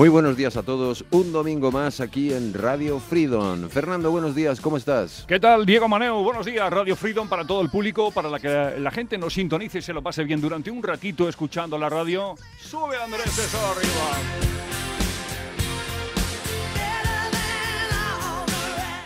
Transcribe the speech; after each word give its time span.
Muy 0.00 0.08
buenos 0.08 0.34
días 0.34 0.56
a 0.56 0.62
todos. 0.62 1.04
Un 1.10 1.30
domingo 1.30 1.70
más 1.70 2.00
aquí 2.00 2.32
en 2.32 2.54
Radio 2.54 2.98
Freedom. 3.00 3.68
Fernando, 3.68 4.10
buenos 4.10 4.34
días. 4.34 4.58
¿Cómo 4.58 4.78
estás? 4.78 5.26
¿Qué 5.28 5.38
tal, 5.38 5.66
Diego 5.66 5.88
Maneo? 5.88 6.22
Buenos 6.22 6.46
días. 6.46 6.70
Radio 6.70 6.96
Freedom 6.96 7.28
para 7.28 7.46
todo 7.46 7.60
el 7.60 7.68
público, 7.68 8.10
para 8.10 8.30
la 8.30 8.40
que 8.40 8.76
la 8.78 8.90
gente 8.90 9.18
nos 9.18 9.34
sintonice 9.34 9.80
y 9.80 9.82
se 9.82 9.92
lo 9.92 10.00
pase 10.00 10.24
bien 10.24 10.40
durante 10.40 10.70
un 10.70 10.82
ratito 10.82 11.28
escuchando 11.28 11.76
la 11.76 11.90
radio. 11.90 12.34
Sube 12.58 12.96
Andrés, 12.96 13.26
eso 13.26 13.58
arriba. 13.58 14.69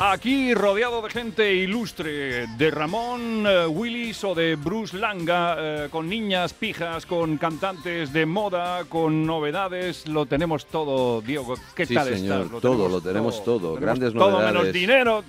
Aquí 0.07 0.53
rodeado 0.53 1.01
de 1.01 1.09
gente 1.09 1.55
ilustre, 1.55 2.47
de 2.59 2.71
Ramón 2.71 3.47
eh, 3.49 3.67
Willis 3.67 4.23
o 4.25 4.35
de 4.35 4.55
Bruce 4.55 4.99
Langa, 4.99 5.57
eh, 5.59 5.89
con 5.91 6.11
niñas 6.11 6.53
pijas, 6.53 7.07
con 7.07 7.39
cantantes 7.39 8.13
de 8.13 8.27
moda, 8.27 8.85
con 8.85 9.25
novedades, 9.25 10.07
lo 10.07 10.27
tenemos 10.27 10.67
todo, 10.67 11.23
Diego. 11.23 11.55
¿Qué 11.75 11.87
Sí, 11.87 11.95
tal 11.95 12.09
señor, 12.15 12.43
estás? 12.47 12.61
todo, 12.61 12.87
lo 12.87 13.01
tenemos 13.01 13.43
todo, 13.43 13.77
Tenemos 13.77 13.81
grandes 13.81 14.13
todo 14.13 14.31
novedades. 14.31 14.53
menos 14.55 14.73
dinero. 14.75 15.25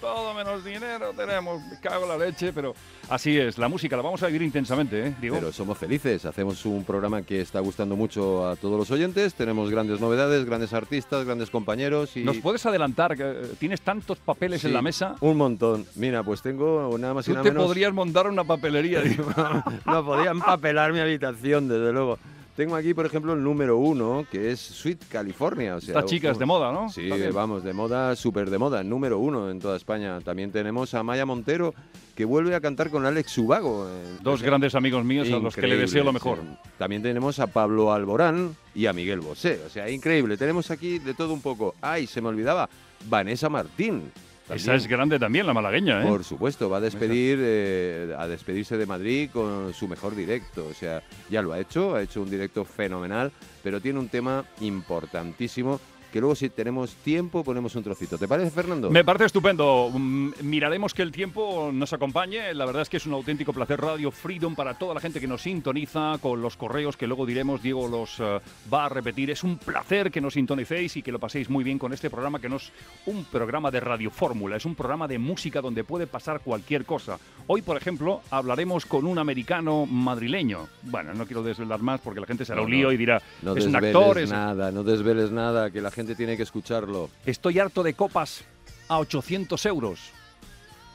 Todo 0.00 0.32
menos 0.32 0.64
dinero 0.64 1.12
tenemos, 1.14 1.60
me 1.70 1.78
cago 1.78 2.04
en 2.04 2.08
la 2.18 2.24
leche, 2.26 2.52
pero 2.54 2.74
así 3.10 3.36
es, 3.38 3.58
la 3.58 3.68
música 3.68 3.96
la 3.96 4.02
vamos 4.02 4.22
a 4.22 4.28
vivir 4.28 4.42
intensamente, 4.42 5.08
¿eh? 5.08 5.14
Diego. 5.20 5.36
Pero 5.36 5.52
somos 5.52 5.76
felices. 5.76 6.24
Hacemos 6.24 6.64
un 6.64 6.84
programa 6.84 7.20
que 7.22 7.40
está 7.42 7.60
gustando 7.60 7.96
mucho 7.96 8.48
a 8.48 8.56
todos 8.56 8.78
los 8.78 8.90
oyentes. 8.90 9.34
Tenemos 9.34 9.70
grandes 9.70 10.00
novedades, 10.00 10.46
grandes 10.46 10.72
artistas, 10.72 11.26
grandes 11.26 11.50
compañeros 11.50 12.16
y 12.16 12.24
¿Nos 12.24 12.38
puedes 12.38 12.64
adelantar? 12.64 13.14
eh, 13.18 13.42
¿Tienes 13.58 13.82
tantos 13.82 14.18
papeles 14.18 14.64
en 14.64 14.70
Sí, 14.70 14.74
la 14.74 14.80
mesa? 14.82 15.16
Un 15.20 15.36
montón. 15.36 15.84
Mira, 15.96 16.22
pues 16.22 16.40
tengo 16.40 16.96
nada 16.98 17.12
más 17.12 17.28
y 17.28 17.32
nada 17.32 17.42
te 17.42 17.50
menos. 17.50 17.66
podrías 17.66 17.92
montar 17.92 18.26
una 18.26 18.44
papelería, 18.44 19.02
no 19.86 20.04
podía 20.04 20.30
empapelar 20.30 20.92
mi 20.94 21.00
habitación, 21.00 21.68
desde 21.68 21.92
luego. 21.92 22.18
Tengo 22.60 22.76
aquí, 22.76 22.92
por 22.92 23.06
ejemplo, 23.06 23.32
el 23.32 23.42
número 23.42 23.78
uno, 23.78 24.26
que 24.30 24.50
es 24.50 24.60
Sweet 24.60 25.04
California. 25.08 25.76
O 25.76 25.80
sea, 25.80 25.94
Estas 25.94 26.10
chicas 26.10 26.38
de 26.38 26.44
moda, 26.44 26.70
¿no? 26.70 26.90
Sí, 26.90 27.08
También. 27.08 27.32
vamos, 27.32 27.64
de 27.64 27.72
moda, 27.72 28.14
súper 28.14 28.50
de 28.50 28.58
moda, 28.58 28.84
número 28.84 29.18
uno 29.18 29.50
en 29.50 29.58
toda 29.60 29.78
España. 29.78 30.20
También 30.20 30.52
tenemos 30.52 30.92
a 30.92 31.02
Maya 31.02 31.24
Montero, 31.24 31.72
que 32.14 32.26
vuelve 32.26 32.54
a 32.54 32.60
cantar 32.60 32.90
con 32.90 33.06
Alex 33.06 33.30
Subago. 33.32 33.88
eh, 33.88 34.18
Dos 34.20 34.42
grandes 34.42 34.74
amigos 34.74 35.06
míos 35.06 35.30
a 35.32 35.38
los 35.38 35.56
que 35.56 35.66
le 35.66 35.78
deseo 35.78 36.04
lo 36.04 36.12
mejor. 36.12 36.36
sí. 36.42 36.68
También 36.76 37.00
tenemos 37.02 37.38
a 37.38 37.46
Pablo 37.46 37.94
Alborán 37.94 38.54
y 38.74 38.84
a 38.84 38.92
Miguel 38.92 39.20
Bosé. 39.20 39.58
O 39.66 39.70
sea, 39.70 39.88
increíble. 39.88 40.36
Tenemos 40.36 40.70
aquí 40.70 40.98
de 40.98 41.14
todo 41.14 41.32
un 41.32 41.40
poco. 41.40 41.74
Ay, 41.80 42.06
se 42.06 42.20
me 42.20 42.28
olvidaba, 42.28 42.68
Vanessa 43.08 43.48
Martín. 43.48 44.12
Esa 44.54 44.74
es 44.74 44.86
grande 44.86 45.18
también, 45.18 45.46
la 45.46 45.54
malagueña, 45.54 46.02
¿eh? 46.02 46.06
Por 46.06 46.24
supuesto, 46.24 46.68
va 46.68 46.78
a 46.78 46.80
despedir 46.80 47.38
eh, 47.40 48.14
a 48.18 48.26
despedirse 48.26 48.76
de 48.76 48.86
Madrid 48.86 49.30
con 49.32 49.72
su 49.72 49.88
mejor 49.88 50.14
directo. 50.14 50.66
O 50.68 50.74
sea, 50.74 51.02
ya 51.28 51.42
lo 51.42 51.52
ha 51.52 51.60
hecho, 51.60 51.94
ha 51.94 52.02
hecho 52.02 52.22
un 52.22 52.30
directo 52.30 52.64
fenomenal, 52.64 53.32
pero 53.62 53.80
tiene 53.80 53.98
un 53.98 54.08
tema 54.08 54.44
importantísimo 54.60 55.80
que 56.12 56.20
luego 56.20 56.34
si 56.34 56.50
tenemos 56.50 56.94
tiempo 56.96 57.44
ponemos 57.44 57.74
un 57.76 57.82
trocito. 57.82 58.18
¿Te 58.18 58.28
parece, 58.28 58.50
Fernando? 58.50 58.90
Me 58.90 59.04
parece 59.04 59.26
estupendo. 59.26 59.90
Mm, 59.92 60.30
Miraremos 60.42 60.94
que 60.94 61.02
el 61.02 61.12
tiempo 61.12 61.70
nos 61.72 61.92
acompañe. 61.92 62.52
La 62.54 62.66
verdad 62.66 62.82
es 62.82 62.88
que 62.88 62.96
es 62.96 63.06
un 63.06 63.12
auténtico 63.12 63.52
placer 63.52 63.80
Radio 63.80 64.10
Freedom 64.10 64.54
para 64.54 64.74
toda 64.74 64.94
la 64.94 65.00
gente 65.00 65.20
que 65.20 65.26
nos 65.26 65.42
sintoniza 65.42 66.18
con 66.20 66.42
los 66.42 66.56
correos 66.56 66.96
que 66.96 67.06
luego 67.06 67.26
diremos. 67.26 67.62
Diego 67.62 67.88
los 67.88 68.18
eh, 68.20 68.40
va 68.72 68.86
a 68.86 68.88
repetir. 68.88 69.30
Es 69.30 69.44
un 69.44 69.58
placer 69.58 70.10
que 70.10 70.20
nos 70.20 70.34
sintonicéis 70.34 70.96
y 70.96 71.02
que 71.02 71.12
lo 71.12 71.18
paséis 71.18 71.48
muy 71.48 71.62
bien 71.64 71.78
con 71.78 71.92
este 71.92 72.10
programa 72.10 72.40
que 72.40 72.48
no 72.48 72.56
es 72.56 72.72
un 73.06 73.24
programa 73.24 73.70
de 73.70 73.80
radio 73.80 74.10
fórmula, 74.10 74.56
es 74.56 74.64
un 74.64 74.74
programa 74.74 75.06
de 75.06 75.18
música 75.18 75.60
donde 75.60 75.84
puede 75.84 76.06
pasar 76.06 76.40
cualquier 76.40 76.84
cosa. 76.84 77.18
Hoy, 77.46 77.62
por 77.62 77.76
ejemplo, 77.76 78.22
hablaremos 78.30 78.86
con 78.86 79.06
un 79.06 79.18
americano 79.18 79.86
madrileño. 79.86 80.68
Bueno, 80.82 81.14
no 81.14 81.26
quiero 81.26 81.42
desvelar 81.42 81.80
más 81.80 82.00
porque 82.00 82.20
la 82.20 82.26
gente 82.26 82.44
será 82.44 82.58
No, 82.58 82.64
un 82.64 82.70
lío 82.70 82.92
y 82.92 82.96
dirá, 82.96 83.20
no 83.42 83.54
es 83.56 83.66
un 83.66 83.76
actor, 83.76 84.18
es 84.18 84.30
nada, 84.30 84.70
no 84.72 84.82
desveles 84.82 85.30
nada, 85.30 85.70
que 85.70 85.80
la 85.80 85.90
gente 85.90 85.99
tiene 86.04 86.36
que 86.36 86.42
escucharlo. 86.42 87.10
Estoy 87.26 87.58
harto 87.58 87.82
de 87.82 87.94
copas 87.94 88.44
a 88.88 88.98
800 88.98 89.64
euros. 89.66 90.00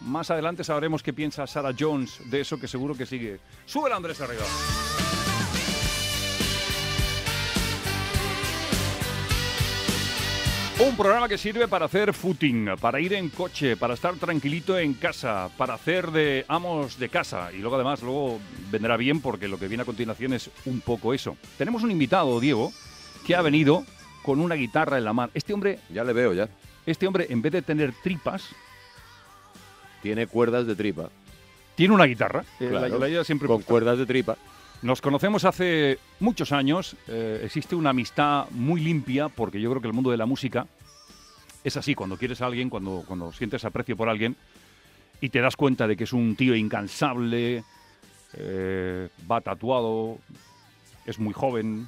Más 0.01 0.29
adelante 0.29 0.63
sabremos 0.63 1.01
qué 1.01 1.13
piensa 1.13 1.47
Sarah 1.47 1.73
Jones 1.77 2.19
de 2.29 2.41
eso 2.41 2.59
que 2.59 2.67
seguro 2.67 2.95
que 2.95 3.05
sigue. 3.05 3.39
Sube 3.65 3.91
Andrés 3.91 4.19
arriba. 4.21 4.44
Un 10.77 10.97
programa 10.97 11.29
que 11.29 11.38
sirve 11.38 11.69
para 11.69 11.85
hacer 11.85 12.13
footing, 12.13 12.71
para 12.81 12.99
ir 12.99 13.13
en 13.13 13.29
coche, 13.29 13.77
para 13.77 13.94
estar 13.94 14.13
tranquilito 14.15 14.77
en 14.77 14.94
casa, 14.94 15.49
para 15.55 15.75
hacer 15.75 16.11
de 16.11 16.44
amos 16.49 16.99
de 16.99 17.07
casa. 17.07 17.49
Y 17.53 17.59
luego 17.59 17.75
además, 17.75 18.01
luego 18.01 18.39
vendrá 18.69 18.97
bien 18.97 19.21
porque 19.21 19.47
lo 19.47 19.57
que 19.57 19.69
viene 19.69 19.83
a 19.83 19.85
continuación 19.85 20.33
es 20.33 20.49
un 20.65 20.81
poco 20.81 21.13
eso. 21.13 21.38
Tenemos 21.57 21.83
un 21.83 21.91
invitado, 21.91 22.41
Diego, 22.41 22.73
que 23.25 23.35
ha 23.35 23.41
venido 23.41 23.85
con 24.25 24.40
una 24.40 24.56
guitarra 24.56 24.97
en 24.97 25.06
la 25.06 25.13
mano. 25.13 25.31
Este 25.36 25.53
hombre 25.53 25.78
Ya 25.94 26.03
le 26.03 26.12
veo, 26.12 26.34
ya. 26.34 26.50
este 26.88 27.06
hombre, 27.06 27.28
en 27.30 27.44
vez 27.44 27.52
de 27.53 27.62
tener 27.62 27.94
tripas, 28.03 28.50
Tiene 30.02 30.25
cuerdas 30.25 30.66
de 30.66 30.75
tripa. 30.75 31.09
tiene 31.75 31.94
una 31.94 32.06
guitarra. 32.06 32.44
Eh, 32.59 32.69
Claro, 32.69 32.97
la, 33.00 33.24
siempre 33.24 33.47
con 33.47 33.58
puesta. 33.58 33.69
cuerdas 33.72 33.97
de 34.00 34.06
tripa. 34.08 34.36
Nos 34.81 35.00
conocemos 35.02 35.46
hace 35.46 36.00
muchos 36.19 36.52
años. 36.52 36.96
eh, 37.08 37.41
existe 37.44 37.75
una 37.75 37.91
amistad 37.91 38.47
muy 38.50 38.81
limpia 38.81 39.30
porque 39.30 39.62
yo 39.62 39.69
creo 39.69 39.81
que 39.81 39.88
el 39.90 39.94
mundo 39.94 40.09
de 40.09 40.18
la 40.18 40.25
música 40.25 40.66
es 41.63 41.78
así. 41.78 41.94
Cuando 41.94 42.18
quieres 42.18 42.42
a 42.42 42.47
alguien, 42.47 42.69
cuando, 42.69 43.03
cuando 43.07 43.31
sientes 43.31 43.63
aprecio 43.63 43.96
por 43.96 44.09
alguien 44.09 44.36
y 45.22 45.30
te 45.30 45.40
das 45.40 45.56
cuenta 45.56 45.88
de 45.88 45.96
que 45.96 46.03
es 46.06 46.13
un 46.13 46.36
tío 46.36 46.56
incansable, 46.56 47.63
eh, 48.34 49.09
va 49.31 49.42
tatuado, 49.42 50.18
es 51.06 51.19
muy 51.19 51.34
joven, 51.34 51.88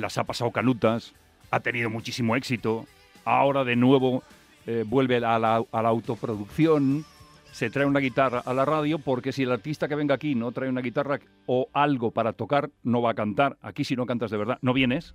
las 0.00 0.18
ha 0.18 0.24
pasado 0.24 0.50
canutas, 0.50 1.14
ha 1.50 1.60
tenido 1.60 1.90
muchísimo 1.90 2.36
éxito, 2.36 2.86
ahora 3.24 3.64
de 3.64 3.76
nuevo 3.76 4.22
eh, 4.66 4.84
vuelve 4.86 5.16
a 5.16 5.38
la, 5.38 5.64
a 5.70 5.82
la 5.82 5.88
autoproducción, 5.88 7.04
se 7.52 7.70
trae 7.70 7.86
una 7.86 8.00
guitarra 8.00 8.40
a 8.40 8.54
la 8.54 8.64
radio, 8.64 8.98
porque 8.98 9.32
si 9.32 9.42
el 9.42 9.52
artista 9.52 9.88
que 9.88 9.94
venga 9.94 10.14
aquí 10.14 10.34
no 10.34 10.52
trae 10.52 10.68
una 10.68 10.80
guitarra 10.80 11.18
o 11.46 11.68
algo 11.72 12.10
para 12.10 12.32
tocar, 12.32 12.70
no 12.82 13.02
va 13.02 13.10
a 13.10 13.14
cantar. 13.14 13.56
Aquí 13.62 13.84
si 13.84 13.96
no 13.96 14.06
cantas 14.06 14.30
de 14.30 14.36
verdad, 14.36 14.58
no 14.62 14.72
vienes, 14.72 15.14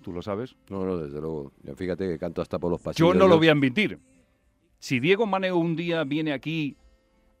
tú 0.00 0.12
lo 0.12 0.22
sabes. 0.22 0.56
No, 0.68 0.84
no, 0.84 0.96
desde 0.96 1.20
luego. 1.20 1.52
Fíjate 1.76 2.08
que 2.08 2.18
canto 2.18 2.42
hasta 2.42 2.58
por 2.58 2.70
los 2.70 2.80
pasillos. 2.80 3.12
Yo 3.12 3.18
no 3.18 3.28
lo 3.28 3.38
voy 3.38 3.48
a 3.48 3.52
admitir. 3.52 3.98
Si 4.78 4.98
Diego 4.98 5.26
Maneo 5.26 5.56
un 5.56 5.76
día 5.76 6.04
viene 6.04 6.32
aquí 6.32 6.76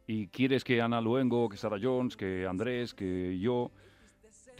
y 0.06 0.28
quieres 0.28 0.62
que 0.62 0.80
Ana 0.80 1.00
Luengo, 1.00 1.48
que 1.48 1.56
Sara 1.56 1.78
Jones, 1.80 2.16
que 2.16 2.46
Andrés, 2.46 2.94
que 2.94 3.38
yo 3.38 3.70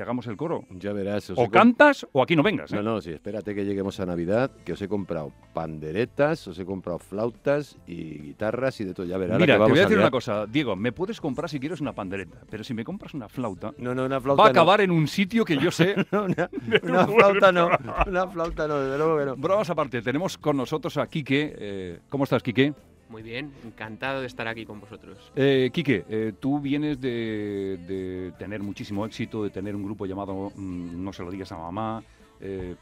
te 0.00 0.04
hagamos 0.04 0.26
el 0.28 0.36
coro, 0.38 0.64
Ya 0.70 0.94
verás. 0.94 1.30
o 1.36 1.50
cantas 1.50 2.06
o 2.12 2.22
aquí 2.22 2.34
no 2.34 2.42
vengas. 2.42 2.72
¿eh? 2.72 2.76
No, 2.76 2.82
no, 2.82 3.02
sí, 3.02 3.10
espérate 3.10 3.54
que 3.54 3.66
lleguemos 3.66 4.00
a 4.00 4.06
Navidad, 4.06 4.50
que 4.64 4.72
os 4.72 4.80
he 4.80 4.88
comprado 4.88 5.30
panderetas, 5.52 6.48
os 6.48 6.58
he 6.58 6.64
comprado 6.64 6.98
flautas 6.98 7.76
y 7.86 8.18
guitarras 8.18 8.80
y 8.80 8.84
de 8.84 8.94
todo. 8.94 9.04
Ya 9.04 9.18
verás. 9.18 9.38
Mira, 9.38 9.58
que 9.58 9.64
te 9.64 9.70
voy 9.70 9.78
a 9.78 9.82
decir 9.82 9.98
una 9.98 10.10
cosa, 10.10 10.46
Diego, 10.46 10.74
me 10.74 10.92
puedes 10.92 11.20
comprar 11.20 11.50
si 11.50 11.60
quieres 11.60 11.82
una 11.82 11.92
pandereta, 11.92 12.38
pero 12.48 12.64
si 12.64 12.72
me 12.72 12.82
compras 12.82 13.12
una 13.12 13.28
flauta, 13.28 13.74
No, 13.76 13.94
no, 13.94 14.06
una 14.06 14.18
flauta 14.22 14.42
va 14.42 14.48
a 14.48 14.52
no. 14.52 14.58
acabar 14.58 14.80
en 14.80 14.90
un 14.90 15.06
sitio 15.06 15.44
que 15.44 15.58
yo 15.58 15.70
sé. 15.70 15.94
No, 16.12 16.24
una, 16.24 16.48
una 16.82 17.06
flauta 17.06 17.52
no, 17.52 17.68
una 18.06 18.26
flauta 18.28 18.66
no, 18.66 18.78
desde 18.80 18.96
luego 18.96 19.18
que 19.18 19.24
no. 19.26 19.36
Bromas 19.36 19.68
aparte, 19.68 20.00
tenemos 20.00 20.38
con 20.38 20.56
nosotros 20.56 20.96
a 20.96 21.06
Quique. 21.08 21.54
eh, 21.58 21.98
¿Cómo 22.08 22.24
estás, 22.24 22.42
Quique? 22.42 22.72
Muy 23.10 23.22
bien, 23.22 23.52
encantado 23.64 24.20
de 24.20 24.28
estar 24.28 24.46
aquí 24.46 24.64
con 24.64 24.80
vosotros. 24.80 25.18
Eh, 25.34 25.70
Quique, 25.72 26.04
eh, 26.08 26.32
tú 26.38 26.60
vienes 26.60 27.00
de, 27.00 28.32
tener 28.38 28.62
muchísimo 28.62 29.04
éxito, 29.04 29.42
de 29.42 29.50
tener 29.50 29.74
un 29.74 29.82
grupo 29.82 30.06
llamado 30.06 30.52
mm, 30.54 31.04
No 31.04 31.12
se 31.12 31.24
lo 31.24 31.30
digas 31.30 31.50
a 31.50 31.58
mamá. 31.58 32.02
eh, 32.40 32.76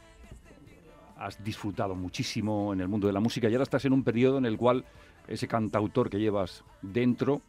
has 1.17 1.43
disfrutado 1.43 1.95
muchísimo 1.95 2.73
en 2.73 2.81
el 2.81 2.89
mundo 2.89 3.07
de 3.07 3.13
la 3.13 3.21
música 3.21 3.49
y 3.49 3.53
ahora 3.53 3.65
estás 3.65 3.85
en 3.85 3.93
un 3.93 4.05
periodo 4.05 4.39
en 4.39 4.47
el 4.47 4.57
cual 4.57 4.85
ese 5.27 5.49
cantautor 5.49 6.09
que 6.09 6.19
llevas 6.19 6.63
dentro 6.81 7.43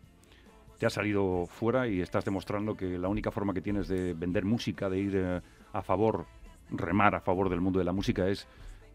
te 0.79 0.85
ha 0.85 0.89
salido 0.89 1.45
fuera 1.45 1.87
y 1.87 2.01
estás 2.01 2.25
demostrando 2.25 2.75
que 2.75 2.97
la 2.97 3.09
única 3.09 3.31
forma 3.31 3.53
que 3.53 3.61
tienes 3.61 3.87
de 3.87 4.13
vender 4.13 4.45
música, 4.45 4.89
de 4.89 4.99
ir 4.99 5.15
eh, 5.15 5.41
a 5.73 5.81
favor, 5.81 6.25
remar 6.71 7.13
a 7.13 7.19
favor 7.19 7.49
del 7.49 7.61
mundo 7.61 7.79
de 7.79 7.85
la 7.85 7.91
música 7.91 8.27
es 8.27 8.47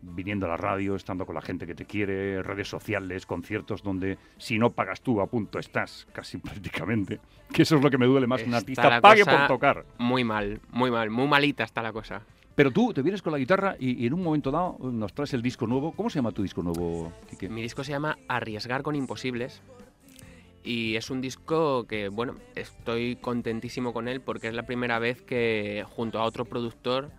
viniendo 0.04 0.46
a 0.46 0.50
la 0.50 0.56
radio, 0.56 0.94
estando 0.94 1.26
con 1.26 1.34
la 1.34 1.42
gente 1.42 1.66
que 1.66 1.74
te 1.74 1.84
quiere, 1.84 2.42
redes 2.42 2.68
sociales, 2.68 3.26
conciertos 3.26 3.82
donde 3.82 4.18
si 4.36 4.58
no 4.58 4.70
pagas 4.70 5.00
tú 5.00 5.20
a 5.20 5.26
punto 5.26 5.58
estás, 5.58 6.06
casi 6.12 6.38
prácticamente. 6.38 7.20
Que 7.52 7.62
eso 7.62 7.76
es 7.76 7.82
lo 7.82 7.90
que 7.90 7.98
me 7.98 8.06
duele 8.06 8.26
más, 8.26 8.42
que 8.42 8.48
un 8.48 8.54
artista 8.54 9.00
pague 9.00 9.24
por 9.24 9.46
tocar. 9.46 9.84
Muy 9.98 10.24
mal, 10.24 10.60
muy 10.70 10.90
mal, 10.90 11.10
muy 11.10 11.26
malita 11.26 11.64
está 11.64 11.82
la 11.82 11.92
cosa. 11.92 12.22
Pero 12.54 12.70
tú 12.70 12.92
te 12.92 13.02
vienes 13.02 13.20
con 13.20 13.32
la 13.32 13.38
guitarra 13.38 13.76
y, 13.80 14.02
y 14.02 14.06
en 14.06 14.14
un 14.14 14.22
momento 14.22 14.52
dado 14.52 14.78
nos 14.78 15.12
traes 15.12 15.34
el 15.34 15.42
disco 15.42 15.66
nuevo. 15.66 15.92
¿Cómo 15.92 16.08
se 16.08 16.18
llama 16.18 16.30
tu 16.30 16.42
disco 16.42 16.62
nuevo, 16.62 17.12
Quique? 17.28 17.48
Mi 17.48 17.62
disco 17.62 17.82
se 17.82 17.90
llama 17.90 18.16
Arriesgar 18.28 18.82
con 18.82 18.94
Imposibles 18.94 19.60
y 20.64 20.96
es 20.96 21.10
un 21.10 21.20
disco 21.20 21.84
que, 21.86 22.08
bueno, 22.08 22.36
estoy 22.54 23.16
contentísimo 23.16 23.92
con 23.92 24.08
él 24.08 24.20
porque 24.20 24.48
es 24.48 24.54
la 24.54 24.64
primera 24.64 24.98
vez 24.98 25.20
que 25.20 25.84
junto 25.86 26.18
a 26.18 26.24
otro 26.24 26.46
productor 26.46 27.10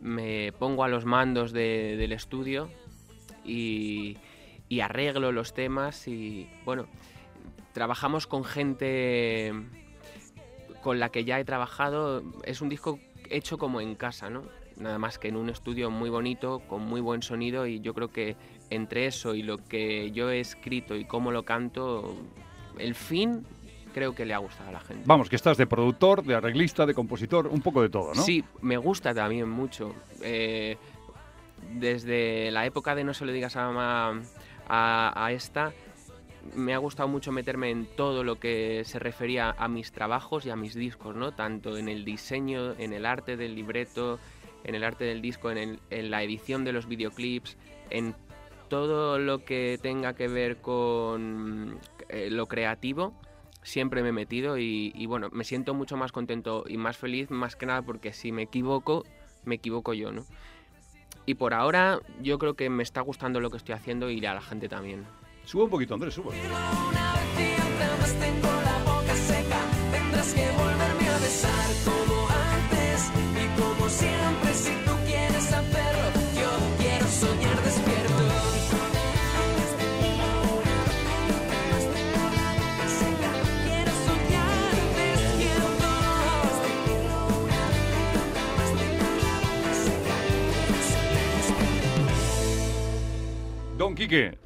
me 0.00 0.52
pongo 0.58 0.84
a 0.84 0.88
los 0.88 1.04
mandos 1.04 1.52
de- 1.52 1.96
del 1.96 2.12
estudio 2.12 2.70
y, 3.44 4.16
y 4.68 4.80
arreglo 4.80 5.32
los 5.32 5.52
temas 5.54 6.06
y, 6.08 6.48
bueno, 6.64 6.86
trabajamos 7.72 8.26
con 8.26 8.44
gente 8.44 9.52
con 10.82 10.98
la 10.98 11.10
que 11.10 11.24
ya 11.24 11.38
he 11.38 11.44
trabajado. 11.44 12.22
Es 12.44 12.60
un 12.60 12.68
disco 12.68 12.98
hecho 13.28 13.58
como 13.58 13.80
en 13.80 13.94
casa, 13.94 14.30
¿no? 14.30 14.42
nada 14.76 14.98
más 14.98 15.18
que 15.18 15.28
en 15.28 15.36
un 15.36 15.50
estudio 15.50 15.90
muy 15.90 16.08
bonito, 16.08 16.60
con 16.60 16.80
muy 16.86 17.02
buen 17.02 17.20
sonido 17.20 17.66
y 17.66 17.80
yo 17.80 17.92
creo 17.92 18.08
que 18.08 18.34
entre 18.70 19.04
eso 19.04 19.34
y 19.34 19.42
lo 19.42 19.58
que 19.58 20.10
yo 20.12 20.30
he 20.30 20.40
escrito 20.40 20.96
y 20.96 21.04
cómo 21.04 21.32
lo 21.32 21.42
canto, 21.42 22.16
el 22.78 22.94
fin 22.94 23.44
creo 23.90 24.14
que 24.14 24.24
le 24.24 24.34
ha 24.34 24.38
gustado 24.38 24.68
a 24.70 24.72
la 24.72 24.80
gente. 24.80 25.02
Vamos, 25.06 25.28
que 25.28 25.36
estás 25.36 25.56
de 25.56 25.66
productor, 25.66 26.22
de 26.24 26.34
arreglista, 26.34 26.86
de 26.86 26.94
compositor, 26.94 27.46
un 27.46 27.60
poco 27.60 27.82
de 27.82 27.88
todo, 27.88 28.14
¿no? 28.14 28.22
Sí, 28.22 28.44
me 28.62 28.76
gusta 28.76 29.12
también 29.14 29.48
mucho. 29.48 29.94
Eh, 30.22 30.76
desde 31.74 32.50
la 32.50 32.66
época 32.66 32.94
de 32.94 33.04
No 33.04 33.14
se 33.14 33.24
lo 33.24 33.32
digas 33.32 33.56
a 33.56 33.66
mamá 33.70 34.20
a, 34.68 35.12
a 35.26 35.32
esta, 35.32 35.72
me 36.54 36.74
ha 36.74 36.78
gustado 36.78 37.08
mucho 37.08 37.32
meterme 37.32 37.70
en 37.70 37.86
todo 37.96 38.24
lo 38.24 38.38
que 38.38 38.82
se 38.84 38.98
refería 38.98 39.54
a 39.58 39.68
mis 39.68 39.92
trabajos 39.92 40.46
y 40.46 40.50
a 40.50 40.56
mis 40.56 40.74
discos, 40.74 41.14
¿no? 41.14 41.32
Tanto 41.32 41.76
en 41.76 41.88
el 41.88 42.04
diseño, 42.04 42.72
en 42.78 42.92
el 42.92 43.04
arte 43.04 43.36
del 43.36 43.54
libreto, 43.54 44.18
en 44.64 44.74
el 44.74 44.84
arte 44.84 45.04
del 45.04 45.20
disco, 45.20 45.50
en, 45.50 45.58
el- 45.58 45.80
en 45.90 46.10
la 46.10 46.22
edición 46.22 46.64
de 46.64 46.72
los 46.72 46.86
videoclips, 46.86 47.56
en 47.90 48.14
todo 48.68 49.18
lo 49.18 49.44
que 49.44 49.78
tenga 49.82 50.14
que 50.14 50.28
ver 50.28 50.58
con 50.58 51.78
eh, 52.08 52.28
lo 52.30 52.46
creativo, 52.46 53.12
siempre 53.62 54.02
me 54.02 54.10
he 54.10 54.12
metido 54.12 54.58
y, 54.58 54.92
y, 54.94 55.06
bueno, 55.06 55.28
me 55.32 55.44
siento 55.44 55.74
mucho 55.74 55.96
más 55.96 56.12
contento 56.12 56.64
y 56.66 56.76
más 56.76 56.96
feliz, 56.96 57.30
más 57.30 57.56
que 57.56 57.66
nada 57.66 57.82
porque 57.82 58.12
si 58.12 58.32
me 58.32 58.42
equivoco, 58.42 59.04
me 59.44 59.56
equivoco 59.56 59.94
yo, 59.94 60.12
¿no? 60.12 60.24
Y 61.26 61.34
por 61.34 61.54
ahora 61.54 62.00
yo 62.20 62.38
creo 62.38 62.54
que 62.54 62.70
me 62.70 62.82
está 62.82 63.00
gustando 63.02 63.40
lo 63.40 63.50
que 63.50 63.58
estoy 63.58 63.74
haciendo 63.74 64.10
y 64.10 64.24
a 64.24 64.34
la 64.34 64.40
gente 64.40 64.68
también. 64.68 65.04
Sube 65.44 65.64
un 65.64 65.70
poquito, 65.70 65.94
Andrés, 65.94 66.14
sube. 66.14 66.34
Quique, 94.10 94.38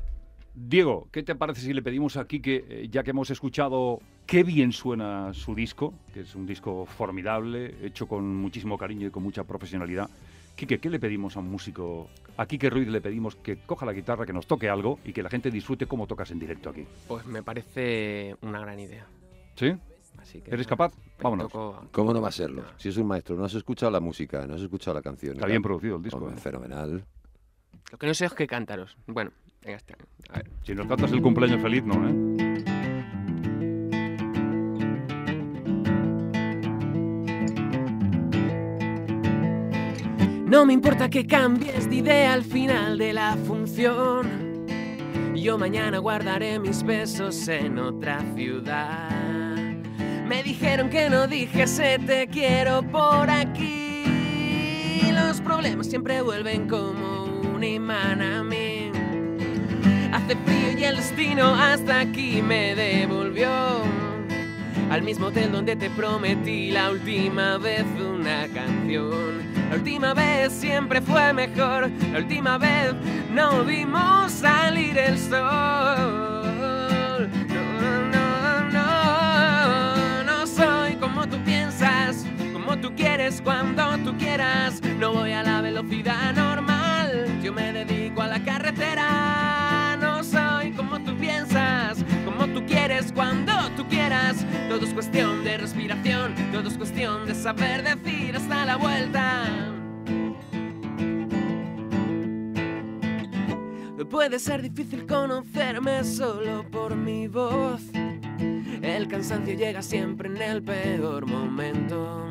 Diego, 0.55 1.09
¿qué 1.11 1.23
te 1.23 1.35
parece 1.35 1.63
si 1.63 1.73
le 1.73 1.81
pedimos 1.81 2.19
a 2.19 2.27
Quique, 2.27 2.67
eh, 2.69 2.89
ya 2.91 3.03
que 3.03 3.13
hemos 3.13 3.31
escuchado 3.31 3.99
qué 4.27 4.45
bien 4.45 4.73
suena 4.73 5.33
su 5.33 5.55
disco, 5.55 5.95
que 6.13 6.21
es 6.21 6.35
un 6.35 6.45
disco 6.45 6.85
formidable, 6.85 7.75
hecho 7.83 8.07
con 8.07 8.27
muchísimo 8.37 8.77
cariño 8.77 9.07
y 9.07 9.11
con 9.11 9.23
mucha 9.23 9.45
profesionalidad? 9.45 10.11
Quique, 10.55 10.79
¿qué 10.81 10.91
le 10.91 11.01
pedimos 11.01 11.39
a 11.39 11.41
un 11.41 11.49
músico? 11.51 12.11
A 12.37 12.45
Quique 12.45 12.69
Ruiz 12.69 12.89
le 12.89 13.01
pedimos 13.01 13.37
que 13.37 13.57
coja 13.65 13.87
la 13.87 13.95
guitarra, 13.95 14.27
que 14.27 14.35
nos 14.35 14.47
toque 14.47 14.69
algo 14.69 14.99
y 15.03 15.15
que 15.15 15.23
la 15.23 15.31
gente 15.31 15.51
disfrute 15.51 15.87
cómo 15.87 16.07
tocas 16.07 16.31
en 16.31 16.41
directo 16.41 16.69
aquí. 16.69 16.85
Pues 17.09 17.25
me 17.25 17.43
parece 17.43 18.37
una 18.43 18.61
gran 18.61 18.79
idea. 18.79 19.07
¿Sí? 19.57 19.73
Así 20.19 20.43
que, 20.43 20.51
¿Eres 20.53 20.67
capaz? 20.67 20.93
Vámonos. 21.23 21.51
toco- 21.51 21.89
¿Cómo 21.91 22.13
no 22.13 22.21
va 22.21 22.29
a 22.29 22.33
serlo? 22.33 22.65
Si 22.77 22.91
es 22.91 22.99
un 22.99 23.07
maestro, 23.07 23.35
no 23.35 23.47
has 23.47 23.55
escuchado 23.55 23.91
la 23.91 24.01
música, 24.01 24.47
no 24.47 24.57
has 24.57 24.61
escuchado 24.61 24.95
la 24.95 25.03
canción. 25.03 25.37
Está 25.37 25.47
bien 25.47 25.63
producido 25.63 25.97
el 25.97 26.03
disco. 26.03 26.19
Hombre, 26.19 26.35
¿eh? 26.35 26.39
Fenomenal. 26.39 27.03
Lo 27.93 27.99
que 27.99 28.07
no 28.07 28.15
sé 28.15 28.27
es 28.27 28.35
qué 28.35 28.47
cántaros. 28.47 28.97
Bueno, 29.07 29.31
venga, 29.65 29.77
está. 29.79 29.95
A 30.31 30.39
ver. 30.39 30.51
Si 30.63 30.75
nos 30.75 30.87
cantas 30.87 31.13
el 31.13 31.23
cumpleaños 31.23 31.61
feliz, 31.63 31.85
no, 31.85 32.09
¿eh? 32.09 32.35
No 40.47 40.65
me 40.65 40.73
importa 40.73 41.11
que 41.11 41.27
cambies 41.27 41.91
de 41.91 41.97
idea 41.97 42.33
al 42.33 42.45
final 42.45 42.97
de 42.97 43.13
la 43.13 43.37
función. 43.45 44.65
Yo 45.35 45.59
mañana 45.59 45.99
guardaré 45.99 46.61
mis 46.61 46.85
besos 46.85 47.49
en 47.49 47.79
otra 47.79 48.21
ciudad. 48.37 49.11
Me 50.29 50.43
dijeron 50.45 50.91
que 50.91 51.11
no 51.11 51.27
dijese 51.27 51.99
te 51.99 52.29
quiero 52.29 52.83
por 52.83 53.29
aquí. 53.29 54.05
Los 55.13 55.41
problemas 55.41 55.89
siempre 55.89 56.23
vuelven 56.23 56.69
como 56.69 57.25
un 57.25 57.65
imán 57.65 58.23
a 58.23 58.45
mí. 58.45 58.74
Hace 60.15 60.37
frío 60.45 60.79
y 60.79 60.85
el 60.85 60.97
destino 60.97 61.57
hasta 61.57 61.99
aquí 61.99 62.41
me 62.41 62.77
devolvió. 62.77 63.51
Al 64.89 65.03
mismo 65.03 65.27
hotel 65.27 65.51
donde 65.51 65.75
te 65.75 65.91
prometí 65.91 66.71
la 66.71 66.93
última 66.93 67.59
vez 67.59 67.85
una 67.99 68.47
canción. 68.55 69.43
La 69.71 69.75
última 69.75 70.15
vez 70.15 70.53
siempre 70.53 71.01
fue 71.01 71.33
mejor. 71.33 71.91
La 72.13 72.19
última 72.21 72.59
vez 72.59 72.95
no 73.33 73.65
vimos 73.65 74.31
salir 74.31 74.97
el 74.97 75.19
sol. 75.19 75.41
No, 77.49 78.71
no, 78.71 78.71
no, 78.71 80.23
no 80.23 80.47
soy 80.47 80.95
como 80.95 81.27
tú 81.29 81.39
piensas, 81.45 82.25
como 82.53 82.79
tú 82.79 82.95
quieres 82.95 83.41
cuando 83.43 83.99
tú 84.05 84.17
quieras. 84.17 84.81
No 85.01 85.13
voy 85.13 85.33
a 85.33 85.43
la 85.43 85.61
velocidad 85.61 86.33
normal, 86.35 86.74
cuando 93.15 93.53
tú 93.77 93.87
quieras. 93.89 94.45
Todo 94.69 94.85
es 94.85 94.93
cuestión 94.93 95.45
de 95.45 95.59
respiración, 95.59 96.35
todo 96.53 96.69
es 96.69 96.77
cuestión 96.77 97.27
de 97.27 97.35
saber 97.35 97.83
decir 97.83 98.37
hasta 98.37 98.65
la 98.65 98.77
vuelta. 98.77 99.45
Puede 104.11 104.39
ser 104.39 104.63
difícil 104.63 105.07
conocerme 105.07 106.05
solo 106.05 106.65
por 106.71 106.95
mi 106.95 107.27
voz. 107.27 107.83
El 108.83 109.09
cansancio 109.09 109.55
llega 109.55 109.83
siempre 109.83 110.29
en 110.29 110.41
el 110.41 110.63
peor 110.63 111.27
momento. 111.27 112.31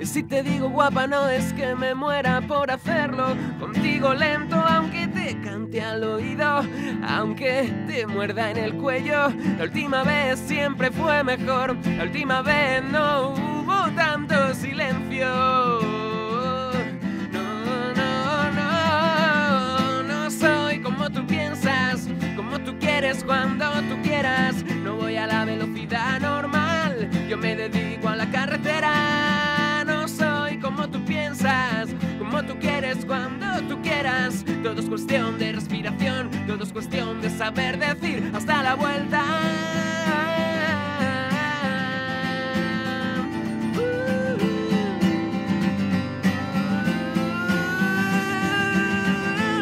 Y 0.00 0.06
si 0.06 0.22
te 0.22 0.42
digo 0.42 0.70
guapa, 0.70 1.06
no 1.06 1.28
es 1.28 1.52
que 1.52 1.74
me 1.74 1.94
muera 1.94 2.40
por 2.40 2.70
hacerlo 2.70 3.36
contigo 3.58 4.14
lento, 4.14 4.56
aunque 4.56 5.06
te 5.08 5.38
cante 5.42 5.82
al 5.82 6.02
oído, 6.02 6.62
aunque 7.06 7.70
te 7.86 8.06
muerda 8.06 8.50
en 8.50 8.56
el 8.56 8.74
cuello. 8.76 9.28
La 9.58 9.64
última 9.64 10.02
vez 10.02 10.38
siempre 10.38 10.90
fue 10.90 11.22
mejor, 11.22 11.76
la 11.84 12.04
última 12.04 12.40
vez 12.40 12.82
no 12.84 13.34
hubo 13.34 13.90
tanto 13.94 14.54
silencio. 14.54 15.26
No, 17.30 17.92
no, 17.94 18.50
no, 18.52 20.02
no 20.02 20.30
soy 20.30 20.80
como 20.80 21.10
tú 21.10 21.26
piensas, 21.26 22.08
como 22.36 22.58
tú 22.60 22.74
quieres 22.78 23.22
cuando 23.22 23.70
tú 23.82 24.00
quieras. 24.02 24.64
No 24.82 24.96
voy 24.96 25.16
a 25.16 25.26
la 25.26 25.44
velocidad 25.44 25.79
tú 32.46 32.58
quieres 32.58 33.04
cuando 33.04 33.46
tú 33.68 33.80
quieras. 33.82 34.44
Todo 34.62 34.80
es 34.80 34.86
cuestión 34.86 35.38
de 35.38 35.52
respiración, 35.52 36.30
todo 36.46 36.62
es 36.64 36.72
cuestión 36.72 37.20
de 37.20 37.30
saber 37.30 37.78
decir 37.78 38.30
hasta 38.34 38.62
la 38.62 38.74
vuelta. 38.74 39.22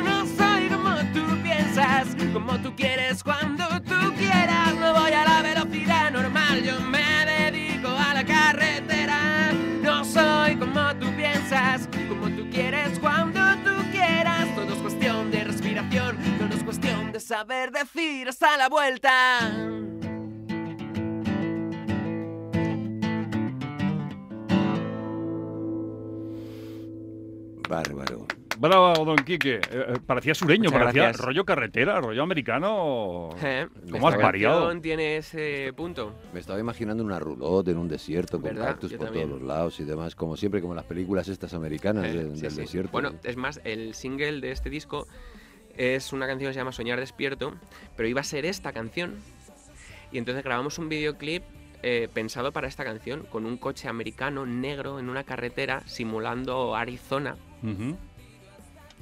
No 0.04 0.26
soy 0.26 0.68
como 0.68 0.96
tú 1.12 1.42
piensas, 1.42 2.08
como 2.32 2.58
tú 2.58 2.74
quieres 2.76 3.22
cuando 3.22 3.57
saber 17.28 17.70
decir 17.72 18.26
hasta 18.28 18.56
la 18.56 18.68
vuelta. 18.70 19.50
Bárbaro. 27.68 28.26
Bravo, 28.58 29.04
don 29.04 29.16
Quique. 29.18 29.56
Eh, 29.56 29.60
eh, 29.70 29.94
parecía 30.04 30.34
sureño, 30.34 30.64
Muchas 30.70 30.80
parecía 30.80 31.02
gracias. 31.04 31.24
rollo 31.24 31.44
carretera, 31.44 32.00
rollo 32.00 32.22
americano. 32.22 33.30
¿Eh? 33.40 33.68
¿Cómo 33.90 34.08
has 34.08 34.16
variado? 34.16 34.80
tiene 34.80 35.18
ese 35.18 35.72
punto. 35.76 36.12
Me 36.32 36.40
estaba 36.40 36.58
imaginando 36.58 37.04
una 37.04 37.20
roulotte 37.20 37.68
en 37.68 37.78
un 37.78 37.88
desierto 37.88 38.40
con 38.40 38.54
¿Verdad? 38.54 38.68
cactus 38.70 38.90
Yo 38.92 38.98
por 38.98 39.06
también. 39.08 39.28
todos 39.28 39.40
los 39.40 39.48
lados 39.48 39.78
y 39.80 39.84
demás, 39.84 40.14
como 40.16 40.36
siempre, 40.36 40.60
como 40.60 40.74
las 40.74 40.84
películas 40.86 41.28
estas 41.28 41.54
americanas 41.54 42.06
Eh, 42.06 42.24
de- 42.24 42.36
sí, 42.36 42.42
del 42.42 42.50
sí. 42.50 42.60
desierto. 42.62 42.90
Bueno, 42.90 43.12
es 43.22 43.36
más, 43.36 43.60
el 43.64 43.94
single 43.94 44.40
de 44.40 44.50
este 44.50 44.70
disco 44.70 45.06
es 45.78 46.12
una 46.12 46.26
canción 46.26 46.50
que 46.50 46.54
se 46.54 46.58
llama 46.60 46.72
Soñar 46.72 46.98
Despierto, 47.00 47.54
pero 47.96 48.08
iba 48.08 48.20
a 48.20 48.24
ser 48.24 48.44
esta 48.44 48.72
canción. 48.72 49.14
Y 50.12 50.18
entonces 50.18 50.42
grabamos 50.44 50.78
un 50.78 50.88
videoclip 50.88 51.44
eh, 51.82 52.08
pensado 52.12 52.50
para 52.52 52.66
esta 52.66 52.84
canción, 52.84 53.24
con 53.30 53.46
un 53.46 53.56
coche 53.56 53.88
americano 53.88 54.44
negro 54.44 54.98
en 54.98 55.08
una 55.08 55.22
carretera 55.24 55.82
simulando 55.86 56.74
Arizona. 56.74 57.36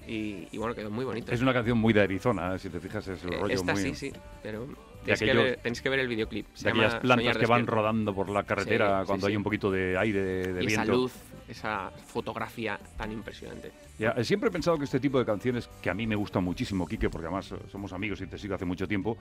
Y, 0.07 0.47
y 0.53 0.59
bueno, 0.59 0.75
quedó 0.75 0.91
muy 0.91 1.05
bonito. 1.05 1.33
Es 1.33 1.41
una 1.41 1.53
canción 1.55 1.79
muy 1.79 1.93
de 1.93 2.03
Arizona, 2.03 2.59
si 2.59 2.69
te 2.69 2.79
fijas, 2.79 3.09
es 3.09 3.25
el 3.25 3.33
Eh, 3.33 3.39
rollo 3.39 3.55
Esta 3.55 3.73
muy... 3.73 3.83
sí, 3.83 3.95
sí, 3.95 4.13
pero 4.43 4.69
tenéis, 5.07 5.19
que 5.21 5.25
aquellos- 5.31 5.45
ver, 5.45 5.57
tenéis 5.63 5.81
que 5.83 5.89
ver 5.89 5.99
el 6.01 6.09
videoclip. 6.09 6.47
Se 6.55 6.65
de 6.65 6.71
aquellas 6.71 6.93
llama 6.93 7.03
plantas 7.03 7.25
Soñar 7.25 7.39
que 7.41 7.47
van 7.47 7.59
despierto. 7.63 7.75
rodando 7.83 8.15
por 8.15 8.29
la 8.29 8.43
carretera 8.45 8.99
Sí, 8.99 9.03
sí, 9.03 9.07
cuando 9.07 9.27
hay 9.27 9.33
sí. 9.33 9.37
un 9.37 9.43
poquito 9.43 9.71
de 9.71 9.97
aire, 9.99 10.23
de, 10.23 10.53
de 10.53 10.65
Y 10.65 10.67
esa 10.67 10.83
viento. 10.83 10.93
luz, 11.01 11.13
esa 11.49 11.91
fotografía 12.07 12.79
tan 12.97 13.13
impresionante. 13.13 13.71
Ya, 13.99 14.13
siempre 14.25 14.49
he 14.49 14.53
pensado 14.53 14.77
que 14.79 14.85
este 14.85 15.01
tipo 15.01 15.19
de 15.19 15.25
canciones, 15.25 15.69
que 15.81 15.89
a 15.89 15.95
mí 15.95 16.07
me 16.07 16.17
gustan 16.17 16.45
muchísimo, 16.45 16.87
Quique, 16.87 17.09
porque 17.09 17.27
además 17.29 17.55
somos 17.71 17.93
amigos 17.93 18.21
y 18.21 18.27
te 18.27 18.37
sigo 18.37 18.55
hace 18.55 18.65
mucho 18.65 18.87
tiempo, 18.87 19.17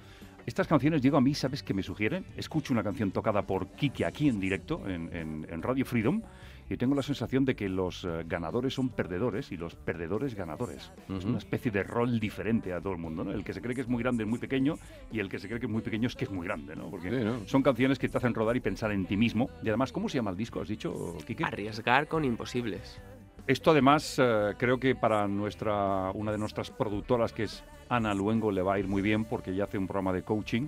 estas 0.45 0.67
canciones, 0.67 1.01
digo, 1.01 1.17
a 1.17 1.21
mí, 1.21 1.33
¿sabes 1.33 1.63
qué 1.63 1.73
me 1.73 1.81
sugieren? 1.83 2.25
Escucho 2.35 2.73
una 2.73 2.83
canción 2.83 3.11
tocada 3.11 3.43
por 3.43 3.67
Quique 3.75 4.03
aquí 4.05 4.27
en 4.27 4.39
directo, 4.39 4.81
en, 4.87 5.13
en- 5.15 5.47
en 5.49 5.61
Radio 5.61 5.85
Freedom, 5.85 6.21
y 6.69 6.77
tengo 6.77 6.95
la 6.95 7.01
sensación 7.03 7.45
de 7.45 7.55
que 7.55 7.69
los 7.69 8.03
eh, 8.05 8.23
ganadores 8.27 8.73
son 8.73 8.89
perdedores 8.89 9.51
y 9.51 9.57
los 9.57 9.75
perdedores 9.75 10.33
ganadores. 10.35 10.91
Es 11.09 11.25
una 11.25 11.37
especie 11.37 11.71
de 11.71 11.83
rol 11.83 12.19
diferente 12.19 12.73
a 12.73 12.81
todo 12.81 12.93
el 12.93 12.99
mundo, 12.99 13.23
¿no? 13.23 13.31
El 13.31 13.43
que 13.43 13.53
se 13.53 13.61
cree 13.61 13.75
que 13.75 13.81
es 13.81 13.87
muy 13.87 14.01
grande 14.01 14.23
es 14.23 14.29
muy 14.29 14.39
pequeño 14.39 14.75
y 15.11 15.19
el 15.19 15.29
que 15.29 15.39
se 15.39 15.47
cree 15.47 15.59
que 15.59 15.67
es 15.67 15.71
muy 15.71 15.81
pequeño 15.81 16.07
es 16.07 16.15
que 16.15 16.25
es 16.25 16.31
muy 16.31 16.45
grande, 16.47 16.75
¿no? 16.75 16.89
Porque 16.89 17.09
Sí, 17.11 17.23
¿no? 17.23 17.45
son 17.45 17.61
canciones 17.61 17.99
que 17.99 18.09
te 18.09 18.17
hacen 18.17 18.33
rodar 18.33 18.55
y 18.55 18.61
pensar 18.61 18.91
en 18.91 19.05
ti 19.05 19.15
mismo. 19.17 19.49
Y 19.63 19.69
además, 19.69 19.91
¿cómo 19.91 20.09
se 20.09 20.17
llama 20.17 20.31
el 20.31 20.37
disco? 20.37 20.61
¿Has 20.61 20.67
dicho, 20.67 21.17
Quique? 21.25 21.43
Arriesgar 21.43 22.07
con 22.07 22.25
imposibles. 22.25 22.99
Esto 23.47 23.71
además 23.71 24.15
eh, 24.17 24.53
creo 24.57 24.79
que 24.79 24.95
para 24.95 25.27
nuestra 25.27 26.09
una 26.15 26.31
de 26.31 26.37
nuestras 26.39 26.71
productoras 26.71 27.31
que 27.31 27.43
es 27.43 27.63
Ana 27.89 28.15
Luengo 28.15 28.51
le 28.51 28.63
va 28.63 28.73
a 28.73 28.79
ir 28.79 28.87
muy 28.87 29.03
bien 29.03 29.23
porque 29.25 29.51
ella 29.51 29.65
hace 29.65 29.77
un 29.77 29.85
programa 29.85 30.13
de 30.13 30.23
coaching 30.23 30.67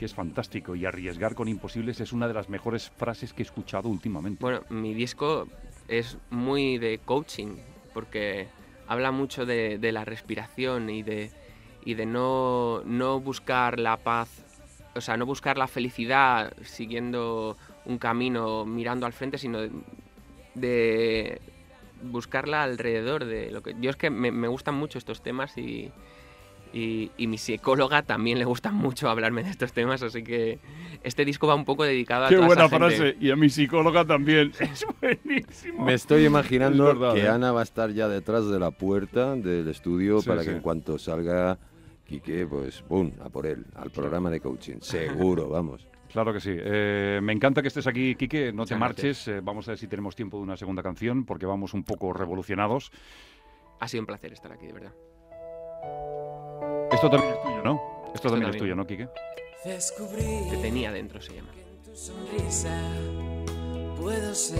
que 0.00 0.06
es 0.06 0.14
fantástico 0.14 0.74
y 0.74 0.86
arriesgar 0.86 1.34
con 1.34 1.46
imposibles 1.46 2.00
es 2.00 2.14
una 2.14 2.26
de 2.26 2.32
las 2.32 2.48
mejores 2.48 2.88
frases 2.88 3.34
que 3.34 3.42
he 3.42 3.44
escuchado 3.44 3.90
últimamente. 3.90 4.40
Bueno, 4.40 4.62
mi 4.70 4.94
disco 4.94 5.46
es 5.88 6.16
muy 6.30 6.78
de 6.78 7.00
coaching, 7.04 7.58
porque 7.92 8.48
habla 8.88 9.10
mucho 9.10 9.44
de, 9.44 9.76
de 9.76 9.92
la 9.92 10.06
respiración 10.06 10.88
y 10.88 11.02
de, 11.02 11.30
y 11.84 11.92
de 11.92 12.06
no, 12.06 12.80
no 12.86 13.20
buscar 13.20 13.78
la 13.78 13.98
paz, 13.98 14.30
o 14.94 15.02
sea, 15.02 15.18
no 15.18 15.26
buscar 15.26 15.58
la 15.58 15.68
felicidad 15.68 16.54
siguiendo 16.62 17.58
un 17.84 17.98
camino 17.98 18.64
mirando 18.64 19.04
al 19.04 19.12
frente, 19.12 19.36
sino 19.36 19.60
de, 19.60 19.70
de 20.54 21.42
buscarla 22.04 22.62
alrededor 22.62 23.26
de 23.26 23.50
lo 23.50 23.62
que... 23.62 23.76
Yo 23.78 23.90
es 23.90 23.96
que 23.96 24.08
me, 24.08 24.32
me 24.32 24.48
gustan 24.48 24.76
mucho 24.76 24.96
estos 24.96 25.22
temas 25.22 25.58
y, 25.58 25.92
y, 26.72 27.10
y 27.16 27.26
mi 27.26 27.36
psicóloga 27.38 28.02
también 28.02 28.38
le 28.38 28.44
gusta 28.44 28.70
mucho 28.70 29.08
hablarme 29.10 29.42
de 29.42 29.50
estos 29.50 29.72
temas, 29.72 30.02
así 30.02 30.22
que 30.22 30.58
este 31.02 31.24
disco 31.24 31.46
va 31.46 31.54
un 31.54 31.64
poco 31.64 31.84
dedicado 31.84 32.26
a 32.26 32.28
Qué 32.28 32.36
toda 32.36 32.46
buena 32.46 32.66
esa 32.66 32.78
gente. 32.78 32.96
frase 32.96 33.16
y 33.20 33.30
a 33.30 33.36
mi 33.36 33.48
psicóloga 33.48 34.04
también. 34.04 34.52
Es 34.60 34.86
buenísimo. 35.00 35.84
Me 35.84 35.94
estoy 35.94 36.24
imaginando 36.26 36.90
Es 36.90 36.98
verdad, 36.98 37.14
que 37.14 37.22
¿eh? 37.22 37.28
Ana 37.28 37.52
va 37.52 37.60
a 37.60 37.64
estar 37.64 37.90
ya 37.92 38.08
detrás 38.08 38.48
de 38.48 38.58
la 38.58 38.70
puerta 38.70 39.34
del 39.36 39.68
estudio 39.68 40.20
Sí, 40.20 40.28
para 40.28 40.42
sí. 40.42 40.48
que 40.48 40.56
en 40.56 40.60
cuanto 40.62 40.98
salga 40.98 41.58
Quique, 42.06 42.46
pues 42.46 42.82
¡pum! 42.82 43.10
a 43.22 43.28
por 43.30 43.46
él, 43.46 43.64
al 43.74 43.90
programa 43.90 44.30
de 44.30 44.40
coaching. 44.40 44.76
Seguro, 44.80 45.48
vamos. 45.50 45.86
Claro 46.12 46.32
que 46.32 46.40
sí. 46.40 46.50
Eh, 46.52 47.20
me 47.22 47.32
encanta 47.32 47.62
que 47.62 47.68
estés 47.68 47.86
aquí, 47.86 48.16
Quique. 48.16 48.52
No 48.52 48.66
te 48.66 48.74
marches. 48.76 49.28
Eh, 49.28 49.40
vamos 49.40 49.68
a 49.68 49.72
ver 49.72 49.78
si 49.78 49.86
tenemos 49.86 50.16
tiempo 50.16 50.38
de 50.38 50.42
una 50.42 50.56
segunda 50.56 50.82
canción 50.82 51.24
porque 51.24 51.46
vamos 51.46 51.72
un 51.72 51.84
poco 51.84 52.12
revolucionados. 52.12 52.90
Ha 53.78 53.86
sido 53.86 54.02
un 54.02 54.06
placer 54.06 54.32
estar 54.32 54.50
aquí, 54.52 54.66
de 54.66 54.72
verdad. 54.72 54.92
Esto 57.02 57.08
también 57.10 57.32
es 57.34 57.42
tuyo, 57.42 57.62
¿no? 57.64 57.80
Esto, 58.14 58.28
también, 58.28 58.50
es 58.50 58.56
también. 58.56 58.58
tuyo, 58.58 58.76
¿no, 58.76 58.86
Quique? 58.86 59.08
Descubrí 59.64 60.50
Te 60.50 60.56
tenía 60.58 60.92
dentro, 60.92 61.18
se 61.20 61.32
llama. 61.34 61.48
que 61.54 61.62
en 61.62 61.82
tu 61.82 61.96
sonrisa 61.96 62.78
puedo 63.98 64.34
ser. 64.34 64.58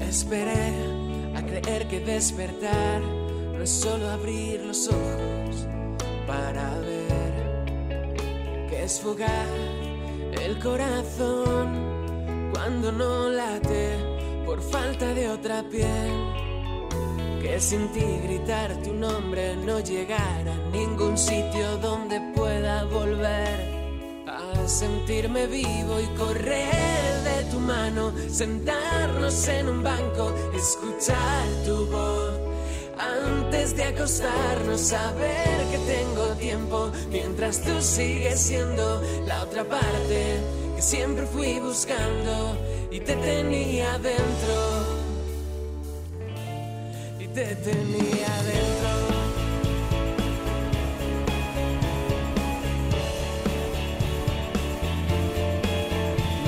Esperé 0.00 0.70
a 1.34 1.42
creer 1.42 1.88
que 1.88 2.00
despertar 2.00 3.00
no 3.00 3.60
es 3.62 3.70
solo 3.70 4.08
abrir 4.10 4.60
los 4.60 4.86
ojos 4.88 5.66
para 6.26 6.78
ver 6.80 7.64
que 8.68 8.84
es 8.84 9.00
fugar 9.00 9.46
el 10.40 10.58
corazón 10.60 12.50
cuando 12.52 12.92
no 12.92 13.28
late 13.28 13.96
por 14.44 14.60
falta 14.62 15.14
de 15.14 15.28
otra 15.30 15.62
piel. 15.64 16.51
Que 17.42 17.60
sin 17.60 17.88
ti 17.88 18.06
gritar 18.22 18.70
tu 18.84 18.92
nombre 18.94 19.56
no 19.56 19.80
llegar 19.80 20.48
a 20.48 20.56
ningún 20.70 21.18
sitio 21.18 21.76
donde 21.78 22.20
pueda 22.36 22.84
volver 22.84 23.58
a 24.28 24.68
sentirme 24.68 25.48
vivo 25.48 25.98
y 26.00 26.06
correr 26.16 27.12
de 27.24 27.44
tu 27.50 27.58
mano, 27.58 28.12
sentarnos 28.30 29.48
en 29.48 29.68
un 29.68 29.82
banco, 29.82 30.32
escuchar 30.54 31.46
tu 31.66 31.86
voz. 31.86 32.32
Antes 32.96 33.76
de 33.76 33.84
acostarnos, 33.84 34.80
saber 34.80 35.66
que 35.72 35.78
tengo 35.78 36.26
tiempo 36.38 36.92
mientras 37.10 37.60
tú 37.62 37.82
sigues 37.82 38.38
siendo 38.40 39.02
la 39.26 39.42
otra 39.42 39.64
parte 39.64 40.36
que 40.76 40.82
siempre 40.82 41.26
fui 41.26 41.58
buscando 41.58 42.56
y 42.92 43.00
te 43.00 43.16
tenía 43.16 43.98
dentro 43.98 44.91
te 47.34 47.56
tenía 47.56 48.42
dentro. 48.42 49.11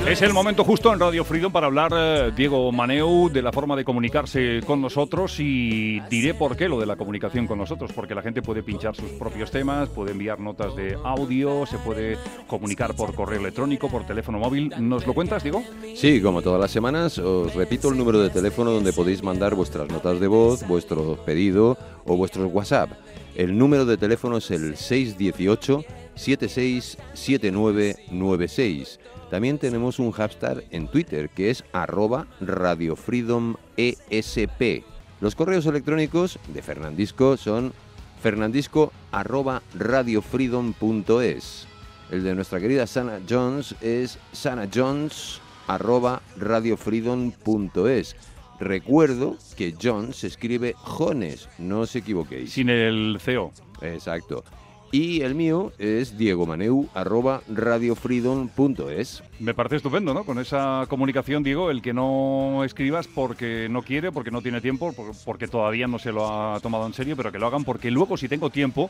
Es 0.07 0.21
el 0.21 0.33
momento 0.33 0.63
justo 0.63 0.93
en 0.93 0.99
Radio 0.99 1.25
Freedom 1.25 1.51
para 1.51 1.65
hablar, 1.65 1.91
eh, 1.95 2.31
Diego 2.35 2.71
Maneu, 2.71 3.27
de 3.27 3.41
la 3.41 3.51
forma 3.51 3.75
de 3.75 3.83
comunicarse 3.83 4.61
con 4.63 4.79
nosotros 4.79 5.39
y 5.39 5.99
diré 6.11 6.35
por 6.35 6.55
qué 6.55 6.69
lo 6.69 6.79
de 6.79 6.85
la 6.85 6.95
comunicación 6.95 7.47
con 7.47 7.57
nosotros, 7.57 7.91
porque 7.91 8.13
la 8.13 8.21
gente 8.21 8.43
puede 8.43 8.61
pinchar 8.61 8.95
sus 8.95 9.09
propios 9.13 9.49
temas, 9.49 9.89
puede 9.89 10.11
enviar 10.11 10.39
notas 10.39 10.75
de 10.75 10.95
audio, 11.03 11.65
se 11.65 11.79
puede 11.79 12.19
comunicar 12.45 12.95
por 12.95 13.15
correo 13.15 13.39
electrónico, 13.39 13.89
por 13.89 14.05
teléfono 14.05 14.37
móvil. 14.37 14.71
¿Nos 14.77 15.07
lo 15.07 15.15
cuentas, 15.15 15.41
Diego? 15.41 15.63
Sí, 15.95 16.21
como 16.21 16.43
todas 16.43 16.61
las 16.61 16.69
semanas, 16.69 17.17
os 17.17 17.55
repito 17.55 17.89
el 17.89 17.97
número 17.97 18.21
de 18.21 18.29
teléfono 18.29 18.69
donde 18.69 18.93
podéis 18.93 19.23
mandar 19.23 19.55
vuestras 19.55 19.89
notas 19.89 20.19
de 20.19 20.27
voz, 20.27 20.67
vuestro 20.67 21.17
pedido 21.25 21.79
o 22.05 22.15
vuestros 22.15 22.53
WhatsApp. 22.53 22.91
El 23.33 23.57
número 23.57 23.85
de 23.85 23.97
teléfono 23.97 24.37
es 24.37 24.51
el 24.51 24.77
618 24.77 25.83
767996. 26.15 28.99
También 29.29 29.57
tenemos 29.57 29.99
un 29.99 30.11
hashtag 30.11 30.63
en 30.71 30.87
Twitter 30.87 31.29
que 31.29 31.49
es 31.49 31.63
arroba 31.73 32.27
Radio 32.41 32.95
Freedom 32.95 33.55
ESP. 33.77 34.83
Los 35.21 35.35
correos 35.35 35.65
electrónicos 35.65 36.39
de 36.53 36.61
Fernandisco 36.61 37.37
son 37.37 37.73
fernandisco 38.21 38.91
arroba 39.11 39.61
radiofreedom.es. 39.77 41.67
El 42.11 42.23
de 42.23 42.35
nuestra 42.35 42.59
querida 42.59 42.85
Sana 42.85 43.19
Jones 43.27 43.75
es 43.81 44.19
sanajones 44.31 45.41
arroba 45.67 46.21
radiofreedom.es. 46.37 48.15
Recuerdo 48.59 49.37
que 49.57 49.75
Jones 49.81 50.17
se 50.17 50.27
escribe 50.27 50.75
Jones, 50.77 51.49
no 51.57 51.81
os 51.81 51.95
equivoquéis. 51.95 52.53
Sin 52.53 52.69
el 52.69 53.17
CEO. 53.19 53.51
Exacto. 53.81 54.43
Y 54.91 55.21
el 55.21 55.35
mío 55.35 55.73
es 55.77 56.17
diegomaneu 56.17 56.87
arroba 56.93 57.41
radiofreedom.es. 57.49 59.23
Me 59.39 59.53
parece 59.53 59.77
estupendo, 59.77 60.13
¿no? 60.13 60.23
Con 60.23 60.39
esa 60.39 60.85
comunicación, 60.87 61.43
Diego, 61.43 61.69
el 61.69 61.81
que 61.81 61.93
no 61.93 62.63
escribas 62.63 63.07
porque 63.07 63.67
no 63.69 63.81
quiere, 63.81 64.11
porque 64.11 64.31
no 64.31 64.41
tiene 64.41 64.61
tiempo, 64.61 64.93
por- 64.93 65.11
porque 65.25 65.47
todavía 65.47 65.87
no 65.87 65.99
se 65.99 66.11
lo 66.11 66.25
ha 66.27 66.59
tomado 66.61 66.85
en 66.87 66.93
serio, 66.93 67.17
pero 67.17 67.31
que 67.31 67.39
lo 67.39 67.47
hagan 67.47 67.63
porque 67.65 67.91
luego, 67.91 68.15
si 68.15 68.29
tengo 68.29 68.49
tiempo, 68.49 68.89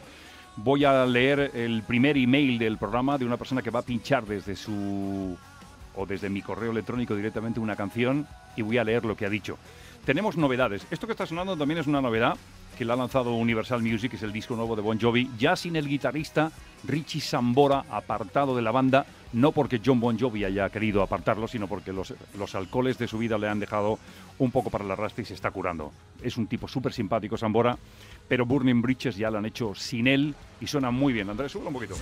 voy 0.58 0.86
a 0.86 1.06
leer 1.06 1.52
el 1.56 1.82
primer 1.84 2.18
email 2.18 2.60
del 2.60 2.78
programa 2.78 3.18
de 3.18 3.26
una 3.26 3.38
persona 3.38 3.62
que 3.64 3.72
va 3.72 3.80
a 3.80 3.84
pinchar 3.86 4.26
desde 4.26 4.56
su 4.56 5.36
o 5.96 6.06
desde 6.06 6.30
mi 6.30 6.42
correo 6.42 6.72
electrónico 6.72 7.16
directamente 7.16 7.60
una 7.60 7.76
canción 7.78 8.28
y 8.56 8.62
voy 8.62 8.78
a 8.78 8.84
leer 8.84 9.06
lo 9.06 9.16
que 9.16 9.26
ha 9.26 9.30
dicho. 9.30 9.58
Tenemos 10.06 10.38
novedades. 10.38 10.86
Esto 10.92 11.08
que 11.08 11.14
está 11.14 11.26
sonando 11.26 11.58
también 11.58 11.80
es 11.80 11.88
una 11.88 12.02
novedad 12.02 12.36
que 12.76 12.86
la 12.86 12.94
ha 12.94 12.98
lanzado 12.98 13.34
Universal 13.34 13.82
Music, 13.82 14.14
es 14.14 14.24
el 14.24 14.32
disco 14.32 14.56
nuevo 14.56 14.76
de 14.76 14.82
Bon 14.82 15.00
Jovi, 15.00 15.30
ya 15.38 15.56
sin 15.56 15.76
el 15.76 15.88
guitarrista 15.88 16.52
Richie 16.84 17.22
Sambora 17.22 17.86
apartado 17.90 18.56
de 18.56 18.62
la 18.62 18.72
banda, 18.72 19.06
no 19.34 19.52
porque 19.52 19.82
John 19.84 20.00
Bon 20.00 20.20
Jovi 20.20 20.44
haya 20.44 20.70
querido 20.70 21.02
apartarlo, 21.02 21.48
sino 21.48 21.68
porque 21.68 21.94
los, 21.94 22.14
los 22.38 22.54
alcoholes 22.56 22.98
de 22.98 23.08
su 23.08 23.18
vida 23.18 23.38
le 23.38 23.48
han 23.48 23.60
dejado 23.60 23.98
un 24.38 24.52
poco 24.52 24.70
para 24.70 24.84
la 24.84 24.96
rastra 24.96 25.24
y 25.24 25.26
se 25.26 25.34
está 25.34 25.52
curando. 25.52 25.92
Es 26.22 26.38
un 26.38 26.48
tipo 26.48 26.68
súper 26.68 26.94
simpático 26.94 27.38
Sambora, 27.38 27.78
pero 28.28 28.46
Burning 28.46 28.82
Bridges 28.82 29.16
ya 29.16 29.32
lo 29.32 29.38
han 29.38 29.46
hecho 29.46 29.74
sin 29.74 30.08
él 30.08 30.36
y 30.60 30.68
suena 30.68 30.92
muy 30.92 31.14
bien. 31.14 31.30
Andrés, 31.30 31.52
sube 31.52 31.68
un 31.68 31.74
poquito. 31.74 31.96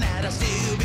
that 0.00 0.24
I 0.24 0.30
still 0.30 0.81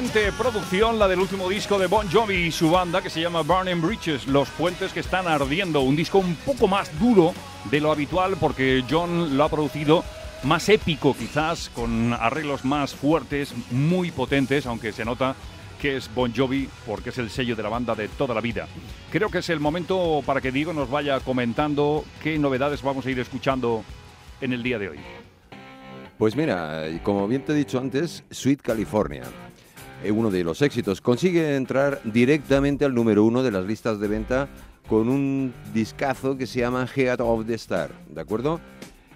Excelente 0.00 0.32
producción, 0.32 0.98
la 0.98 1.08
del 1.08 1.20
último 1.20 1.46
disco 1.46 1.78
de 1.78 1.86
Bon 1.86 2.10
Jovi 2.10 2.46
y 2.46 2.50
su 2.50 2.70
banda 2.70 3.02
que 3.02 3.10
se 3.10 3.20
llama 3.20 3.42
Burning 3.42 3.82
Bridges, 3.82 4.26
Los 4.26 4.48
Puentes 4.48 4.94
que 4.94 5.00
están 5.00 5.28
ardiendo. 5.28 5.82
Un 5.82 5.94
disco 5.94 6.20
un 6.20 6.36
poco 6.36 6.66
más 6.66 6.98
duro 6.98 7.34
de 7.70 7.80
lo 7.80 7.92
habitual 7.92 8.38
porque 8.40 8.82
John 8.88 9.36
lo 9.36 9.44
ha 9.44 9.50
producido 9.50 10.02
más 10.42 10.70
épico 10.70 11.14
quizás, 11.14 11.68
con 11.74 12.14
arreglos 12.14 12.64
más 12.64 12.94
fuertes, 12.94 13.52
muy 13.72 14.10
potentes, 14.10 14.64
aunque 14.64 14.92
se 14.92 15.04
nota 15.04 15.34
que 15.82 15.98
es 15.98 16.08
Bon 16.14 16.32
Jovi 16.34 16.66
porque 16.86 17.10
es 17.10 17.18
el 17.18 17.28
sello 17.28 17.54
de 17.54 17.62
la 17.62 17.68
banda 17.68 17.94
de 17.94 18.08
toda 18.08 18.34
la 18.34 18.40
vida. 18.40 18.68
Creo 19.12 19.28
que 19.28 19.40
es 19.40 19.50
el 19.50 19.60
momento 19.60 20.22
para 20.24 20.40
que 20.40 20.50
Diego 20.50 20.72
nos 20.72 20.88
vaya 20.88 21.20
comentando 21.20 22.06
qué 22.22 22.38
novedades 22.38 22.80
vamos 22.80 23.04
a 23.04 23.10
ir 23.10 23.20
escuchando 23.20 23.84
en 24.40 24.54
el 24.54 24.62
día 24.62 24.78
de 24.78 24.88
hoy. 24.88 24.98
Pues 26.16 26.36
mira, 26.36 26.84
como 27.02 27.26
bien 27.28 27.42
te 27.42 27.52
he 27.52 27.54
dicho 27.54 27.78
antes, 27.78 28.24
Sweet 28.30 28.60
California, 28.60 29.24
uno 30.08 30.30
de 30.30 30.44
los 30.44 30.62
éxitos, 30.62 31.00
consigue 31.00 31.56
entrar 31.56 32.00
directamente 32.04 32.84
al 32.84 32.94
número 32.94 33.24
uno 33.24 33.42
de 33.42 33.50
las 33.50 33.66
listas 33.66 34.00
de 34.00 34.08
venta 34.08 34.48
con 34.88 35.08
un 35.08 35.52
discazo 35.72 36.36
que 36.36 36.46
se 36.46 36.60
llama 36.60 36.88
Head 36.94 37.20
of 37.20 37.46
the 37.46 37.54
Star, 37.54 37.90
¿de 38.08 38.20
acuerdo? 38.20 38.60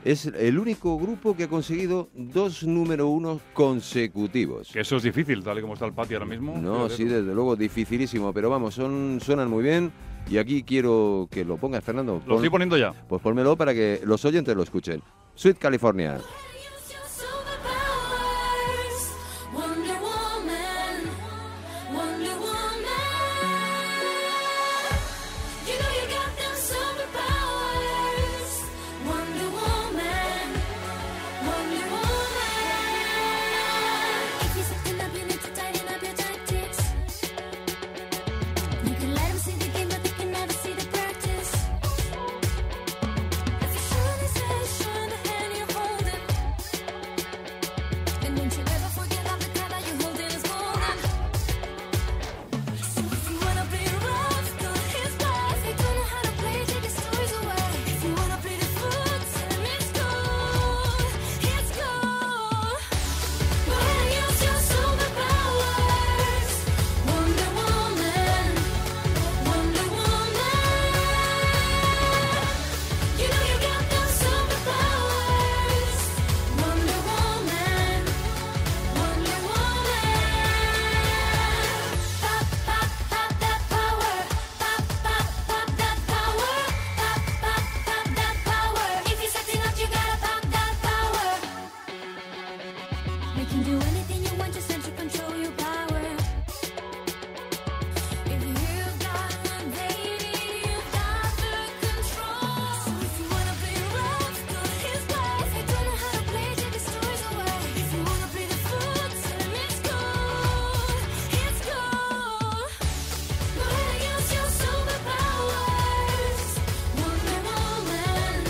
Es 0.04 0.26
el 0.26 0.58
único 0.58 0.98
grupo 0.98 1.34
que 1.34 1.44
ha 1.44 1.48
conseguido 1.48 2.10
dos 2.14 2.62
número 2.62 3.08
uno 3.08 3.40
consecutivos. 3.54 4.70
Que 4.70 4.80
eso 4.80 4.98
es 4.98 5.02
difícil, 5.02 5.42
tal 5.42 5.58
y 5.58 5.62
como 5.62 5.72
está 5.72 5.86
el 5.86 5.94
patio 5.94 6.18
ahora 6.18 6.28
mismo. 6.28 6.58
No, 6.58 6.90
sí, 6.90 7.04
desde 7.04 7.34
luego, 7.34 7.56
dificilísimo, 7.56 8.32
pero 8.32 8.50
vamos, 8.50 8.74
son, 8.74 9.18
suenan 9.22 9.48
muy 9.48 9.62
bien 9.62 9.90
y 10.30 10.36
aquí 10.36 10.62
quiero 10.62 11.26
que 11.30 11.44
lo 11.44 11.56
pongas, 11.56 11.82
Fernando. 11.82 12.22
Lo 12.26 12.34
estoy 12.34 12.50
poniendo 12.50 12.76
ya. 12.76 12.92
Pues 13.08 13.22
pónmelo 13.22 13.56
para 13.56 13.72
que 13.72 14.00
los 14.04 14.24
oyentes 14.24 14.54
lo 14.54 14.62
escuchen. 14.62 15.02
Sweet 15.34 15.58
California. 15.58 16.18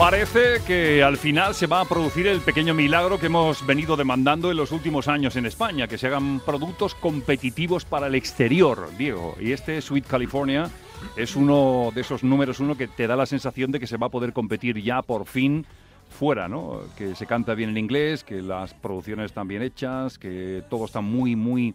Parece 0.05 0.61
que 0.67 1.03
al 1.03 1.17
final 1.17 1.55
se 1.55 1.67
va 1.67 1.81
a 1.81 1.87
producir 1.87 2.27
el 2.27 2.43
pequeño 2.43 2.75
milagro 2.75 3.19
que 3.19 3.25
hemos 3.25 3.64
venido 3.67 3.97
demandando 3.97 4.51
en 4.51 4.59
los 4.59 4.71
últimos 4.71 5.09
años 5.09 5.35
en 5.37 5.47
España, 5.47 5.88
que 5.88 5.97
se 5.97 6.09
hagan 6.09 6.40
productos 6.45 6.95
competitivos 6.95 7.87
para 7.87 8.09
el 8.09 8.14
exterior, 8.14 8.90
Diego. 8.99 9.35
Y 9.40 9.53
este 9.53 9.81
Sweet 9.81 10.07
California 10.07 10.69
es 11.17 11.35
uno 11.37 11.90
de 11.95 12.03
esos 12.03 12.23
números 12.23 12.61
uno 12.61 12.77
que 12.77 12.87
te 12.87 13.07
da 13.07 13.17
la 13.17 13.25
sensación 13.25 13.73
de 13.73 13.81
que 13.81 13.87
se 13.87 13.97
va 13.97 14.09
a 14.09 14.11
poder 14.11 14.35
competir 14.35 14.83
ya 14.83 15.01
por 15.01 15.25
fin 15.25 15.64
fuera, 16.11 16.49
¿no? 16.49 16.83
Que 16.99 17.14
se 17.14 17.25
canta 17.25 17.55
bien 17.55 17.71
en 17.71 17.79
inglés, 17.79 18.25
que 18.25 18.43
las 18.43 18.75
producciones 18.75 19.31
están 19.31 19.49
bien 19.49 19.62
hechas, 19.62 20.19
que 20.19 20.62
todo 20.69 20.85
está 20.85 21.01
muy, 21.01 21.35
muy 21.35 21.75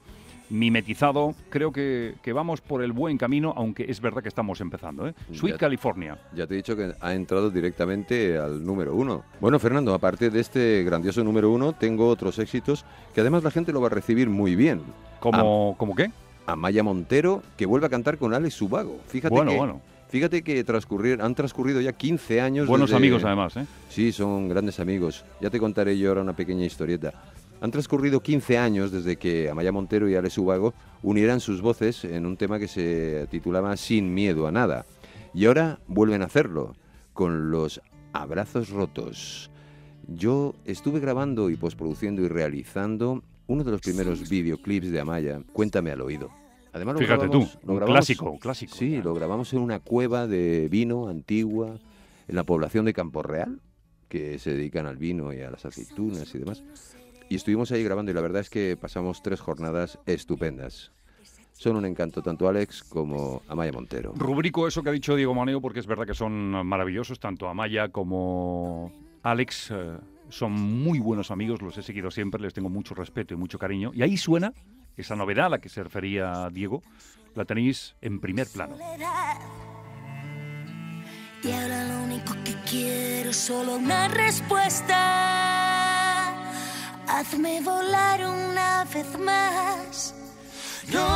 mimetizado. 0.50 1.34
Creo 1.50 1.72
que, 1.72 2.16
que 2.22 2.34
vamos 2.34 2.62
por 2.62 2.84
el 2.84 2.92
buen 2.92 3.18
camino, 3.18 3.54
aunque 3.56 3.86
es 3.88 4.02
verdad 4.02 4.22
que 4.22 4.30
estamos 4.30 4.62
empezando, 4.62 5.08
¿eh? 5.08 5.14
Sweet 5.32 5.54
Ya- 5.56 5.58
California. 5.60 6.18
Ya 6.36 6.48
te 6.48 6.54
he 6.54 6.58
dicho 6.58 6.76
que 6.76 6.92
ha 7.00 7.14
entrado 7.14 7.50
directamente 7.50 8.38
al 8.38 8.64
número 8.66 8.96
uno. 8.96 9.24
Bueno, 9.40 9.60
Fernando, 9.60 9.94
aparte 9.94 10.30
de 10.30 10.40
este 10.40 10.84
grandioso 10.84 11.24
número 11.24 11.52
uno, 11.52 11.74
tengo 11.74 12.08
otros 12.08 12.40
éxitos 12.40 12.86
que 13.14 13.22
además 13.22 13.44
la 13.44 13.52
gente 13.52 13.72
lo 13.72 13.82
va 13.82 13.88
a 13.88 13.92
recibir 13.92 14.30
muy 14.30 14.56
bien. 14.56 14.82
¿Cómo, 15.20 15.76
¿cómo 15.78 15.96
qué? 15.96 16.12
Amaya 16.46 16.82
Montero, 16.84 17.44
que 17.58 17.66
vuelve 17.66 17.88
a 17.88 17.90
cantar 17.90 18.18
con 18.18 18.34
Alex 18.34 18.56
Subago. 18.56 19.00
Fíjate 19.08 19.34
Bueno, 19.36 19.52
que, 19.52 19.58
bueno. 19.58 19.82
Fíjate 20.10 20.42
que 20.42 20.64
transcurrir, 20.64 21.22
han 21.22 21.36
transcurrido 21.36 21.80
ya 21.82 21.94
15 21.94 22.42
años. 22.42 22.68
Buenos 22.68 22.90
desde- 22.90 22.98
amigos 22.98 23.24
además, 23.24 23.56
¿eh? 23.58 23.66
Sí, 23.90 24.12
son 24.12 24.50
grandes 24.50 24.80
amigos. 24.80 25.24
Ya 25.40 25.52
te 25.52 25.60
contaré 25.60 25.96
yo 26.00 26.10
ahora 26.10 26.22
una 26.24 26.34
pequeña 26.36 26.66
historieta. 26.66 27.14
Han 27.62 27.72
transcurrido 27.72 28.22
15 28.22 28.58
años 28.58 28.92
desde 28.92 29.18
que 29.18 29.50
Amaya 29.50 29.72
Montero 29.72 30.08
y 30.10 30.16
Alex 30.16 30.38
Ubago 30.38 30.74
unieran 31.04 31.40
sus 31.42 31.62
voces 31.62 32.06
en 32.06 32.26
un 32.26 32.38
tema 32.38 32.58
que 32.60 32.68
se 32.68 33.28
titulaba 33.30 33.76
Sin 33.78 34.14
miedo 34.14 34.48
a 34.48 34.52
nada. 34.52 34.86
Y 35.34 35.46
ahora 35.46 35.80
vuelven 35.88 36.22
a 36.22 36.26
hacerlo 36.26 36.76
con 37.14 37.52
los 37.52 37.82
abrazos 38.14 38.70
rotos. 38.70 39.52
Yo 40.08 40.56
estuve 40.66 41.00
grabando 41.00 41.50
y 41.50 41.56
postproduciendo 41.58 42.22
y 42.24 42.28
realizando 42.30 43.24
uno 43.48 43.64
de 43.64 43.72
los 43.72 43.82
primeros 43.82 44.30
videoclips 44.30 44.90
de 44.92 45.00
Amaya, 45.00 45.42
Cuéntame 45.54 45.92
al 45.92 46.02
oído. 46.02 46.30
Además, 46.72 46.94
lo 46.96 47.00
Fíjate 47.00 47.28
grabamos- 47.28 47.52
tú, 47.54 47.60
lo 47.66 47.74
un 47.74 47.80
grabamos- 47.80 47.96
clásico, 47.98 48.30
un 48.32 48.38
clásico. 48.38 48.76
Sí, 48.76 49.02
lo 49.02 49.14
grabamos 49.14 49.52
en 49.54 49.60
una 49.60 49.80
cueva 49.80 50.28
de 50.28 50.68
vino 50.70 51.08
antigua 51.10 51.78
en 52.28 52.36
la 52.36 52.44
población 52.44 52.86
de 52.86 52.94
Campo 52.94 53.22
Real, 53.24 53.60
que 54.08 54.40
se 54.40 54.54
dedican 54.54 54.86
al 54.86 54.98
vino 54.98 55.34
y 55.34 55.42
a 55.42 55.50
las 55.52 55.66
aceitunas 55.66 56.34
y 56.34 56.38
demás. 56.40 56.64
Y 57.30 57.36
estuvimos 57.36 57.72
ahí 57.72 57.84
grabando 57.84 58.12
y 58.12 58.16
la 58.16 58.22
verdad 58.22 58.42
es 58.42 58.50
que 58.50 58.76
pasamos 58.76 59.22
tres 59.22 59.40
jornadas 59.40 60.00
estupendas. 60.06 60.92
Son 61.54 61.76
un 61.76 61.86
encanto 61.86 62.22
tanto 62.24 62.48
Alex 62.48 62.84
como 62.84 63.44
Amaya 63.48 63.72
Montero. 63.72 64.14
Rubrico 64.16 64.68
eso 64.68 64.82
que 64.82 64.90
ha 64.90 64.94
dicho 64.94 65.16
Diego 65.16 65.36
Maneo 65.36 65.62
porque 65.62 65.80
es 65.80 65.88
verdad 65.88 66.08
que 66.08 66.14
son 66.14 66.66
maravillosos, 66.66 67.20
tanto 67.20 67.48
Amaya 67.48 67.90
como 67.90 68.92
Alex. 69.24 69.72
eh, 69.72 69.98
son 70.30 70.52
muy 70.54 71.00
buenos 71.00 71.32
amigos, 71.32 71.62
los 71.62 71.78
he 71.78 71.82
seguido 71.84 72.12
siempre, 72.12 72.42
les 72.42 72.54
tengo 72.54 72.70
mucho 72.70 72.94
respeto 72.96 73.34
y 73.34 73.38
mucho 73.38 73.60
cariño. 73.60 73.92
Y 73.94 74.04
ahí 74.04 74.16
suena 74.16 74.54
esa 74.96 75.16
novedad 75.16 75.48
a 75.48 75.50
la 75.50 75.60
que 75.60 75.70
se 75.70 75.84
refería 75.84 76.50
Diego, 76.52 76.82
la 77.36 77.46
tenéis 77.46 77.96
en 78.02 78.20
primer 78.20 78.48
plano. 78.48 78.76
Y 81.44 81.52
ahora 81.52 81.88
lo 81.88 82.04
único 82.04 82.34
que 82.44 82.54
quiero 82.70 83.30
es 83.32 83.38
solo 83.38 83.76
una 83.76 84.08
respuesta. 84.08 85.69
Hazme 87.10 87.60
volar 87.62 88.24
una 88.24 88.86
vez 88.94 89.18
más. 89.18 90.14
No, 90.94 91.08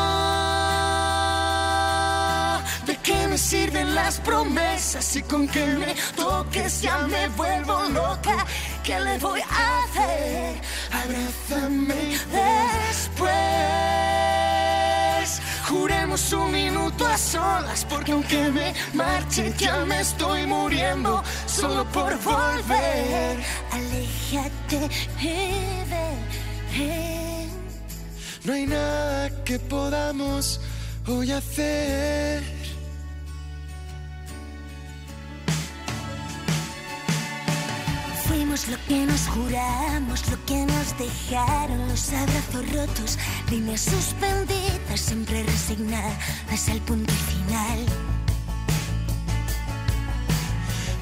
¿de 2.88 2.97
qué 2.97 3.27
me 3.27 3.38
sirven 3.38 3.93
las 3.93 4.19
promesas 4.19 5.06
si 5.06 5.21
con 5.21 5.47
que 5.47 5.63
me 5.65 5.93
toques 6.15 6.82
ya 6.82 6.97
me 7.08 7.27
vuelvo 7.29 7.84
loca? 7.89 8.43
¿Qué 8.84 8.99
le 8.99 9.19
voy 9.19 9.41
a 9.41 9.84
hacer? 9.84 10.60
Abrázame 10.91 12.17
después. 12.32 13.92
Un 16.13 16.52
minuto 16.52 17.08
a 17.08 17.17
solas, 17.17 17.88
porque 17.89 18.12
aunque 18.12 18.52
me 18.52 18.71
marche 18.93 19.52
ya 19.58 19.84
me 19.84 19.99
estoy 19.99 20.45
muriendo 20.45 21.23
solo 21.47 21.84
por 21.86 22.15
volver. 22.19 23.39
Aléjate 23.71 24.91
y. 25.19 25.73
No 28.43 28.54
hay 28.54 28.67
nada 28.67 29.43
que 29.43 29.58
podamos 29.58 30.62
hoy 31.08 31.32
hacer. 31.32 32.62
Fuimos 38.34 38.67
lo 38.67 38.78
que 38.88 39.06
nos 39.06 39.28
juramos, 39.28 40.28
lo 40.32 40.46
que 40.48 40.65
nos 40.65 40.98
dejaron 40.98 41.88
los 41.88 42.12
abrazos 42.13 42.74
rotos, 42.74 43.19
líneas 43.52 43.82
suspendidas, 43.82 45.00
siempre 45.00 45.43
resignadas 45.43 46.67
al 46.67 46.80
punto 46.80 47.13
final. 47.13 47.86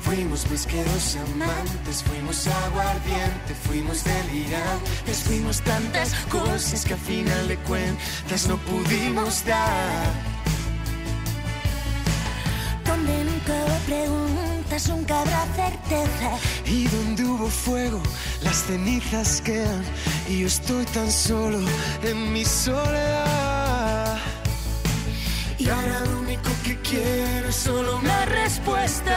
Fuimos 0.04 0.44
pesqueros 0.44 1.15
amantes, 1.15 2.04
fuimos 2.04 2.48
aguardiente, 2.48 3.56
fuimos 3.65 4.04
delirantes, 4.04 5.24
fuimos 5.24 5.62
tantas 5.62 6.13
cosas 6.30 6.84
que 6.84 6.96
al 6.96 7.00
final 7.00 7.48
de 7.48 7.56
cuentas 7.60 8.46
no 8.50 8.58
pudimos 8.58 9.46
dar. 9.46 10.12
Donde 12.86 13.24
nunca 13.24 13.54
hubo 13.54 13.78
preguntas, 13.86 14.20
nunca 14.88 15.22
habrá 15.22 15.46
certeza. 15.56 16.38
Y 16.65 16.88
donde 16.88 17.24
hubo 17.26 17.48
fuego, 17.48 18.02
las 18.41 18.63
cenizas 18.65 19.41
quedan. 19.41 19.84
Y 20.28 20.39
yo 20.39 20.48
estoy 20.48 20.86
tan 20.86 21.12
solo 21.12 21.60
en 22.04 22.34
mi 22.34 22.46
soledad. 22.46 24.17
Y 25.58 25.70
ahora 25.70 26.00
lo 26.06 26.20
único 26.20 26.50
que 26.63 26.80
quiero 26.82 27.50
es 27.50 27.56
solo 27.56 27.98
una 27.98 28.26
respuesta. 28.26 29.13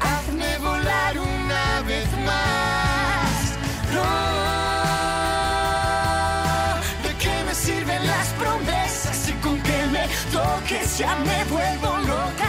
Hazme 0.00 0.58
volar 0.58 1.18
una 1.18 1.82
vez 1.82 2.08
más. 2.24 3.30
No, 3.94 4.04
¿de 7.06 7.14
qué 7.18 7.44
me 7.46 7.54
sirven 7.54 8.06
las 8.06 8.28
promesas? 8.28 9.28
Y 9.28 9.32
con 9.44 9.60
que 9.62 9.86
me 9.92 10.08
toques 10.32 10.98
ya 10.98 11.14
me 11.16 11.44
vuelvo 11.44 11.98
loca. 11.98 12.39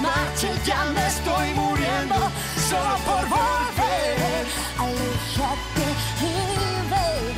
Marche 0.00 0.48
ya 0.64 0.84
me 0.94 1.06
estoy 1.06 1.54
muriendo. 1.54 2.16
Solo 2.68 2.96
por 3.06 3.24
volver. 3.28 4.46
Aléjate 4.78 5.86
y 6.20 6.32
ve. 6.90 7.34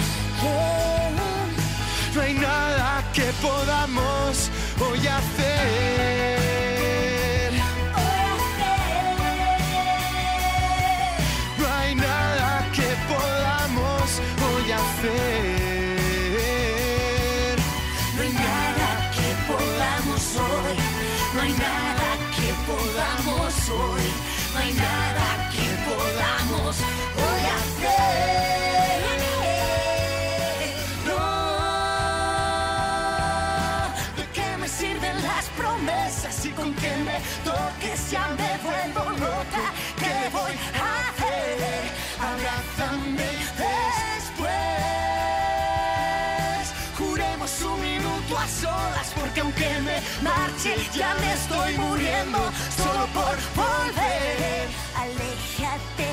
No 2.14 2.20
hay 2.22 2.34
nada 2.34 3.04
que 3.12 3.26
podamos 3.42 4.50
hoy 4.80 5.06
hacer. 5.06 5.93
Ya 50.94 51.14
me 51.20 51.32
estoy 51.32 51.76
muriendo. 51.78 52.38
Solo 52.76 53.06
por 53.12 53.36
volver. 53.54 54.68
Aléjate. 54.96 56.06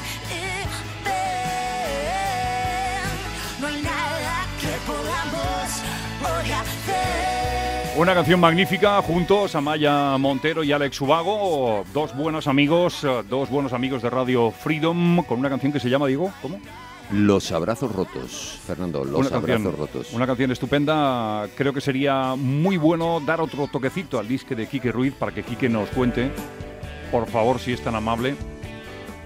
No 3.60 3.68
hay 3.68 3.82
nada 3.82 4.46
que 4.60 4.74
podamos 4.86 5.82
hoy. 6.24 6.52
Una 7.98 8.14
canción 8.14 8.40
magnífica 8.40 9.02
juntos, 9.02 9.54
Amaya 9.54 10.18
Montero 10.18 10.64
y 10.64 10.72
Alex 10.72 11.02
Ubago, 11.02 11.84
dos 11.94 12.16
buenos 12.16 12.48
amigos, 12.48 13.06
dos 13.30 13.50
buenos 13.50 13.74
amigos 13.74 14.02
de 14.02 14.10
Radio 14.10 14.50
Freedom, 14.52 15.24
con 15.24 15.40
una 15.40 15.50
canción 15.50 15.74
que 15.74 15.80
se 15.80 15.90
llama, 15.90 16.08
digo, 16.08 16.32
¿cómo? 16.42 16.60
Los 17.14 17.52
abrazos 17.52 17.94
rotos, 17.94 18.60
Fernando, 18.66 19.04
los 19.04 19.20
una 19.20 19.28
abrazos 19.38 19.50
canción, 19.50 19.78
rotos. 19.78 20.14
Una 20.14 20.26
canción 20.26 20.52
estupenda. 20.52 21.48
Creo 21.56 21.74
que 21.74 21.82
sería 21.82 22.36
muy 22.36 22.78
bueno 22.78 23.20
dar 23.20 23.42
otro 23.42 23.68
toquecito 23.68 24.18
al 24.18 24.28
disque 24.28 24.56
de 24.56 24.68
Quique 24.68 24.92
Ruiz 24.92 25.14
para 25.14 25.34
que 25.34 25.44
Quique 25.44 25.68
nos 25.68 25.90
cuente, 25.90 26.32
por 27.12 27.28
favor, 27.28 27.60
si 27.60 27.74
es 27.74 27.82
tan 27.82 27.96
amable, 27.96 28.36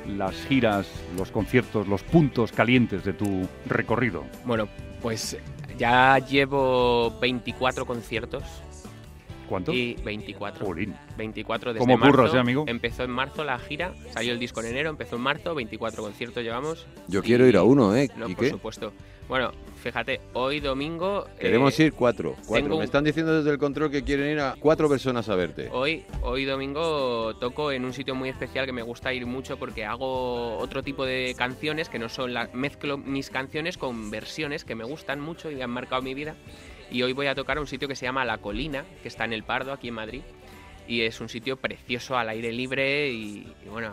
las 0.07 0.35
giras, 0.47 0.87
los 1.15 1.31
conciertos, 1.31 1.87
los 1.87 2.01
puntos 2.01 2.51
calientes 2.51 3.03
de 3.03 3.13
tu 3.13 3.47
recorrido. 3.67 4.23
Bueno, 4.45 4.67
pues 5.01 5.37
ya 5.77 6.17
llevo 6.19 7.11
24 7.19 7.85
conciertos. 7.85 8.43
¿Cuánto? 9.47 9.71
Y 9.73 9.93
24. 10.03 10.65
Jolín. 10.65 10.95
24 11.17 11.73
desde 11.73 11.79
¿Cómo 11.85 11.99
curras, 11.99 12.17
marzo. 12.17 12.37
eh, 12.37 12.39
amigo? 12.39 12.65
Empezó 12.67 13.03
en 13.03 13.11
marzo 13.11 13.43
la 13.43 13.57
gira, 13.59 13.93
salió 14.11 14.33
el 14.33 14.39
disco 14.39 14.59
en 14.61 14.67
enero, 14.67 14.89
empezó 14.89 15.15
en 15.17 15.21
marzo, 15.21 15.53
24 15.55 16.01
conciertos 16.03 16.43
llevamos. 16.43 16.85
Yo 17.07 17.19
y- 17.19 17.23
quiero 17.23 17.45
ir 17.47 17.57
a 17.57 17.63
uno, 17.63 17.95
¿eh, 17.95 18.09
No, 18.15 18.21
por 18.27 18.35
Quique? 18.35 18.49
supuesto. 18.49 18.93
Bueno, 19.27 19.51
fíjate, 19.81 20.21
hoy 20.33 20.59
domingo... 20.59 21.25
eh, 21.37 21.39
Queremos 21.41 21.79
ir 21.79 21.93
cuatro. 21.93 22.35
cuatro. 22.45 22.77
Me 22.77 22.85
están 22.85 23.03
diciendo 23.03 23.35
desde 23.35 23.49
el 23.49 23.57
control 23.57 23.89
que 23.89 24.03
quieren 24.03 24.29
ir 24.31 24.39
a 24.39 24.55
cuatro 24.59 24.87
personas 24.87 25.27
a 25.29 25.35
verte. 25.35 25.67
Hoy, 25.71 26.03
hoy 26.21 26.45
domingo 26.45 27.35
toco 27.37 27.71
en 27.71 27.85
un 27.85 27.93
sitio 27.93 28.13
muy 28.13 28.29
especial 28.29 28.67
que 28.67 28.71
me 28.71 28.83
gusta 28.83 29.11
ir 29.15 29.25
mucho 29.25 29.57
porque 29.57 29.83
hago 29.83 30.57
otro 30.57 30.83
tipo 30.83 31.05
de 31.05 31.33
canciones 31.35 31.89
que 31.89 31.97
no 31.97 32.07
son 32.07 32.35
las 32.35 32.53
mezclo 32.53 32.99
mis 32.99 33.31
canciones 33.31 33.79
con 33.79 34.11
versiones 34.11 34.63
que 34.63 34.75
me 34.75 34.83
gustan 34.83 35.19
mucho 35.21 35.49
y 35.49 35.59
han 35.59 35.71
marcado 35.71 36.03
mi 36.03 36.13
vida. 36.13 36.35
Y 36.91 37.01
hoy 37.03 37.13
voy 37.13 37.27
a 37.27 37.35
tocar 37.35 37.59
un 37.59 37.67
sitio 37.67 37.87
que 37.87 37.95
se 37.95 38.05
llama 38.05 38.25
La 38.25 38.37
Colina, 38.37 38.85
que 39.01 39.07
está 39.07 39.25
en 39.25 39.33
el 39.33 39.43
Pardo, 39.43 39.73
aquí 39.73 39.89
en 39.89 39.95
Madrid. 39.95 40.21
Y 40.87 41.01
es 41.01 41.19
un 41.19 41.29
sitio 41.29 41.57
precioso 41.57 42.17
al 42.17 42.29
aire 42.29 42.51
libre 42.51 43.09
y, 43.09 43.53
y 43.63 43.69
bueno, 43.69 43.91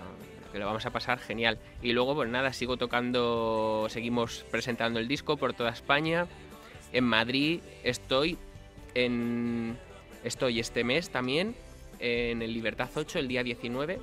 que 0.52 0.58
lo 0.58 0.66
vamos 0.66 0.84
a 0.84 0.90
pasar 0.90 1.18
genial. 1.18 1.58
Y 1.80 1.92
luego, 1.92 2.14
pues 2.14 2.28
nada, 2.28 2.52
sigo 2.52 2.76
tocando, 2.76 3.86
seguimos 3.88 4.44
presentando 4.50 5.00
el 5.00 5.08
disco 5.08 5.36
por 5.36 5.54
toda 5.54 5.70
España. 5.70 6.26
En 6.92 7.04
Madrid 7.04 7.60
estoy 7.82 8.36
en 8.94 9.78
estoy 10.24 10.60
este 10.60 10.84
mes 10.84 11.10
también 11.10 11.54
en 11.98 12.42
el 12.42 12.52
Libertad 12.52 12.90
8 12.94 13.18
el 13.18 13.28
día 13.28 13.42
19. 13.42 13.98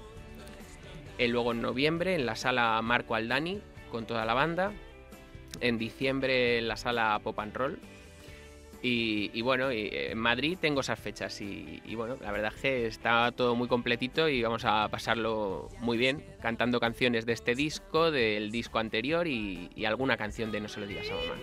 Eh, 1.18 1.28
luego 1.28 1.52
en 1.52 1.62
noviembre 1.62 2.16
en 2.16 2.26
la 2.26 2.36
sala 2.36 2.82
Marco 2.82 3.14
Aldani 3.16 3.62
con 3.92 4.06
toda 4.06 4.26
la 4.26 4.34
banda. 4.34 4.72
En 5.62 5.78
diciembre 5.78 6.58
en 6.58 6.68
la 6.68 6.78
sala 6.78 7.20
Pop 7.24 7.40
and 7.40 7.56
Roll. 7.56 7.80
Y, 8.82 9.32
y 9.34 9.42
bueno, 9.42 9.72
y, 9.72 9.88
eh, 9.88 10.12
en 10.12 10.18
Madrid 10.18 10.58
tengo 10.60 10.82
esas 10.82 11.00
fechas 11.00 11.42
y, 11.42 11.82
y 11.86 11.96
bueno, 11.96 12.18
la 12.22 12.32
verdad 12.32 12.54
es 12.56 12.62
que 12.62 12.88
está 12.88 13.32
todo 13.32 13.56
muy 13.56 13.68
completito 13.68 14.30
y 14.30 14.42
vamos 14.42 14.64
a 14.66 14.88
pasarlo 14.90 15.70
muy 15.80 15.98
bien 15.98 16.24
cantando 16.42 16.80
canciones 16.80 17.26
de 17.26 17.34
este 17.34 17.56
disco, 17.56 18.12
del 18.12 18.52
disco 18.52 18.80
anterior 18.80 19.28
y, 19.28 19.70
y 19.76 19.86
alguna 19.86 20.18
canción 20.18 20.52
de 20.52 20.62
No 20.62 20.68
se 20.68 20.80
lo 20.80 20.88
digas 20.88 21.08
a 21.10 21.16
mamá. 21.16 21.42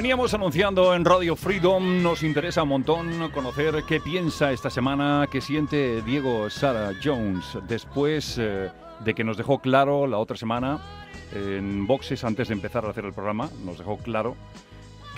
Veníamos 0.00 0.32
anunciando 0.32 0.94
en 0.94 1.04
Radio 1.04 1.36
Freedom, 1.36 2.02
nos 2.02 2.22
interesa 2.22 2.62
un 2.62 2.70
montón 2.70 3.30
conocer 3.32 3.84
qué 3.86 4.00
piensa 4.00 4.50
esta 4.50 4.70
semana, 4.70 5.28
qué 5.30 5.42
siente 5.42 6.00
Diego 6.00 6.48
Sara 6.48 6.92
Jones 7.04 7.58
después 7.68 8.38
eh, 8.38 8.70
de 9.04 9.14
que 9.14 9.24
nos 9.24 9.36
dejó 9.36 9.58
claro 9.58 10.06
la 10.06 10.16
otra 10.16 10.38
semana 10.38 10.80
en 11.34 11.86
boxes 11.86 12.24
antes 12.24 12.48
de 12.48 12.54
empezar 12.54 12.86
a 12.86 12.92
hacer 12.92 13.04
el 13.04 13.12
programa, 13.12 13.50
nos 13.62 13.76
dejó 13.76 13.98
claro 13.98 14.36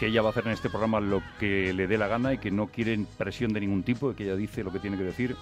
que 0.00 0.06
ella 0.08 0.20
va 0.20 0.30
a 0.30 0.32
hacer 0.32 0.48
en 0.48 0.52
este 0.52 0.68
programa 0.68 0.98
lo 0.98 1.22
que 1.38 1.72
le 1.72 1.86
dé 1.86 1.96
la 1.96 2.08
gana 2.08 2.32
y 2.32 2.38
que 2.38 2.50
no 2.50 2.66
quiere 2.66 2.98
presión 3.16 3.52
de 3.52 3.60
ningún 3.60 3.84
tipo 3.84 4.10
y 4.10 4.14
que 4.14 4.24
ella 4.24 4.34
dice 4.34 4.64
lo 4.64 4.72
que 4.72 4.80
tiene 4.80 4.96
que 4.96 5.04
decir. 5.04 5.36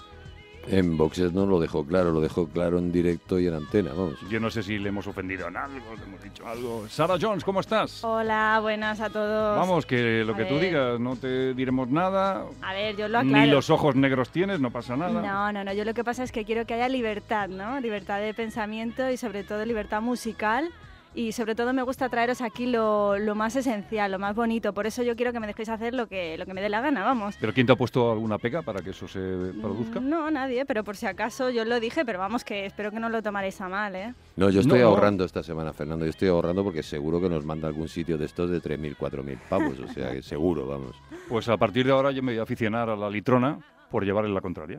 En 0.68 0.96
boxes 0.96 1.32
no 1.32 1.46
lo 1.46 1.58
dejó 1.58 1.84
claro, 1.84 2.12
lo 2.12 2.20
dejó 2.20 2.46
claro 2.48 2.78
en 2.78 2.92
directo 2.92 3.40
y 3.40 3.46
en 3.46 3.54
antena, 3.54 3.90
vamos. 3.92 4.18
Yo 4.30 4.38
no 4.38 4.50
sé 4.50 4.62
si 4.62 4.78
le 4.78 4.90
hemos 4.90 5.06
ofendido 5.06 5.48
en 5.48 5.56
algo, 5.56 5.96
le 5.96 6.04
hemos 6.04 6.22
dicho 6.22 6.46
algo. 6.46 6.86
Sara 6.88 7.16
Jones, 7.20 7.44
¿cómo 7.44 7.60
estás? 7.60 8.04
Hola, 8.04 8.58
buenas 8.60 9.00
a 9.00 9.10
todos. 9.10 9.58
Vamos, 9.58 9.86
que 9.86 10.22
lo 10.24 10.34
A 10.34 10.36
que 10.36 10.44
tú 10.44 10.58
digas, 10.58 11.00
no 11.00 11.16
te 11.16 11.54
diremos 11.54 11.88
nada. 11.88 12.44
A 12.62 12.72
ver, 12.72 12.96
yo 12.96 13.08
lo 13.08 13.18
aclaro. 13.18 13.44
Ni 13.44 13.50
los 13.50 13.70
ojos 13.70 13.96
negros 13.96 14.30
tienes, 14.30 14.60
no 14.60 14.70
pasa 14.70 14.96
nada. 14.96 15.22
No, 15.22 15.52
no, 15.52 15.64
no. 15.64 15.72
Yo 15.72 15.84
lo 15.84 15.94
que 15.94 16.04
pasa 16.04 16.22
es 16.22 16.30
que 16.30 16.44
quiero 16.44 16.66
que 16.66 16.74
haya 16.74 16.88
libertad, 16.88 17.48
¿no? 17.48 17.80
Libertad 17.80 18.20
de 18.20 18.34
pensamiento 18.34 19.10
y 19.10 19.16
sobre 19.16 19.44
todo 19.44 19.64
libertad 19.64 20.02
musical. 20.02 20.70
Y 21.12 21.32
sobre 21.32 21.56
todo 21.56 21.72
me 21.72 21.82
gusta 21.82 22.08
traeros 22.08 22.40
aquí 22.40 22.66
lo, 22.66 23.18
lo 23.18 23.34
más 23.34 23.56
esencial, 23.56 24.12
lo 24.12 24.20
más 24.20 24.36
bonito. 24.36 24.72
Por 24.72 24.86
eso 24.86 25.02
yo 25.02 25.16
quiero 25.16 25.32
que 25.32 25.40
me 25.40 25.48
dejéis 25.48 25.68
hacer 25.68 25.92
lo 25.92 26.06
que, 26.06 26.38
lo 26.38 26.46
que 26.46 26.54
me 26.54 26.62
dé 26.62 26.68
la 26.68 26.80
gana, 26.80 27.02
vamos. 27.04 27.34
¿Pero 27.40 27.52
quién 27.52 27.66
te 27.66 27.72
ha 27.72 27.76
puesto 27.76 28.12
alguna 28.12 28.38
pega 28.38 28.62
para 28.62 28.80
que 28.80 28.90
eso 28.90 29.08
se 29.08 29.18
produzca? 29.60 29.98
Mm, 29.98 30.08
No, 30.08 30.30
nadie, 30.30 30.64
pero 30.64 30.84
por 30.84 30.96
si 30.96 31.06
acaso 31.06 31.50
yo 31.50 31.64
lo 31.64 31.80
dije, 31.80 32.04
pero 32.04 32.20
vamos, 32.20 32.44
que 32.44 32.64
espero 32.64 32.92
que 32.92 33.00
no 33.00 33.08
lo 33.08 33.22
tomaréis 33.24 33.60
a 33.60 33.68
mal, 33.68 33.96
¿eh? 33.96 34.14
No, 34.36 34.50
yo 34.50 34.60
estoy 34.60 34.78
No, 34.78 34.84
no. 34.84 34.90
ahorrando 34.92 35.24
esta 35.24 35.42
semana, 35.42 35.72
Fernando. 35.72 36.04
Yo 36.04 36.10
estoy 36.10 36.28
ahorrando 36.28 36.62
porque 36.62 36.84
seguro 36.84 37.20
que 37.20 37.28
nos 37.28 37.44
manda 37.44 37.66
algún 37.66 37.88
sitio 37.88 38.16
de 38.16 38.26
estos 38.26 38.48
de 38.48 38.60
3.000, 38.62 38.96
4.000 38.96 39.36
pavos. 39.48 39.80
O 39.80 39.88
sea, 39.88 40.12
que 40.12 40.22
seguro, 40.22 40.68
vamos. 40.68 40.94
Pues 41.28 41.48
a 41.48 41.56
partir 41.56 41.86
de 41.86 41.92
ahora 41.92 42.12
yo 42.12 42.22
me 42.22 42.32
voy 42.32 42.38
a 42.38 42.44
aficionar 42.44 42.88
a 42.88 42.94
la 42.94 43.10
litrona 43.10 43.58
por 43.90 44.04
llevarle 44.04 44.32
la 44.32 44.40
contraria. 44.40 44.78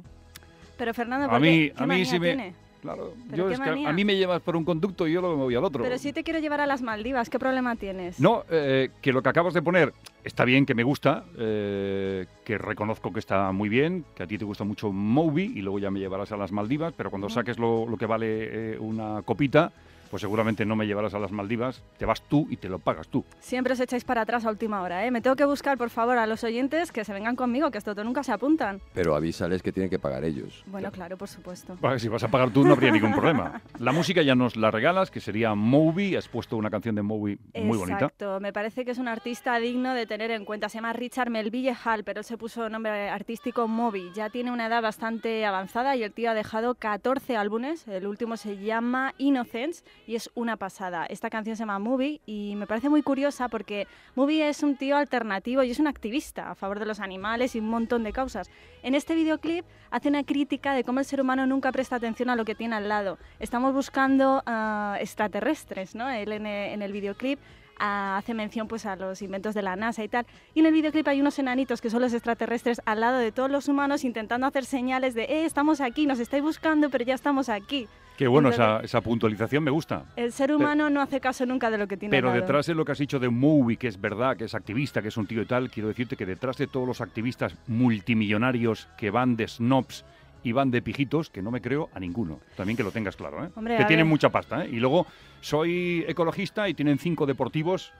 Pero 0.78 0.94
Fernando, 0.94 1.28
A 1.28 1.30
¿por 1.30 1.42
mí- 1.42 1.68
qué? 1.68 1.74
¿Qué 1.78 1.84
a 1.84 1.88
mí 1.88 2.06
sí 2.06 2.20
me- 2.22 2.28
tiene? 2.28 2.56
Claro, 2.82 3.14
¿Pero 3.30 3.44
yo 3.44 3.50
es 3.54 3.60
que 3.60 3.70
a- 3.86 3.94
mí 3.94 4.04
me 4.04 4.16
llevas 4.18 4.42
por 4.42 4.56
un 4.56 4.66
conducto 4.66 5.08
y 5.08 5.14
yo 5.14 5.22
lo 5.22 5.30
me 5.38 5.44
voy 5.44 5.54
al 5.56 5.64
otro. 5.64 5.84
Pero 5.84 5.98
si 6.00 6.14
te 6.14 6.24
quiero 6.24 6.40
llevar 6.40 6.62
a 6.62 6.66
las 6.66 6.82
Maldivas, 6.82 7.30
¿qué 7.30 7.38
problema 7.38 7.76
tienes? 7.76 8.20
No, 8.20 8.44
eh, 8.50 8.90
que 9.02 9.14
lo 9.14 9.22
que 9.22 9.30
acabas 9.30 9.54
de 9.54 9.62
poner 9.62 9.94
está 10.24 10.46
bien, 10.46 10.66
que 10.66 10.74
me 10.74 10.82
gusta, 10.84 11.24
eh, 11.38 12.26
que 12.44 12.58
reconozco 12.58 13.14
que 13.14 13.20
está 13.20 13.52
muy 13.52 13.70
bien, 13.70 14.04
que 14.16 14.24
a 14.24 14.28
ti 14.28 14.38
te 14.40 14.46
gusta 14.46 14.64
mucho 14.64 14.92
Moby 14.92 15.54
y 15.56 15.62
luego 15.62 15.78
ya 15.78 15.92
me 15.92 16.00
llevarás 16.00 16.32
a 16.32 16.38
las 16.38 16.52
Maldivas, 16.52 16.94
pero 16.98 17.12
cuando 17.12 17.30
saques 17.30 17.60
lo, 17.60 17.86
lo 17.88 17.98
que 17.98 18.08
vale 18.08 18.74
eh, 18.74 18.80
una 18.80 19.22
copita, 19.22 19.72
pues 20.12 20.22
seguramente 20.22 20.66
no 20.66 20.76
me 20.76 20.86
llevarás 20.86 21.14
a 21.14 21.20
las 21.20 21.32
Maldivas, 21.32 21.82
te 21.98 22.06
vas 22.06 22.22
tú 22.22 22.46
y 22.50 22.58
te 22.58 22.68
lo 22.70 22.80
pagas 22.80 23.08
tú. 23.08 23.24
Siempre 23.40 23.74
os 23.74 23.80
echáis 23.80 24.04
para 24.04 24.22
atrás 24.22 24.46
a 24.46 24.50
última 24.50 24.82
hora, 24.82 25.06
¿eh? 25.06 25.10
Me 25.10 25.22
tengo 25.22 25.38
que 25.38 25.46
buscar, 25.46 25.78
por 25.78 25.90
favor, 25.90 26.18
a 26.18 26.28
los 26.28 26.44
oyentes 26.44 26.92
que 26.92 27.06
se 27.06 27.14
vengan 27.14 27.38
conmigo, 27.38 27.72
que 27.72 27.78
esto 27.78 27.96
nunca 28.04 28.22
se 28.22 28.34
apuntan. 28.34 28.82
Pero 28.94 29.16
avísales 29.16 29.64
que 29.64 29.72
tienen 29.72 29.90
que 29.90 30.00
pagar 30.00 30.26
ellos. 30.26 30.64
Bueno, 30.68 30.92
claro, 30.92 31.18
por 31.18 31.30
supuesto. 31.30 31.78
Si 31.98 32.10
vas 32.10 32.24
a 32.24 32.28
pagar 32.28 32.52
tú 32.52 32.66
no 32.66 32.74
habría 32.74 32.92
ningún 32.92 33.14
problema. 33.14 33.62
La 33.80 33.92
música 33.94 34.22
ya 34.22 34.36
nos 34.36 34.58
la 34.58 34.70
regalas, 34.70 35.10
que 35.10 35.22
sería 35.22 35.56
Moby, 35.56 36.16
has 36.16 36.28
puesto 36.28 36.58
una 36.58 36.70
canción 36.70 36.96
de 36.96 37.02
Moby 37.02 37.40
muy 37.56 37.78
bonita. 37.78 37.96
Exacto, 37.96 38.40
me 38.42 38.52
parece 38.52 38.84
que 38.84 38.92
es 38.92 38.98
un 38.98 39.08
artista 39.08 39.58
digno 39.60 39.94
de 39.94 40.06
tener 40.06 40.32
en 40.32 40.44
cuenta. 40.44 40.68
Se 40.68 40.78
llama 40.78 40.92
Richard 40.92 41.30
Melville 41.30 41.76
Hall, 41.86 42.04
pero 42.04 42.20
él 42.20 42.26
se 42.26 42.38
puso 42.38 42.68
nombre 42.70 43.10
artístico 43.10 43.68
Moby. 43.68 44.12
Ya 44.14 44.30
tiene 44.30 44.52
una 44.52 44.68
edad 44.68 44.82
bastante 44.82 45.46
avanzada 45.46 45.96
y 45.96 46.04
el 46.04 46.12
tío 46.12 46.32
ha 46.32 46.34
dejado 46.34 46.76
14 46.76 47.38
álbumes. 47.38 47.88
El 47.88 48.08
último 48.08 48.36
se 48.36 48.58
llama 48.58 49.14
Innocence 49.18 49.84
y 50.08 50.16
es 50.16 50.30
una 50.36 50.58
pasada. 50.58 51.06
Esta 51.06 51.30
canción 51.30 51.56
se 51.56 51.62
llama 51.62 51.80
Movie 51.80 52.22
y 52.26 52.56
me 52.56 52.68
parece 52.68 52.90
muy 52.90 53.02
curiosa 53.02 53.48
porque 53.50 53.88
Movie 54.16 54.50
es 54.50 54.64
un 54.64 54.76
tío 54.76 54.98
alternativo 54.98 55.64
y 55.64 55.72
es 55.72 55.80
un 55.80 55.88
activista 55.88 56.52
a 56.52 56.56
favor 56.56 56.80
de 56.80 56.86
los 56.86 57.00
animales 57.00 57.56
y 57.56 57.60
un 57.60 57.70
montón 57.70 58.04
de 58.04 58.14
causas. 58.14 58.50
En 58.84 58.96
este 58.96 59.16
videoclip 59.16 59.66
hace 59.90 60.10
una 60.10 60.24
crítica 60.24 60.74
de 60.74 60.84
cómo 60.84 61.00
el 61.00 61.06
ser 61.06 61.22
humano 61.22 61.46
nunca 61.46 61.72
presta 61.72 61.98
atención 61.98 62.30
a 62.30 62.36
lo 62.36 62.46
que 62.46 62.56
tiene 62.56 62.76
al 62.76 62.90
lado. 62.90 63.18
Estamos 63.40 63.74
buscando 63.74 64.44
ah, 64.46 64.98
extraterrestres, 65.00 65.96
¿no? 65.96 66.10
Él 66.10 66.32
en 66.32 66.46
el, 66.46 66.74
en 66.74 66.82
el 66.82 66.92
videoclip 66.92 67.40
hace 67.82 68.34
mención 68.34 68.68
pues 68.68 68.86
a 68.86 68.96
los 68.96 69.22
inventos 69.22 69.54
de 69.56 69.62
la 69.62 69.76
NASA 69.76 70.04
y 70.04 70.08
tal. 70.08 70.26
Y 70.54 70.60
en 70.62 70.68
el 70.68 70.74
videoclip 70.74 71.08
hay 71.08 71.20
unos 71.22 71.38
enanitos 71.40 71.82
que 71.82 71.90
son 71.90 72.02
los 72.02 72.14
extraterrestres 72.14 72.82
al 72.86 73.02
lado 73.02 73.18
de 73.18 73.32
todos 73.32 73.50
los 73.50 73.68
humanos 73.68 74.04
intentando 74.04 74.46
hacer 74.48 74.66
señales 74.66 75.14
de, 75.14 75.24
eh, 75.24 75.46
estamos 75.46 75.82
aquí, 75.82 76.06
nos 76.06 76.20
estáis 76.20 76.44
buscando, 76.44 76.90
pero 76.90 77.04
ya 77.04 77.16
estamos 77.16 77.50
aquí. 77.50 77.88
Qué 78.18 78.28
bueno, 78.28 78.50
Entonces- 78.50 78.76
esa, 78.76 78.86
esa 78.98 79.02
puntualización 79.02 79.64
me 79.64 79.72
gusta. 79.72 80.06
El 80.16 80.32
ser 80.32 80.54
humano 80.54 80.92
no 80.92 81.02
hace 81.02 81.20
caso 81.20 81.44
nunca 81.48 81.72
de 81.72 81.80
lo 81.80 81.88
que 81.88 81.98
tiene 81.98 82.12
Pero 82.16 82.28
lado. 82.28 82.40
detrás 82.42 82.68
de 82.68 82.76
lo 82.76 82.86
que 82.86 82.92
has 82.92 83.00
dicho 83.00 83.18
de 83.20 83.30
Moby, 83.30 83.78
que 83.78 83.88
es 83.88 84.00
verdad, 84.00 84.38
que 84.38 84.44
es 84.44 84.54
activista, 84.54 85.02
que 85.02 85.08
es 85.08 85.18
un 85.18 85.26
tío 85.26 85.42
y 85.42 85.46
tal, 85.46 85.72
quiero 85.72 85.88
decirte 85.90 86.16
que 86.16 86.28
detrás 86.28 86.58
de 86.58 86.68
todos 86.68 86.86
los 86.88 87.02
activistas 87.02 87.56
multimillonarios 87.68 88.88
que 88.98 89.10
van 89.10 89.36
de 89.38 89.48
snobs 89.48 90.06
y 90.44 90.52
van 90.54 90.72
de 90.72 90.82
pijitos, 90.82 91.30
que 91.30 91.42
no 91.42 91.52
me 91.52 91.62
creo 91.62 91.90
a 91.94 92.00
ninguno. 92.00 92.40
También 92.56 92.76
que 92.78 92.84
lo 92.84 92.92
tengas 92.92 93.16
claro, 93.16 93.46
¿eh? 93.46 93.50
Hombre, 93.56 93.78
que 93.78 93.86
tienen 93.86 94.06
ver. 94.06 94.10
mucha 94.10 94.30
pasta, 94.30 94.66
¿eh? 94.66 94.70
Y 94.72 94.78
luego 94.80 95.06
soy 95.42 96.04
ecologista 96.08 96.68
y 96.70 96.74
tienen 96.74 96.98
cinco 97.00 97.26
deportivos 97.26 97.92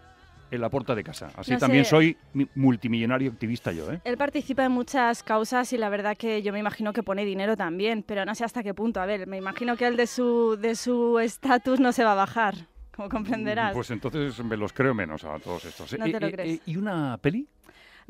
en 0.50 0.60
la 0.60 0.70
puerta 0.70 0.94
de 0.96 1.04
casa. 1.04 1.30
Así 1.38 1.54
No 1.54 1.60
también 1.60 1.86
sé. 1.86 1.92
soy 1.92 2.18
mi- 2.34 2.48
multimillonario 2.56 3.32
activista 3.32 3.72
yo, 3.72 3.90
¿eh? 3.92 4.02
Él 4.04 4.18
participa 4.18 4.66
en 4.66 4.72
muchas 4.74 5.24
causas 5.24 5.72
y 5.72 5.78
la 5.78 5.88
verdad 5.90 6.18
que 6.18 6.42
yo 6.42 6.52
me 6.52 6.60
imagino 6.60 6.92
que 6.94 7.04
pone 7.04 7.24
dinero 7.24 7.56
también, 7.56 8.04
pero 8.04 8.26
no 8.26 8.36
sé 8.36 8.44
hasta 8.44 8.62
qué 8.64 8.74
punto. 8.74 9.00
A 9.00 9.06
ver, 9.06 9.28
me 9.28 9.38
imagino 9.38 9.78
que 9.78 9.88
él 9.88 9.96
de 9.96 10.08
su 10.08 10.58
de 10.60 10.76
su 10.76 11.20
estatus 11.20 11.80
no 11.80 11.94
se 11.94 12.04
va 12.04 12.12
a 12.12 12.16
bajar, 12.16 12.56
como 12.94 13.08
comprenderás. 13.08 13.74
Pues 13.74 13.92
entonces 13.92 14.44
me 14.44 14.58
los 14.58 14.74
creo 14.74 14.94
menos 14.94 15.24
a 15.24 15.40
todos 15.40 15.64
estos. 15.64 15.94
¿eh? 15.94 15.98
Te 15.98 16.10
Eh, 16.10 16.20
lo 16.20 16.28
eh, 16.28 16.32
crees. 16.32 16.60
eh, 16.60 16.62
¿Y 16.66 16.76
una 16.76 17.18
peli? 17.18 17.48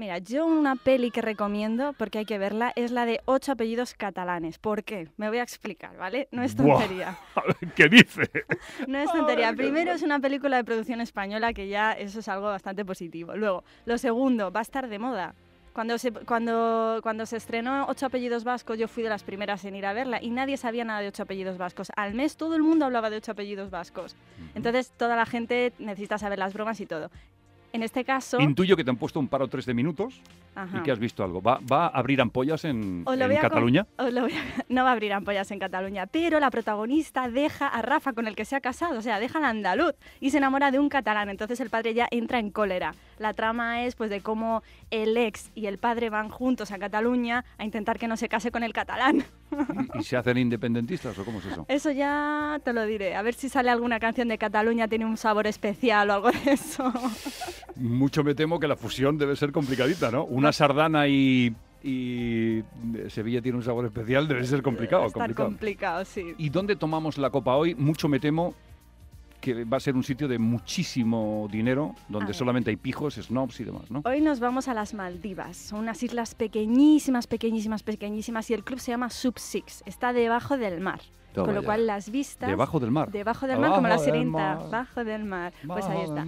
Mira, 0.01 0.17
yo 0.17 0.47
una 0.47 0.77
peli 0.77 1.11
que 1.11 1.21
recomiendo, 1.21 1.93
porque 1.93 2.17
hay 2.17 2.25
que 2.25 2.39
verla, 2.39 2.73
es 2.75 2.89
la 2.89 3.05
de 3.05 3.21
ocho 3.25 3.51
apellidos 3.51 3.93
catalanes. 3.93 4.57
¿Por 4.57 4.83
qué? 4.83 5.09
Me 5.15 5.29
voy 5.29 5.37
a 5.37 5.43
explicar, 5.43 5.95
¿vale? 5.95 6.27
No 6.31 6.41
es 6.41 6.55
tontería. 6.55 7.19
¿Qué 7.75 7.87
dice? 7.87 8.23
No 8.87 8.97
es 8.97 9.11
tontería. 9.11 9.53
Primero 9.53 9.91
es 9.91 10.01
una 10.01 10.19
película 10.19 10.57
de 10.57 10.63
producción 10.63 11.01
española 11.01 11.53
que 11.53 11.67
ya 11.67 11.91
eso 11.91 12.21
es 12.21 12.27
algo 12.27 12.47
bastante 12.47 12.83
positivo. 12.83 13.35
Luego, 13.35 13.63
lo 13.85 13.99
segundo, 13.99 14.51
va 14.51 14.61
a 14.61 14.63
estar 14.63 14.87
de 14.89 14.97
moda. 14.97 15.35
Cuando 15.71 15.99
se, 15.99 16.11
cuando, 16.11 16.99
cuando 17.03 17.27
se 17.27 17.37
estrenó 17.37 17.85
Ocho 17.87 18.07
Apellidos 18.07 18.43
Vascos, 18.43 18.79
yo 18.79 18.87
fui 18.87 19.03
de 19.03 19.09
las 19.09 19.21
primeras 19.21 19.63
en 19.65 19.75
ir 19.75 19.85
a 19.85 19.93
verla 19.93 20.17
y 20.19 20.31
nadie 20.31 20.57
sabía 20.57 20.83
nada 20.83 21.01
de 21.01 21.09
Ocho 21.09 21.21
Apellidos 21.21 21.59
Vascos. 21.59 21.91
Al 21.95 22.15
mes 22.15 22.37
todo 22.37 22.55
el 22.55 22.63
mundo 22.63 22.85
hablaba 22.85 23.11
de 23.11 23.17
Ocho 23.17 23.33
Apellidos 23.33 23.69
Vascos. 23.69 24.15
Entonces 24.55 24.93
toda 24.97 25.15
la 25.15 25.27
gente 25.27 25.73
necesita 25.77 26.17
saber 26.17 26.39
las 26.39 26.55
bromas 26.55 26.81
y 26.81 26.87
todo. 26.87 27.11
En 27.73 27.83
este 27.83 28.03
caso... 28.03 28.39
Intuyo 28.39 28.75
que 28.75 28.83
te 28.83 28.89
han 28.89 28.97
puesto 28.97 29.19
un 29.19 29.27
par 29.27 29.41
o 29.41 29.47
tres 29.47 29.65
de 29.65 29.73
minutos 29.73 30.21
Ajá. 30.55 30.77
y 30.77 30.81
que 30.81 30.91
has 30.91 30.99
visto 30.99 31.23
algo. 31.23 31.41
¿Va, 31.41 31.59
va 31.71 31.85
a 31.85 31.89
abrir 31.89 32.19
ampollas 32.21 32.65
en, 32.65 33.03
en 33.07 33.21
a 33.23 33.41
Cataluña? 33.41 33.87
a- 33.97 34.09
no 34.69 34.83
va 34.83 34.89
a 34.89 34.93
abrir 34.93 35.13
ampollas 35.13 35.49
en 35.51 35.59
Cataluña, 35.59 36.05
pero 36.07 36.39
la 36.39 36.51
protagonista 36.51 37.29
deja 37.29 37.67
a 37.67 37.81
Rafa 37.81 38.13
con 38.13 38.27
el 38.27 38.35
que 38.35 38.45
se 38.45 38.55
ha 38.55 38.61
casado, 38.61 38.99
o 38.99 39.01
sea, 39.01 39.19
deja 39.19 39.39
al 39.39 39.45
andaluz 39.45 39.93
y 40.19 40.31
se 40.31 40.37
enamora 40.37 40.71
de 40.71 40.79
un 40.79 40.89
catalán. 40.89 41.29
Entonces 41.29 41.59
el 41.59 41.69
padre 41.69 41.93
ya 41.93 42.07
entra 42.11 42.39
en 42.39 42.51
cólera. 42.51 42.93
La 43.21 43.33
trama 43.33 43.85
es 43.85 43.93
pues 43.95 44.09
de 44.09 44.21
cómo 44.21 44.63
el 44.89 45.15
ex 45.15 45.51
y 45.53 45.67
el 45.67 45.77
padre 45.77 46.09
van 46.09 46.29
juntos 46.29 46.71
a 46.71 46.79
Cataluña 46.79 47.45
a 47.59 47.63
intentar 47.63 47.99
que 47.99 48.07
no 48.07 48.17
se 48.17 48.27
case 48.27 48.49
con 48.49 48.63
el 48.63 48.73
catalán. 48.73 49.23
¿Y, 49.93 49.99
y 49.99 50.03
se 50.03 50.17
hacen 50.17 50.39
independentistas 50.39 51.15
o 51.19 51.23
cómo 51.23 51.37
es 51.37 51.45
eso? 51.45 51.65
Eso 51.67 51.91
ya 51.91 52.59
te 52.63 52.73
lo 52.73 52.83
diré. 52.85 53.15
A 53.15 53.21
ver 53.21 53.35
si 53.35 53.47
sale 53.47 53.69
alguna 53.69 53.99
canción 53.99 54.27
de 54.27 54.39
Cataluña 54.39 54.87
tiene 54.87 55.05
un 55.05 55.17
sabor 55.17 55.45
especial 55.45 56.09
o 56.09 56.13
algo 56.13 56.31
de 56.31 56.53
eso. 56.53 56.91
Mucho 57.75 58.23
me 58.23 58.33
temo 58.33 58.59
que 58.59 58.67
la 58.67 58.75
fusión 58.75 59.19
debe 59.19 59.35
ser 59.35 59.51
complicadita, 59.51 60.09
¿no? 60.09 60.25
Una 60.25 60.51
sardana 60.51 61.07
y, 61.07 61.55
y 61.83 62.63
Sevilla 63.09 63.43
tiene 63.43 63.59
un 63.59 63.63
sabor 63.63 63.85
especial, 63.85 64.27
debe 64.27 64.43
ser 64.45 64.63
complicado. 64.63 65.03
A 65.03 65.07
estar 65.07 65.21
complicado. 65.35 65.49
complicado, 65.49 66.05
sí. 66.05 66.33
¿Y 66.39 66.49
dónde 66.49 66.75
tomamos 66.75 67.19
la 67.19 67.29
copa 67.29 67.55
hoy? 67.55 67.75
Mucho 67.75 68.07
me 68.07 68.19
temo 68.19 68.55
que 69.41 69.65
va 69.65 69.77
a 69.77 69.79
ser 69.79 69.95
un 69.95 70.03
sitio 70.03 70.27
de 70.27 70.39
muchísimo 70.39 71.47
dinero, 71.51 71.95
donde 72.07 72.33
solamente 72.33 72.69
hay 72.69 72.77
pijos, 72.77 73.15
snobs 73.15 73.59
y 73.59 73.63
demás, 73.63 73.89
¿no? 73.89 74.01
Hoy 74.05 74.21
nos 74.21 74.39
vamos 74.39 74.67
a 74.67 74.73
las 74.73 74.93
Maldivas. 74.93 75.57
Son 75.57 75.79
unas 75.79 76.01
islas 76.03 76.35
pequeñísimas, 76.35 77.27
pequeñísimas, 77.27 77.83
pequeñísimas 77.83 78.49
y 78.49 78.53
el 78.53 78.63
club 78.63 78.79
se 78.79 78.91
llama 78.91 79.09
Sub 79.09 79.37
Six. 79.39 79.83
Está 79.85 80.13
debajo 80.13 80.57
del 80.57 80.79
mar. 80.79 81.01
Toma 81.33 81.45
con 81.45 81.55
lo 81.55 81.61
ya. 81.61 81.65
cual 81.65 81.87
las 81.87 82.09
vistas... 82.09 82.49
Debajo 82.49 82.79
del 82.79 82.91
mar. 82.91 83.09
Debajo 83.11 83.47
del 83.47 83.59
mar, 83.59 83.69
como 83.71 83.87
la 83.87 83.93
Abajo 83.95 84.03
del 84.05 84.13
sirenita. 84.13 84.37
mar. 84.55 84.69
Bajo 84.69 85.03
del 85.03 85.23
mar. 85.23 85.53
Pues 85.65 85.85
ahí 85.85 86.01
está. 86.03 86.25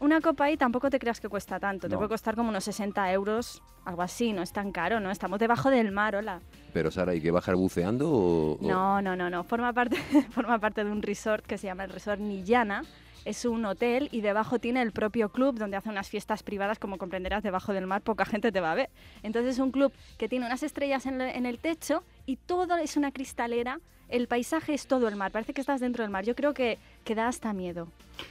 Una 0.00 0.20
copa 0.20 0.44
ahí 0.44 0.56
tampoco 0.56 0.88
te 0.90 0.98
creas 0.98 1.20
que 1.20 1.28
cuesta 1.28 1.60
tanto. 1.60 1.88
Te 1.88 1.92
No. 1.94 1.98
puede 1.98 2.08
costar 2.08 2.36
como 2.36 2.48
unos 2.48 2.64
60 2.64 3.12
euros, 3.12 3.62
algo 3.84 4.02
así. 4.02 4.32
No 4.32 4.42
es 4.42 4.52
tan 4.52 4.72
caro, 4.72 4.98
¿no? 5.00 5.10
Estamos 5.10 5.38
debajo 5.38 5.70
del 5.70 5.92
mar, 5.92 6.16
hola. 6.16 6.40
Pero 6.72 6.90
Sara, 6.90 7.12
¿hay 7.12 7.20
que 7.20 7.30
bajar 7.30 7.56
buceando 7.56 8.10
o...? 8.10 8.52
o- 8.54 8.58
No, 8.60 9.02
no, 9.02 9.14
no, 9.16 9.28
no. 9.28 9.44
Forma 9.44 9.72
parte, 9.72 9.96
forma 10.30 10.58
parte 10.58 10.84
de 10.84 10.90
un 10.90 11.02
resort 11.02 11.44
que 11.44 11.58
se 11.58 11.66
llama 11.66 11.84
el 11.84 11.90
Resort 11.90 12.20
Nillana. 12.20 12.84
Es 13.26 13.44
un 13.44 13.62
hotel 13.66 14.08
y 14.12 14.22
debajo 14.22 14.58
tiene 14.58 14.80
el 14.80 14.92
propio 14.92 15.28
club 15.28 15.58
donde 15.58 15.76
hace 15.76 15.90
unas 15.90 16.08
fiestas 16.08 16.42
privadas, 16.42 16.78
como 16.78 16.96
comprenderás, 16.96 17.42
debajo 17.42 17.74
del 17.74 17.86
mar 17.86 18.00
poca 18.00 18.24
gente 18.24 18.50
te 18.50 18.60
va 18.62 18.72
a 18.72 18.74
ver. 18.74 18.88
Entonces 19.22 19.56
es 19.56 19.58
un 19.58 19.70
club 19.72 19.92
que 20.16 20.26
tiene 20.26 20.46
unas 20.46 20.62
estrellas 20.62 21.04
en 21.04 21.20
el 21.44 21.58
techo 21.58 22.02
y 22.24 22.36
todo 22.36 22.78
es 22.78 22.96
una 22.96 23.12
cristalera. 23.12 23.78
El 24.10 24.26
paisaje 24.26 24.74
es 24.74 24.86
todo 24.86 25.08
el 25.08 25.16
mar, 25.16 25.30
parece 25.30 25.54
que 25.54 25.60
estás 25.60 25.80
dentro 25.80 26.02
del 26.02 26.10
mar. 26.10 26.24
Yo 26.24 26.34
creo 26.34 26.52
que 26.52 26.78
que 27.04 27.14
da 27.14 27.28
hasta 27.28 27.52
miedo. 27.52 27.88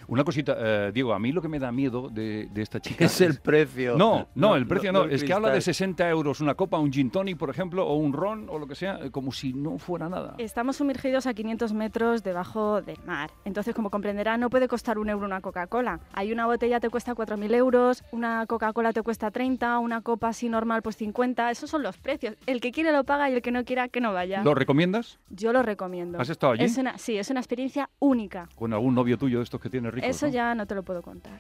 Una 0.08 0.24
cosita, 0.24 0.56
eh, 0.58 0.92
Diego, 0.94 1.14
a 1.14 1.20
mí 1.20 1.32
lo 1.32 1.42
que 1.42 1.48
me 1.48 1.60
da 1.60 1.72
miedo 1.72 2.10
de, 2.10 2.48
de 2.52 2.62
esta 2.62 2.80
chica 2.80 3.06
Es 3.06 3.22
el 3.22 3.40
precio. 3.40 3.96
No, 3.98 4.28
no, 4.36 4.56
el 4.56 4.68
precio 4.68 4.92
no. 4.92 5.04
el 5.04 5.12
es 5.12 5.24
que 5.24 5.34
habla 5.34 5.50
de 5.50 5.56
cristal. 5.56 5.74
60 5.74 6.10
euros 6.10 6.42
una 6.42 6.56
copa, 6.56 6.80
un 6.80 6.92
gin 6.92 7.10
tonic, 7.10 7.38
por 7.38 7.50
ejemplo, 7.50 7.88
o 7.88 7.96
un 7.96 8.14
ron, 8.14 8.48
o 8.50 8.60
lo 8.60 8.68
que 8.68 8.76
sea, 8.76 9.00
eh, 9.02 9.12
como 9.12 9.32
si 9.32 9.54
no 9.54 9.78
fuera 9.78 10.10
nada. 10.10 10.36
Estamos 10.38 10.78
sumergidos 10.78 11.28
a 11.28 11.34
500 11.34 11.74
metros 11.74 12.24
debajo 12.24 12.82
del 12.82 13.00
mar. 13.06 13.32
Entonces, 13.46 13.76
como 13.76 13.90
comprenderá, 13.90 14.38
no 14.38 14.50
puede 14.50 14.68
costar 14.68 14.98
un 14.98 15.10
euro 15.10 15.26
una 15.26 15.42
Coca-Cola. 15.42 16.00
Hay 16.14 16.32
una 16.32 16.46
botella 16.46 16.80
te 16.80 16.90
cuesta 16.90 17.14
4.000 17.14 17.54
euros, 17.56 18.04
una 18.12 18.46
Coca-Cola 18.46 18.94
te 18.94 19.02
cuesta 19.02 19.32
30, 19.32 19.80
una 19.80 20.02
copa 20.02 20.30
así 20.30 20.50
normal 20.50 20.82
pues 20.82 20.96
50. 20.98 21.52
Esos 21.52 21.70
son 21.70 21.84
los 21.84 21.98
precios. 21.98 22.36
El 22.46 22.62
que 22.62 22.72
quiere 22.72 22.92
lo 22.92 23.04
paga 23.04 23.30
y 23.30 23.34
el 23.34 23.42
que 23.42 23.52
no 23.52 23.64
quiera 23.64 23.90
que 23.90 24.02
no 24.02 24.14
vaya. 24.14 24.44
¿Lo 24.44 24.56
recomiendas? 24.56 25.20
Yo 25.30 25.54
lo 25.54 25.64
recomiendo. 25.64 26.20
¿Has 26.20 26.30
estado 26.30 26.54
allí? 26.54 26.64
Es 26.64 26.78
una, 26.78 26.98
sí, 26.98 27.18
es 27.18 27.30
una 27.30 27.40
experiencia 27.40 27.90
única. 28.00 28.50
Con 28.60 28.74
algún 28.74 28.94
novio 28.94 29.18
tuyo 29.18 29.38
de 29.38 29.46
estos 29.46 29.62
que 29.62 29.70
tiene 29.70 29.90
ricos, 29.90 30.10
Eso 30.10 30.26
¿no? 30.28 30.34
ya 30.34 30.54
no 30.54 30.66
te 30.68 30.76
lo 30.76 30.84
puedo 30.84 31.02
contar. 31.02 31.40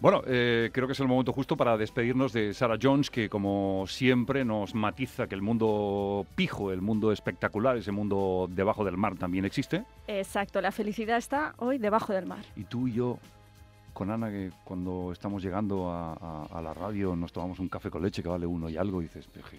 Bueno, 0.00 0.22
eh, 0.26 0.70
creo 0.72 0.86
que 0.86 0.92
es 0.92 1.00
el 1.00 1.08
momento 1.08 1.32
justo 1.32 1.56
para 1.56 1.76
despedirnos 1.76 2.32
de 2.32 2.52
Sarah 2.54 2.76
Jones, 2.80 3.10
que 3.10 3.28
como 3.28 3.84
siempre 3.88 4.44
nos 4.44 4.74
matiza 4.74 5.26
que 5.26 5.34
el 5.34 5.42
mundo 5.42 6.24
pijo, 6.36 6.70
el 6.70 6.82
mundo 6.82 7.10
espectacular, 7.10 7.76
ese 7.78 7.90
mundo 7.90 8.48
debajo 8.50 8.84
del 8.84 8.96
mar 8.98 9.16
también 9.16 9.44
existe. 9.46 9.84
Exacto, 10.06 10.60
la 10.60 10.70
felicidad 10.70 11.16
está 11.16 11.54
hoy 11.56 11.78
debajo 11.78 12.12
del 12.12 12.26
mar. 12.26 12.44
Y 12.54 12.64
tú 12.64 12.86
y 12.86 12.92
yo, 12.92 13.18
con 13.94 14.10
Ana, 14.12 14.28
que 14.30 14.52
cuando 14.62 15.10
estamos 15.10 15.42
llegando 15.42 15.90
a, 15.90 16.12
a- 16.12 16.46
a 16.52 16.62
la 16.62 16.74
radio 16.74 17.16
nos 17.16 17.32
tomamos 17.32 17.58
un 17.58 17.68
café 17.68 17.90
con 17.90 18.02
leche 18.02 18.22
que 18.22 18.28
vale 18.28 18.46
uno 18.46 18.68
y 18.68 18.76
algo, 18.76 19.00
y 19.00 19.06
dices, 19.06 19.26
"Peje, 19.26 19.58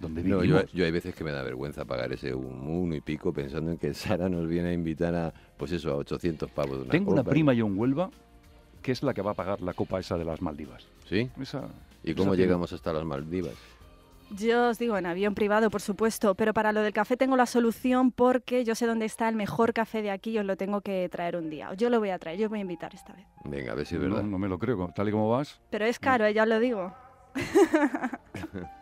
¿dónde 0.00 0.22
No, 0.24 0.42
yo, 0.44 0.64
yo 0.72 0.84
hay 0.84 0.90
veces 0.90 1.14
que 1.14 1.22
me 1.24 1.30
da 1.30 1.42
vergüenza 1.42 1.84
pagar 1.84 2.12
ese 2.12 2.34
un- 2.34 2.66
uno 2.66 2.94
y 2.94 3.00
pico 3.00 3.32
pensando 3.32 3.70
en 3.70 3.78
que 3.78 3.92
Sara 3.94 4.28
nos 4.28 4.46
viene 4.48 4.70
a 4.70 4.72
invitar 4.72 5.14
a, 5.14 5.32
pues 5.56 5.72
eso, 5.72 5.90
a 5.92 5.96
800 5.96 6.50
pavos 6.50 6.76
de 6.78 6.82
una 6.82 6.90
Tengo 6.90 7.12
una 7.12 7.22
prima 7.24 7.52
yo 7.52 7.66
en 7.66 7.78
Huelva 7.78 8.10
que 8.82 8.92
es 8.92 9.02
la 9.02 9.12
que 9.12 9.20
va 9.22 9.32
a 9.32 9.34
pagar 9.34 9.60
la 9.60 9.74
copa 9.74 10.00
esa 10.00 10.16
de 10.16 10.24
las 10.24 10.40
Maldivas. 10.40 10.86
¿Sí? 11.08 11.28
Esa, 11.40 11.68
¿Y 12.02 12.14
cómo 12.14 12.34
llegamos 12.34 12.72
hasta 12.72 12.92
las 12.94 13.04
Maldivas? 13.04 13.52
Yo 14.38 14.68
os 14.70 14.78
digo, 14.78 14.96
en 14.96 15.06
avión 15.06 15.34
privado, 15.34 15.70
por 15.70 15.80
supuesto, 15.82 16.34
pero 16.36 16.54
para 16.54 16.72
lo 16.72 16.80
del 16.82 16.92
café 16.92 17.16
tengo 17.16 17.36
la 17.36 17.46
solución 17.46 18.12
porque 18.12 18.64
yo 18.64 18.74
sé 18.76 18.86
dónde 18.86 19.04
está 19.04 19.28
el 19.28 19.34
mejor 19.34 19.72
café 19.74 20.02
de 20.02 20.10
aquí 20.12 20.30
y 20.30 20.38
os 20.38 20.46
lo 20.46 20.56
tengo 20.56 20.80
que 20.82 21.08
traer 21.10 21.34
un 21.36 21.50
día. 21.50 21.74
Yo 21.74 21.90
lo 21.90 21.98
voy 21.98 22.10
a 22.10 22.18
traer, 22.18 22.38
yo 22.38 22.46
os 22.46 22.50
voy 22.50 22.60
a 22.60 22.62
invitar 22.62 22.94
esta 22.94 23.12
vez. 23.12 23.26
Venga, 23.44 23.72
a 23.72 23.74
ver 23.74 23.84
si 23.86 23.96
es 23.96 24.00
No, 24.00 24.08
verdad. 24.08 24.22
no 24.22 24.38
me 24.38 24.48
lo 24.48 24.58
creo, 24.58 24.88
tal 24.94 25.08
y 25.08 25.10
como 25.12 25.28
vas. 25.28 25.60
Pero 25.68 25.84
es 25.84 25.98
caro, 25.98 26.24
eh, 26.26 26.32
ya 26.32 26.44
os 26.44 26.48
lo 26.48 26.58
digo. 26.60 26.94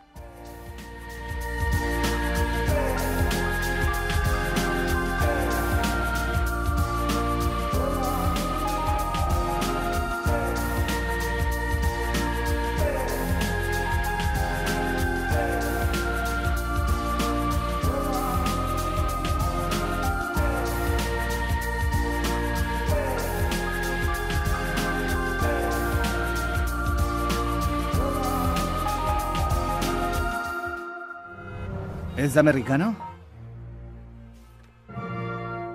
¿Es 32.19 32.35
americano? 32.35 32.97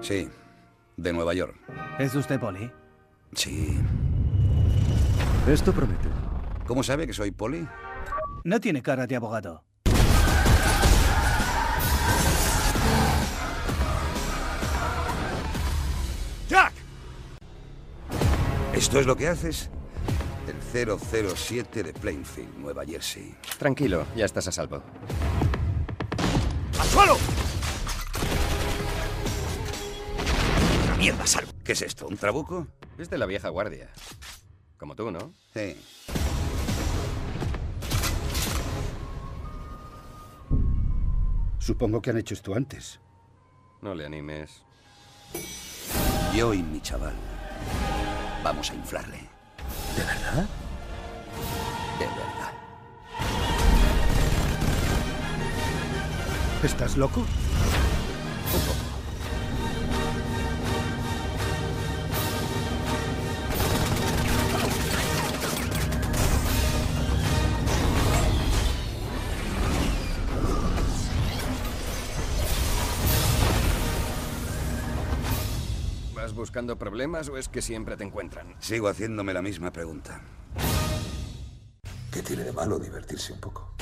Sí, 0.03 0.29
de 0.95 1.13
Nueva 1.15 1.33
York. 1.33 1.57
¿Es 1.99 2.15
usted 2.15 2.39
poli? 2.39 2.71
Sí. 3.33 3.79
Esto 5.49 5.73
promete. 5.73 6.11
¿Cómo 6.67 6.83
sabe 6.83 7.07
que 7.07 7.15
soy 7.15 7.31
poli? 7.31 7.67
No 8.45 8.61
tiene 8.61 8.83
cara 8.83 9.07
de 9.07 9.17
abogado. 9.17 9.65
¡Jack! 16.47 16.75
¿Esto 18.75 19.01
es 19.01 19.07
lo 19.07 19.17
que 19.17 19.29
haces? 19.29 19.71
El 20.47 20.99
007 21.35 21.83
de 21.85 21.95
Plainfield, 21.95 22.59
Nueva 22.59 22.85
Jersey. 22.85 23.35
Tranquilo, 23.59 24.05
ya 24.15 24.27
estás 24.27 24.47
a 24.49 24.53
salvo. 24.53 24.83
¡Al 26.95 27.07
suelo! 27.09 27.17
¡Mierda, 30.97 31.27
salvo! 31.27 31.51
¿Qué 31.65 31.73
es 31.73 31.83
esto? 31.83 32.07
¿Un 32.07 32.17
trabuco? 32.17 32.69
Es 32.99 33.11
de 33.11 33.19
la 33.19 33.27
vieja 33.27 33.49
guardia. 33.49 33.91
Como 34.79 34.95
tú, 34.95 35.11
¿no? 35.11 35.33
Sí. 35.53 35.77
Supongo 41.59 42.01
que 42.01 42.11
han 42.11 42.19
hecho 42.19 42.35
esto 42.35 42.55
antes. 42.55 43.01
No 43.83 43.95
le 43.95 44.07
animes. 44.07 44.63
Yo 46.33 46.55
y 46.55 46.63
mi 46.63 46.81
chaval. 46.81 47.15
Vamos 48.45 48.71
a 48.71 48.75
inflarle. 48.75 49.19
¿De 49.97 50.05
verdad? 50.05 50.49
De 51.99 52.07
verdad. 52.07 52.44
¿Estás 56.65 56.97
loco? 56.97 57.23
¿Vas 76.15 76.33
buscando 76.33 76.79
problemas 76.79 77.29
o 77.29 77.37
es 77.37 77.49
que 77.49 77.61
siempre 77.61 77.99
te 77.99 78.05
encuentran? 78.05 78.55
Sigo 78.59 78.89
haciéndome 78.89 79.35
la 79.35 79.43
misma 79.43 79.71
pregunta. 79.71 80.23
¿Qué 82.11 82.23
tiene 82.23 82.45
de 82.45 82.53
malo 82.53 82.79
divertirse 82.79 83.35
un 83.35 83.41
poco? 83.41 83.75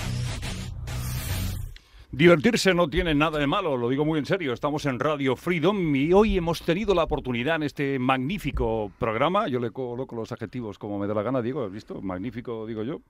Divertirse 2.14 2.74
no 2.74 2.90
tiene 2.90 3.14
nada 3.14 3.38
de 3.38 3.46
malo, 3.46 3.74
lo 3.78 3.88
digo 3.88 4.04
muy 4.04 4.18
en 4.18 4.26
serio. 4.26 4.52
Estamos 4.52 4.84
en 4.84 5.00
Radio 5.00 5.34
Freedom 5.34 5.96
y 5.96 6.12
hoy 6.12 6.36
hemos 6.36 6.60
tenido 6.60 6.94
la 6.94 7.04
oportunidad 7.04 7.56
en 7.56 7.62
este 7.62 7.98
magnífico 7.98 8.92
programa. 8.98 9.48
Yo 9.48 9.58
le 9.58 9.70
coloco 9.70 10.14
los 10.14 10.30
adjetivos 10.30 10.78
como 10.78 10.98
me 10.98 11.06
da 11.06 11.14
la 11.14 11.22
gana, 11.22 11.40
Diego. 11.40 11.64
¿Has 11.64 11.72
visto? 11.72 12.02
Magnífico, 12.02 12.66
digo 12.66 12.82
yo. 12.82 13.00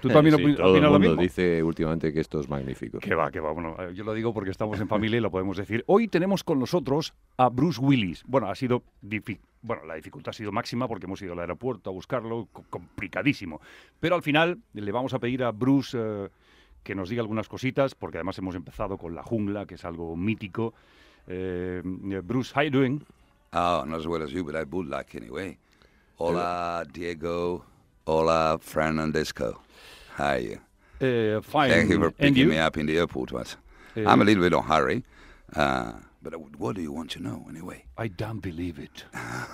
¿Tú 0.00 0.08
también 0.08 0.36
Sí, 0.36 0.42
opi- 0.42 0.56
todo 0.56 0.68
el 0.68 0.72
opinas 0.72 0.90
lo 0.92 0.98
mismo? 0.98 1.20
dice 1.20 1.62
últimamente 1.62 2.14
que 2.14 2.20
esto 2.20 2.40
es 2.40 2.48
magnífico. 2.48 2.98
Que 2.98 3.14
va, 3.14 3.30
que 3.30 3.40
va. 3.40 3.52
Bueno, 3.52 3.90
yo 3.90 4.04
lo 4.04 4.14
digo 4.14 4.32
porque 4.32 4.52
estamos 4.52 4.80
en 4.80 4.88
familia 4.88 5.18
y 5.18 5.20
lo 5.20 5.30
podemos 5.30 5.58
decir. 5.58 5.84
Hoy 5.86 6.08
tenemos 6.08 6.42
con 6.42 6.58
nosotros 6.58 7.12
a 7.36 7.50
Bruce 7.50 7.78
Willis. 7.78 8.24
Bueno, 8.26 8.48
ha 8.48 8.54
sido 8.54 8.82
difi- 9.02 9.38
bueno, 9.60 9.84
la 9.84 9.96
dificultad 9.96 10.30
ha 10.30 10.32
sido 10.32 10.50
máxima 10.50 10.88
porque 10.88 11.04
hemos 11.04 11.20
ido 11.20 11.34
al 11.34 11.40
aeropuerto 11.40 11.90
a 11.90 11.92
buscarlo, 11.92 12.48
co- 12.50 12.64
complicadísimo. 12.70 13.60
Pero 14.00 14.14
al 14.14 14.22
final 14.22 14.60
le 14.72 14.92
vamos 14.92 15.12
a 15.12 15.18
pedir 15.18 15.44
a 15.44 15.50
Bruce 15.52 15.98
eh, 16.00 16.28
que 16.86 16.94
nos 16.94 17.08
diga 17.08 17.20
algunas 17.20 17.48
cositas, 17.48 17.96
porque 17.96 18.18
además 18.18 18.38
hemos 18.38 18.54
empezado 18.54 18.96
con 18.96 19.12
La 19.16 19.24
Jungla, 19.24 19.66
que 19.66 19.74
es 19.74 19.84
algo 19.84 20.16
mítico. 20.16 20.72
Eh, 21.26 21.82
Bruce, 22.22 22.52
how 22.54 22.62
you 22.62 22.70
doing? 22.70 23.04
Oh, 23.52 23.84
not 23.84 23.98
as 23.98 24.06
well 24.06 24.22
as 24.22 24.30
you, 24.30 24.44
but 24.44 24.54
I 24.54 24.62
would 24.62 24.88
like 24.88 25.16
anyway. 25.16 25.58
Hola, 26.16 26.84
Diego. 26.92 27.64
Hola, 28.04 28.58
Fernandesco. 28.60 29.60
How 30.16 30.24
are 30.24 30.40
you? 30.40 30.60
Eh, 31.00 31.40
fine. 31.42 31.70
Thank 31.70 31.90
you 31.90 31.98
for 31.98 32.12
picking 32.12 32.36
you? 32.36 32.48
me 32.50 32.58
up 32.58 32.76
in 32.76 32.86
the 32.86 32.96
airport. 32.98 33.32
What? 33.32 33.56
Eh, 33.96 34.04
I'm 34.06 34.22
a 34.22 34.24
little 34.24 34.44
bit 34.44 34.52
in 34.52 34.58
a 34.58 34.62
hurry. 34.62 35.02
Uh, 35.56 35.92
but 36.22 36.34
uh, 36.34 36.38
what 36.56 36.76
do 36.76 36.82
you 36.82 36.92
want 36.92 37.10
to 37.10 37.20
know 37.20 37.46
anyway? 37.50 37.84
I 37.98 38.06
don't 38.06 38.40
believe 38.40 38.78
it. 38.78 39.04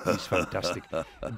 It's 0.07 0.27
fantastic. 0.27 0.85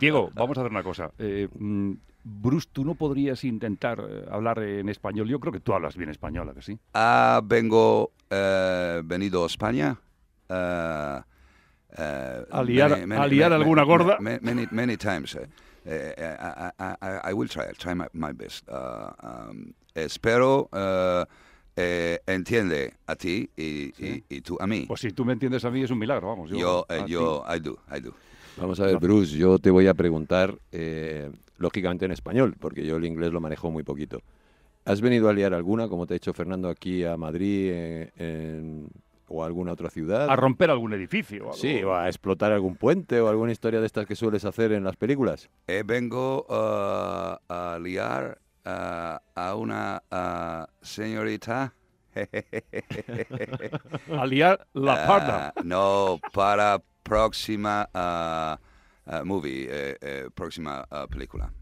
Diego, 0.01 0.33
vamos 0.35 0.59
a 0.59 0.63
hacer 0.63 0.73
una 0.73 0.83
cosa. 0.83 1.13
Eh, 1.21 1.47
mm, 1.57 1.95
Bruce, 2.25 2.67
¿tú 2.73 2.85
no 2.85 2.95
podrías 2.95 3.45
intentar 3.45 4.03
eh, 4.09 4.25
hablar 4.31 4.59
en 4.61 4.89
español? 4.89 5.29
Yo 5.29 5.39
creo 5.41 5.53
que 5.53 5.61
tú 5.61 5.75
hablas 5.75 5.97
bien 5.97 6.09
español, 6.09 6.49
¿a 6.49 6.55
que 6.55 6.63
sí? 6.63 6.79
Ah, 6.95 7.43
vengo, 7.45 8.13
eh, 8.31 9.03
venido 9.05 9.45
a 9.45 9.47
España. 9.47 10.01
uh, 10.49 10.55
uh, 10.55 11.23
¿A 12.51 12.63
liar- 12.63 13.07
a 13.13 13.27
liar 13.27 13.53
alguna 13.53 13.83
gorda? 13.85 14.19
Many, 14.21 14.39
many, 14.43 14.67
many 14.71 14.97
times. 14.97 15.35
eh. 15.35 15.47
Eh, 15.87 16.15
I, 16.17 16.71
I, 16.79 17.31
I, 17.31 17.33
will 17.35 17.49
try. 17.49 17.65
I'll 17.65 17.75
try 17.75 17.95
my, 17.95 18.07
my 18.15 18.33
best. 18.33 18.67
Uh, 18.69 19.11
um, 19.23 19.75
espero 19.95 20.69
uh, 20.73 21.25
eh, 21.77 22.19
entiende 22.27 22.95
a 23.07 23.15
ti 23.17 23.51
y, 23.55 23.93
y, 24.03 24.25
y 24.31 24.41
tú 24.41 24.57
a 24.61 24.67
mí. 24.67 24.87
Pues 24.89 25.01
si 25.01 25.11
tú 25.13 25.27
me 25.27 25.35
entiendes 25.35 25.63
a 25.67 25.71
mí 25.71 25.83
es 25.83 25.91
un 25.91 25.99
milagro, 25.99 26.29
vamos. 26.29 26.51
Yo, 26.51 26.87
eh, 26.89 27.01
a 27.03 27.07
yo, 27.07 27.45
I 27.55 27.61
do, 27.61 27.79
I 27.95 28.01
do. 28.01 28.15
Vamos 28.57 28.81
a 28.81 28.87
ver, 28.87 28.97
Bruce, 28.99 29.37
yo 29.37 29.59
te 29.59 29.71
voy 29.71 29.87
a 29.89 29.95
preguntar, 29.95 30.57
eh, 30.73 31.31
lógicamente 31.59 32.05
en 32.05 32.13
español, 32.13 32.55
porque 32.59 32.85
yo 32.85 32.97
el 32.97 33.05
inglés 33.05 33.33
lo 33.33 33.41
manejo 33.41 33.71
muy 33.71 33.83
poquito. 33.83 34.21
¿Has 34.85 35.01
venido 35.01 35.29
a 35.29 35.33
liar 35.33 35.55
alguna, 35.55 35.89
como 35.89 36.07
te 36.07 36.15
ha 36.15 36.17
hecho 36.17 36.35
Fernando 36.35 36.69
aquí 36.69 37.05
a 37.05 37.17
Madrid, 37.17 37.71
eh, 37.73 38.11
en- 38.17 38.89
o 39.29 39.43
a 39.43 39.47
alguna 39.47 39.73
otra 39.73 39.89
ciudad. 39.91 40.29
A 40.29 40.37
romper 40.37 40.71
algún 40.71 40.93
edificio. 40.93 41.45
o 41.45 41.47
algo. 41.47 41.57
Sí, 41.57 41.83
o 41.83 41.95
a 41.95 42.09
explotar 42.09 42.53
algún 42.53 42.77
puente 42.77 43.21
o 43.21 43.29
alguna 43.29 43.53
historia 43.53 43.81
de 43.81 43.87
estas 43.87 44.07
que 44.07 44.17
sueles 44.17 44.45
hacer 44.45 44.73
en 44.73 44.85
las 44.85 44.97
películas. 44.97 45.49
Eh, 45.67 45.83
vengo 45.85 46.47
ah, 46.51 47.41
a 47.49 47.79
liar 47.81 48.39
ah, 48.65 49.23
a 49.35 49.55
una 49.55 50.03
ah, 50.11 50.69
señorita. 50.83 51.75
A 54.17 54.25
liar 54.25 54.65
la 54.73 55.05
parda. 55.05 55.53
No, 55.65 56.21
para 56.33 56.81
próxima 57.03 57.89
ah, 59.07 59.23
movie, 59.25 59.67
eh, 59.71 59.97
eh, 60.01 60.29
próxima 60.35 60.87
película. 61.11 61.53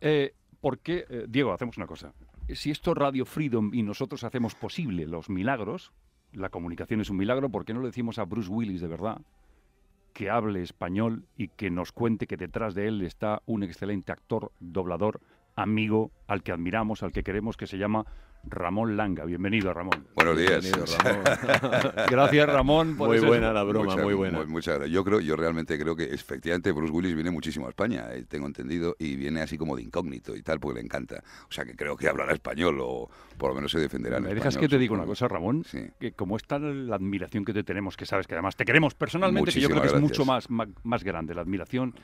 Eh, 0.00 0.34
¿Por 0.60 0.78
qué, 0.78 1.04
eh, 1.08 1.26
Diego, 1.28 1.52
hacemos 1.52 1.76
una 1.76 1.86
cosa? 1.86 2.14
Si 2.48 2.70
esto 2.70 2.92
es 2.92 2.96
Radio 2.96 3.24
Freedom 3.26 3.72
y 3.74 3.82
nosotros 3.82 4.24
hacemos 4.24 4.54
posible 4.54 5.06
los 5.06 5.28
milagros, 5.28 5.92
la 6.32 6.48
comunicación 6.48 7.00
es 7.00 7.10
un 7.10 7.16
milagro, 7.16 7.48
¿por 7.50 7.64
qué 7.64 7.74
no 7.74 7.80
le 7.80 7.88
decimos 7.88 8.18
a 8.18 8.24
Bruce 8.24 8.50
Willis 8.50 8.80
de 8.80 8.88
verdad 8.88 9.20
que 10.14 10.30
hable 10.30 10.62
español 10.62 11.26
y 11.36 11.48
que 11.48 11.70
nos 11.70 11.92
cuente 11.92 12.26
que 12.26 12.36
detrás 12.36 12.74
de 12.74 12.86
él 12.86 13.02
está 13.02 13.42
un 13.46 13.62
excelente 13.62 14.12
actor, 14.12 14.52
doblador, 14.60 15.20
amigo, 15.56 16.10
al 16.26 16.42
que 16.42 16.52
admiramos, 16.52 17.02
al 17.02 17.12
que 17.12 17.22
queremos, 17.22 17.56
que 17.56 17.66
se 17.66 17.78
llama 17.78 18.04
Ramón 18.46 18.96
Langa? 18.96 19.24
Bienvenido, 19.24 19.72
Ramón. 19.72 20.06
Buenos 20.14 20.36
días. 20.36 20.60
Bienvenido, 20.62 20.84
Ramón. 20.98 21.24
Gracias, 22.10 22.46
Ramón. 22.46 22.96
por 22.96 23.08
Muy 23.08 23.16
ese- 23.18 23.26
buena 23.26 23.52
la 23.52 23.62
broma, 23.62 23.86
Muchas- 23.92 24.04
muy 24.04 24.14
buena. 24.14 24.38
mu- 24.40 24.46
Muchas 24.46 24.74
gracias. 24.76 24.92
Yo 24.94 25.02
creo, 25.04 25.20
yo 25.20 25.34
realmente 25.36 25.78
creo 25.78 25.96
que 25.96 26.04
efectivamente 26.04 26.70
Bruce 26.72 26.92
Willis 26.92 27.14
viene 27.14 27.30
muchísimo 27.30 27.66
a 27.66 27.70
España, 27.70 28.06
eh, 28.12 28.24
tengo 28.28 28.46
entendido, 28.46 28.96
y 28.98 29.16
viene 29.16 29.40
así 29.40 29.56
como 29.56 29.76
de 29.76 29.82
incógnito 29.82 30.36
y 30.36 30.42
tal, 30.42 30.60
porque 30.60 30.80
le 30.80 30.84
encanta. 30.84 31.22
O 31.48 31.52
sea 31.52 31.64
que 31.64 31.74
creo 31.74 31.96
que 31.96 32.08
hablará 32.08 32.32
español 32.34 32.78
o 32.82 33.08
por 33.38 33.50
lo 33.50 33.54
menos 33.56 33.70
se 33.72 33.78
defenderá 33.78 34.18
en 34.18 34.24
¿Me 34.24 34.28
dejas 34.34 34.48
español, 34.54 34.68
que 34.70 34.76
te 34.76 34.78
diga 34.80 34.94
una 34.94 35.06
cosa, 35.06 35.26
Ramón? 35.28 35.64
Sí. 35.64 35.86
Que 35.98 36.12
como 36.12 36.36
está 36.36 36.58
la 36.58 36.96
admiración 36.96 37.44
que 37.46 37.54
te 37.54 37.64
tenemos, 37.64 37.96
que 37.96 38.04
sabes 38.06 38.26
que 38.26 38.34
además 38.34 38.56
te 38.56 38.64
queremos 38.66 38.94
personalmente, 38.94 39.52
que 39.52 39.60
yo 39.60 39.68
creo 39.70 39.80
que 39.82 39.88
Muchísimas 39.98 40.44
es 40.44 40.50
mucho 40.50 40.66
más, 40.66 40.74
más, 40.84 41.02
grande 41.04 41.34
la 41.34 41.40
admiración. 41.42 41.94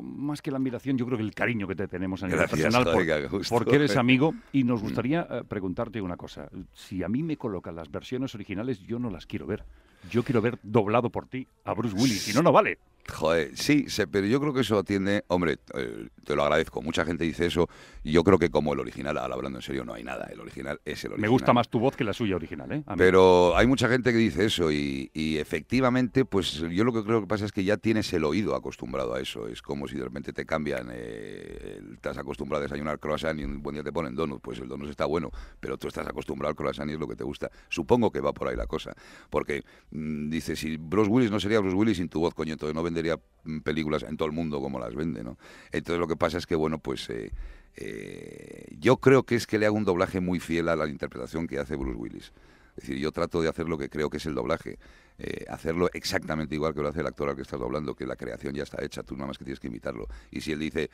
Más 0.00 0.42
que 0.42 0.50
la 0.50 0.56
admiración, 0.58 0.96
yo 0.98 1.06
creo 1.06 1.18
que 1.18 1.24
el 1.24 1.34
cariño 1.34 1.66
que 1.68 1.74
te 1.74 1.88
tenemos 1.88 2.22
a 2.22 2.26
nivel 2.26 2.40
Gracias, 2.40 2.62
personal, 2.74 2.92
por- 3.30 3.48
porque 3.48 3.76
eres 3.76 3.96
amigo. 3.96 4.34
Y 4.52 4.64
nos 4.64 4.80
gustaría 4.82 5.26
eh, 5.30 5.42
preguntarte 5.48 6.00
una 6.00 6.16
cosa. 6.16 6.48
Si 6.72 7.02
a 7.02 7.08
mí 7.08 7.22
me 7.22 7.36
colocan 7.36 7.76
las 7.76 7.90
versiones 7.90 8.34
originales, 8.34 8.80
yo 8.80 8.98
no 8.98 9.10
las 9.10 9.26
quiero 9.26 9.46
ver. 9.46 9.64
Yo 10.10 10.22
quiero 10.22 10.40
ver 10.40 10.58
doblado 10.62 11.10
por 11.10 11.26
ti 11.26 11.46
a 11.64 11.72
Bruce 11.74 11.94
Willis. 11.96 12.22
Si 12.22 12.32
no, 12.34 12.42
no 12.42 12.52
vale. 12.52 12.78
Joder, 13.12 13.56
sí, 13.56 13.88
sé, 13.88 14.06
pero 14.06 14.26
yo 14.26 14.40
creo 14.40 14.52
que 14.52 14.60
eso 14.60 14.78
atiende, 14.78 15.24
hombre, 15.28 15.58
eh, 15.74 16.08
te 16.24 16.34
lo 16.34 16.42
agradezco, 16.42 16.82
mucha 16.82 17.04
gente 17.04 17.24
dice 17.24 17.46
eso, 17.46 17.68
y 18.02 18.12
yo 18.12 18.24
creo 18.24 18.38
que 18.38 18.50
como 18.50 18.72
el 18.72 18.80
original, 18.80 19.16
hablando 19.18 19.58
en 19.58 19.62
serio, 19.62 19.84
no 19.84 19.94
hay 19.94 20.02
nada, 20.02 20.28
el 20.32 20.40
original 20.40 20.80
es 20.84 21.04
el 21.04 21.12
original. 21.12 21.20
Me 21.20 21.28
gusta 21.28 21.52
más 21.52 21.68
tu 21.68 21.78
voz 21.78 21.96
que 21.96 22.04
la 22.04 22.12
suya 22.12 22.36
original, 22.36 22.70
¿eh? 22.72 22.82
Pero 22.96 23.56
hay 23.56 23.66
mucha 23.66 23.88
gente 23.88 24.12
que 24.12 24.18
dice 24.18 24.44
eso 24.44 24.72
y, 24.72 25.10
y 25.14 25.38
efectivamente, 25.38 26.24
pues 26.24 26.64
yo 26.70 26.84
lo 26.84 26.92
que 26.92 27.04
creo 27.04 27.20
que 27.20 27.26
pasa 27.26 27.44
es 27.44 27.52
que 27.52 27.64
ya 27.64 27.76
tienes 27.76 28.12
el 28.12 28.24
oído 28.24 28.54
acostumbrado 28.54 29.14
a 29.14 29.20
eso. 29.20 29.48
Es 29.48 29.62
como 29.62 29.88
si 29.88 29.96
de 29.96 30.04
repente 30.04 30.32
te 30.32 30.44
cambian, 30.44 30.88
eh, 30.92 31.80
estás 31.94 32.18
acostumbrado 32.18 32.62
a 32.62 32.66
desayunar 32.66 32.98
croissant 32.98 33.38
y 33.38 33.44
un 33.44 33.62
buen 33.62 33.74
día 33.74 33.82
te 33.82 33.92
ponen 33.92 34.14
donut. 34.14 34.40
Pues 34.40 34.58
el 34.58 34.68
donut 34.68 34.90
está 34.90 35.06
bueno, 35.06 35.30
pero 35.60 35.78
tú 35.78 35.88
estás 35.88 36.06
acostumbrado 36.06 36.50
al 36.50 36.56
croissant 36.56 36.90
y 36.90 36.94
es 36.94 37.00
lo 37.00 37.08
que 37.08 37.16
te 37.16 37.24
gusta. 37.24 37.50
Supongo 37.68 38.10
que 38.10 38.20
va 38.20 38.32
por 38.32 38.48
ahí 38.48 38.56
la 38.56 38.66
cosa. 38.66 38.94
Porque 39.30 39.62
mm, 39.90 40.30
dice, 40.30 40.56
si 40.56 40.76
Bruce 40.76 41.10
Willis 41.10 41.30
no 41.30 41.40
sería 41.40 41.60
Bruce 41.60 41.76
Willis 41.76 41.96
sin 41.96 42.08
tu 42.08 42.20
voz, 42.20 42.34
coño, 42.34 42.52
entonces 42.52 42.74
no 42.74 42.82
vendería 42.96 43.20
mm, 43.44 43.60
películas 43.60 44.02
en 44.04 44.16
todo 44.16 44.26
el 44.26 44.32
mundo 44.32 44.60
como 44.60 44.78
las 44.78 44.94
vende, 44.94 45.22
¿no? 45.22 45.36
Entonces 45.70 46.00
lo 46.00 46.08
que 46.08 46.16
pasa 46.16 46.38
es 46.38 46.46
que, 46.46 46.54
bueno, 46.54 46.78
pues... 46.78 47.08
eh, 47.10 47.30
eh, 47.78 48.74
yo 48.80 48.96
creo 48.96 49.24
que 49.24 49.34
es 49.34 49.46
que 49.46 49.58
le 49.58 49.66
hago 49.66 49.76
un 49.76 49.84
doblaje 49.84 50.20
muy 50.20 50.40
fiel 50.40 50.70
a 50.70 50.76
la 50.76 50.86
interpretación 50.88 51.46
que 51.46 51.58
hace 51.58 51.76
Bruce 51.76 51.98
Willis. 51.98 52.32
Es 52.76 52.82
decir, 52.84 52.96
yo 52.96 53.12
trato 53.12 53.42
de 53.42 53.50
hacer 53.50 53.68
lo 53.68 53.76
que 53.76 53.90
creo 53.90 54.08
que 54.08 54.16
es 54.16 54.24
el 54.24 54.34
doblaje, 54.34 54.78
eh, 55.18 55.44
hacerlo 55.50 55.90
exactamente 55.92 56.54
igual 56.54 56.72
que 56.74 56.80
lo 56.80 56.88
hace 56.88 57.00
el 57.00 57.06
actor 57.06 57.28
al 57.28 57.36
que 57.36 57.42
estás 57.42 57.60
doblando, 57.60 57.94
que 57.94 58.06
la 58.06 58.16
creación 58.16 58.54
ya 58.54 58.62
está 58.62 58.82
hecha, 58.82 59.02
tú 59.02 59.14
nada 59.14 59.26
más 59.26 59.36
que 59.36 59.44
tienes 59.44 59.60
que 59.60 59.66
imitarlo. 59.68 60.08
Y 60.30 60.40
si 60.40 60.52
él 60.52 60.58
dice, 60.58 60.90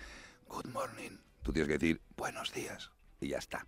good 0.49 0.67
morning, 0.73 1.11
tú 1.43 1.53
tienes 1.53 1.69
que 1.69 1.75
decir, 1.79 2.01
buenos 2.17 2.53
días, 2.53 2.91
y 3.21 3.29
ya 3.29 3.39
está. 3.39 3.65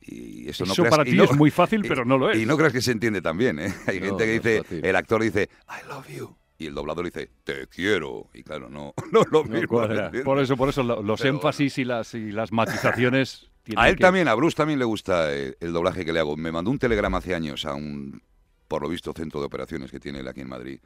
Y 0.00 0.48
eso, 0.48 0.64
no 0.64 0.72
Eso 0.72 0.82
creas- 0.82 0.90
para 0.90 1.04
ti 1.04 1.16
no- 1.16 1.24
es 1.24 1.32
muy 1.36 1.50
fácil, 1.50 1.82
pero 1.88 2.04
no 2.04 2.16
lo 2.16 2.30
es. 2.30 2.38
Y 2.38 2.46
no 2.46 2.56
creas 2.56 2.72
que 2.72 2.80
se 2.80 2.92
entiende 2.92 3.20
tan 3.22 3.36
bien, 3.38 3.58
¿eh? 3.58 3.74
Hay 3.88 3.98
No, 3.98 4.06
gente 4.06 4.24
que 4.24 4.32
dice, 4.40 4.62
el 4.88 4.94
actor 4.96 5.20
dice, 5.22 5.48
I 5.68 5.88
love 5.88 6.06
you, 6.08 6.36
y 6.62 6.66
el 6.66 6.74
doblador 6.74 7.04
dice, 7.04 7.30
te 7.44 7.66
quiero. 7.68 8.28
Y 8.34 8.42
claro, 8.42 8.68
no, 8.68 8.94
no 9.12 9.20
es 9.22 9.28
lo 9.30 9.44
mismo. 9.44 9.80
Por 10.24 10.38
eso, 10.40 10.56
por 10.56 10.68
eso 10.68 10.82
lo- 10.82 11.02
los 11.02 11.20
Pero 11.20 11.34
énfasis 11.34 11.78
y 11.78 11.84
las, 11.84 12.14
y 12.14 12.32
las 12.32 12.52
matizaciones. 12.52 13.48
A 13.76 13.88
él 13.88 13.94
que- 13.96 14.00
también, 14.02 14.26
a 14.26 14.34
Bruce 14.34 14.56
también 14.56 14.78
le 14.80 14.84
gusta 14.84 15.32
eh, 15.34 15.56
el 15.60 15.72
doblaje 15.72 16.04
que 16.04 16.12
le 16.12 16.18
hago. 16.18 16.36
Me 16.36 16.50
mandó 16.50 16.70
un 16.70 16.78
telegrama 16.80 17.18
hace 17.18 17.32
años 17.34 17.64
a 17.64 17.74
un, 17.74 18.20
por 18.66 18.82
lo 18.82 18.88
visto, 18.88 19.12
centro 19.12 19.38
de 19.40 19.46
operaciones 19.46 19.90
que 19.92 20.00
tiene 20.00 20.18
él 20.18 20.26
aquí 20.26 20.40
en 20.40 20.48
Madrid. 20.48 20.80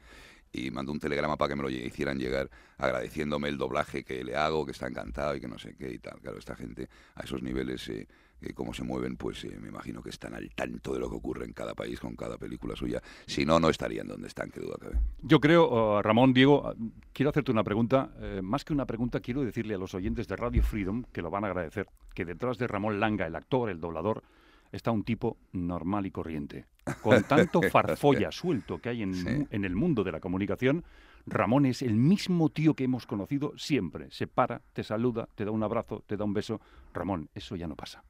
Y 0.51 0.69
mandó 0.71 0.91
un 0.91 0.99
telegrama 0.99 1.37
para 1.37 1.49
que 1.49 1.55
me 1.55 1.63
lo 1.63 1.69
hicieran 1.69 2.19
llegar 2.19 2.49
agradeciéndome 2.77 3.49
el 3.49 3.57
doblaje 3.57 4.03
que 4.03 4.23
le 4.23 4.35
hago, 4.35 4.63
que 4.65 4.71
está 4.73 4.87
encantado 4.87 5.35
y 5.35 5.41
que 5.41 5.47
no 5.47 5.57
sé 5.57 5.75
qué 5.75 5.91
y 5.91 5.97
tal. 5.99 6.19
Claro, 6.21 6.37
esta 6.37 6.55
gente 6.55 6.87
a 7.15 7.23
esos 7.23 7.41
niveles, 7.41 7.89
eh, 7.89 8.07
eh, 8.41 8.53
cómo 8.53 8.73
se 8.73 8.83
mueven, 8.83 9.17
pues 9.17 9.43
eh, 9.45 9.57
me 9.59 9.69
imagino 9.69 10.01
que 10.01 10.09
están 10.09 10.33
al 10.35 10.49
tanto 10.51 10.93
de 10.93 10.99
lo 10.99 11.09
que 11.09 11.15
ocurre 11.15 11.45
en 11.45 11.53
cada 11.53 11.73
país 11.73 11.99
con 11.99 12.15
cada 12.15 12.37
película 12.37 12.75
suya. 12.75 13.01
Si 13.25 13.45
no, 13.45 13.59
no 13.59 13.69
estarían 13.69 14.07
donde 14.07 14.27
están, 14.27 14.49
que 14.51 14.59
duda 14.59 14.75
cabe. 14.79 14.97
Yo 15.21 15.39
creo, 15.39 15.97
uh, 15.97 16.01
Ramón, 16.01 16.33
Diego, 16.33 16.69
uh, 16.71 16.89
quiero 17.13 17.29
hacerte 17.31 17.51
una 17.51 17.63
pregunta. 17.63 18.11
eh, 18.19 18.41
más 18.43 18.63
que 18.63 18.73
una 18.73 18.85
pregunta, 18.85 19.19
quiero 19.19 19.41
decirle 19.41 19.75
a 19.75 19.77
los 19.77 19.93
oyentes 19.93 20.27
de 20.27 20.35
Radio 20.35 20.61
Freedom, 20.63 21.03
que 21.11 21.21
lo 21.21 21.29
van 21.31 21.43
a 21.43 21.47
agradecer, 21.47 21.87
que 22.13 22.25
detrás 22.25 22.57
de 22.57 22.67
Ramón 22.67 22.99
Langa, 22.99 23.25
el 23.25 23.35
actor, 23.35 23.69
el 23.69 23.79
doblador, 23.79 24.23
está 24.71 24.91
un 24.91 25.03
tipo 25.03 25.37
normal 25.53 26.05
y 26.05 26.11
corriente. 26.11 26.65
Con 27.01 27.23
tanto 27.23 27.61
farfolla 27.71 28.31
suelto 28.31 28.79
que 28.79 28.89
hay 28.89 29.01
en, 29.03 29.13
Sí. 29.13 29.25
mu- 29.29 29.47
en 29.49 29.65
el 29.65 29.75
mundo 29.75 30.03
de 30.03 30.11
la 30.11 30.19
comunicación, 30.19 30.83
Ramón 31.25 31.65
es 31.65 31.81
el 31.81 31.95
mismo 31.95 32.49
tío 32.49 32.73
que 32.73 32.85
hemos 32.85 33.05
conocido 33.05 33.51
siempre. 33.57 34.07
Se 34.11 34.27
para, 34.27 34.61
te 34.73 34.83
saluda, 34.83 35.27
te 35.35 35.43
da 35.45 35.51
un 35.51 35.63
abrazo, 35.63 36.03
te 36.07 36.15
da 36.15 36.23
un 36.23 36.33
beso. 36.33 36.61
Ramón, 36.93 37.29
eso 37.35 37.55
ya 37.57 37.67
no 37.67 37.75
pasa. 37.75 38.03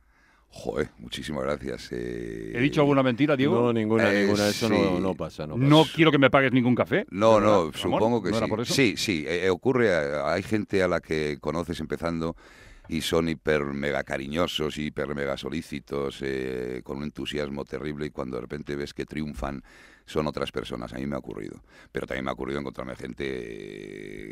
Joder, 0.49 0.89
muchísimas 0.99 1.43
gracias. 1.43 1.89
eh, 1.91 2.53
¿He 2.55 2.59
dicho 2.61 2.81
alguna 2.81 3.03
mentira, 3.03 3.35
Diego? 3.35 3.55
No, 3.61 3.73
ninguna, 3.73 4.11
Eh, 4.11 4.21
ninguna. 4.23 4.47
Eso 4.47 4.67
sí. 4.67 4.73
no, 4.73 4.99
no 4.99 5.13
pasa. 5.13 5.45
No, 5.45 5.83
quiero 5.93 6.11
que 6.11 6.17
me 6.17 6.29
pagues 6.29 6.51
ningún 6.51 6.73
café. 6.73 7.05
No, 7.11 7.35
¿verdad, 7.35 7.47
no, 7.47 7.55
Ramón? 7.57 7.73
supongo 7.73 8.23
que 8.23 8.31
¿No 8.31 8.37
era 8.37 8.45
sí. 8.45 8.49
por 8.49 8.59
eso? 8.61 8.73
Sí, 8.73 8.95
sí, 8.97 9.25
eh, 9.27 9.45
eh, 9.45 9.49
ocurre, 9.49 9.89
eh, 9.89 10.19
hay 10.23 10.41
gente 10.43 10.81
a 10.81 10.87
la 10.87 10.99
que 10.99 11.37
conoces 11.39 11.79
empezando 11.79 12.35
y 12.89 13.01
son 13.01 13.27
hiper 13.29 13.65
mega 13.65 14.03
cariñosos, 14.03 14.77
hiper 14.77 15.13
mega 15.13 15.37
solícitos, 15.37 16.19
eh, 16.21 16.81
con 16.83 16.97
un 16.97 17.03
entusiasmo 17.03 17.65
terrible 17.65 18.05
y 18.05 18.09
cuando 18.09 18.37
de 18.37 18.41
repente 18.41 18.75
ves 18.75 18.93
que 18.93 19.05
triunfan 19.05 19.61
son 20.07 20.25
otras 20.25 20.51
personas. 20.51 20.91
A 20.93 20.97
mí 20.97 21.05
me 21.05 21.15
ha 21.15 21.19
ocurrido. 21.19 21.61
Pero 21.91 22.07
también 22.07 22.25
me 22.25 22.31
ha 22.31 22.33
ocurrido 22.33 22.59
encontrarme 22.59 22.95
gente 22.95 23.23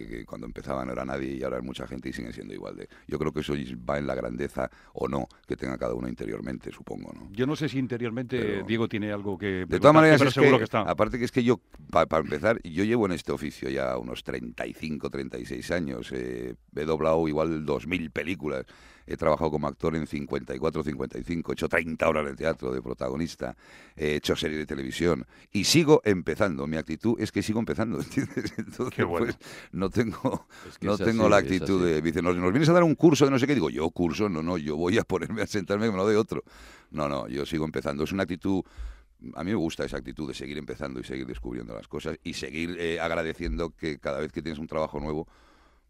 que 0.10 0.26
cuando 0.26 0.48
empezaba 0.48 0.84
no 0.86 0.92
era 0.94 1.06
nadie 1.06 1.34
y 1.36 1.44
ahora 1.44 1.58
es 1.58 1.64
mucha 1.64 1.86
gente 1.86 2.10
y 2.10 2.14
siguen 2.14 2.34
siendo 2.34 2.54
igual 2.54 2.76
de... 2.76 2.90
Yo 3.08 3.20
creo 3.20 3.32
que 3.32 3.42
eso 3.42 3.54
va 3.88 3.98
en 4.00 4.08
la 4.08 4.16
grandeza 4.16 4.70
o 4.94 5.08
no 5.08 5.28
que 5.48 5.56
tenga 5.56 5.78
cada 5.78 5.94
uno 5.94 6.08
interiormente, 6.08 6.72
supongo, 6.72 7.12
¿no? 7.14 7.30
Yo 7.32 7.46
no 7.46 7.56
sé 7.56 7.70
si 7.70 7.78
interiormente 7.78 8.40
Pero- 8.40 8.66
Diego 8.66 8.88
tiene 8.90 9.12
algo 9.12 9.38
que. 9.38 9.66
De 9.68 9.80
todas 9.80 9.94
maneras, 9.94 10.18
pero 10.18 10.30
es 10.30 10.34
seguro 10.34 10.54
que, 10.54 10.58
que, 10.60 10.64
está. 10.64 10.82
aparte 10.82 11.20
que 11.20 11.26
es 11.26 11.32
que 11.32 11.44
yo, 11.44 11.60
pa- 11.92 12.06
para 12.06 12.24
empezar, 12.24 12.60
yo 12.64 12.84
llevo 12.84 13.06
en 13.06 13.12
este 13.12 13.32
oficio 13.32 13.70
ya 13.70 13.98
unos 13.98 14.24
35, 14.24 15.10
36 15.10 15.72
años. 15.72 16.12
eh, 16.14 16.56
he 16.76 16.86
doblado 16.86 17.28
igual 17.28 17.66
2.000 17.66 18.12
películas. 18.12 18.66
He 19.08 19.18
trabajado 19.18 19.52
como 19.52 19.68
actor 19.68 19.96
en 19.96 20.08
54, 20.08 20.84
55. 20.84 21.52
He 21.52 21.54
hecho 21.54 21.70
30 21.70 22.08
horas 22.08 22.26
de 22.26 22.36
teatro 22.36 22.72
de 22.72 22.82
protagonista. 22.82 23.56
He 23.96 24.16
hecho 24.16 24.36
series 24.36 24.60
de 24.60 24.66
televisión. 24.66 25.26
Y 25.52 25.66
sigo 25.66 26.02
empezando. 26.04 26.68
Mi 26.68 26.78
actitud 26.78 27.20
es 27.20 27.32
que 27.32 27.42
sigo 27.44 27.60
empezando, 27.60 28.00
¿entiendes? 28.02 28.54
Entonces, 28.58 29.06
bueno. 29.06 29.28
pues, 29.28 29.38
no 29.72 29.90
tengo, 29.90 30.48
Es 30.68 30.78
que 30.78 30.88
no 30.88 30.98
tengo 30.98 31.24
así, 31.24 31.32
la 31.32 31.38
actitud 31.38 31.86
de... 31.86 32.02
Dice, 32.02 32.22
nos, 32.22 32.36
nos 32.36 32.52
vienes 32.52 32.70
a 32.70 32.74
dar 32.74 32.84
un 32.84 32.96
curso 32.96 33.26
de 33.26 33.32
no 33.32 33.40
sé 33.40 33.48
qué. 33.48 33.54
Digo, 33.54 33.70
yo 33.70 33.90
curso, 33.92 34.30
no, 34.30 34.42
no, 34.42 34.58
yo 34.58 34.76
voy 34.76 34.98
a 34.98 35.04
ponerme 35.04 35.42
a 35.42 35.48
sentarme 35.48 35.86
que 35.86 35.92
me 35.92 35.98
lo 35.98 36.06
doy 36.06 36.16
otro. 36.16 36.44
No, 36.92 37.08
no, 37.08 37.28
yo 37.28 37.46
sigo 37.46 37.66
empezando. 37.66 38.04
Es 38.04 38.12
una 38.12 38.24
actitud 38.24 38.64
a 39.34 39.44
mí 39.44 39.52
me 39.52 39.56
gusta 39.56 39.86
esa 39.86 39.98
actitud 39.98 40.28
de 40.28 40.34
seguir 40.34 40.58
empezando 40.58 41.00
y 41.00 41.04
seguir 41.04 41.26
descubriendo 41.26 41.74
las 41.74 41.88
cosas 41.88 42.18
y 42.24 42.34
seguir 42.34 42.78
eh, 42.80 43.00
agradeciendo 43.00 43.72
que 43.72 43.98
cada 43.98 44.20
vez 44.20 44.32
que 44.32 44.42
tienes 44.42 44.60
un 44.60 44.68
trabajo 44.68 45.00
nuevo, 45.00 45.28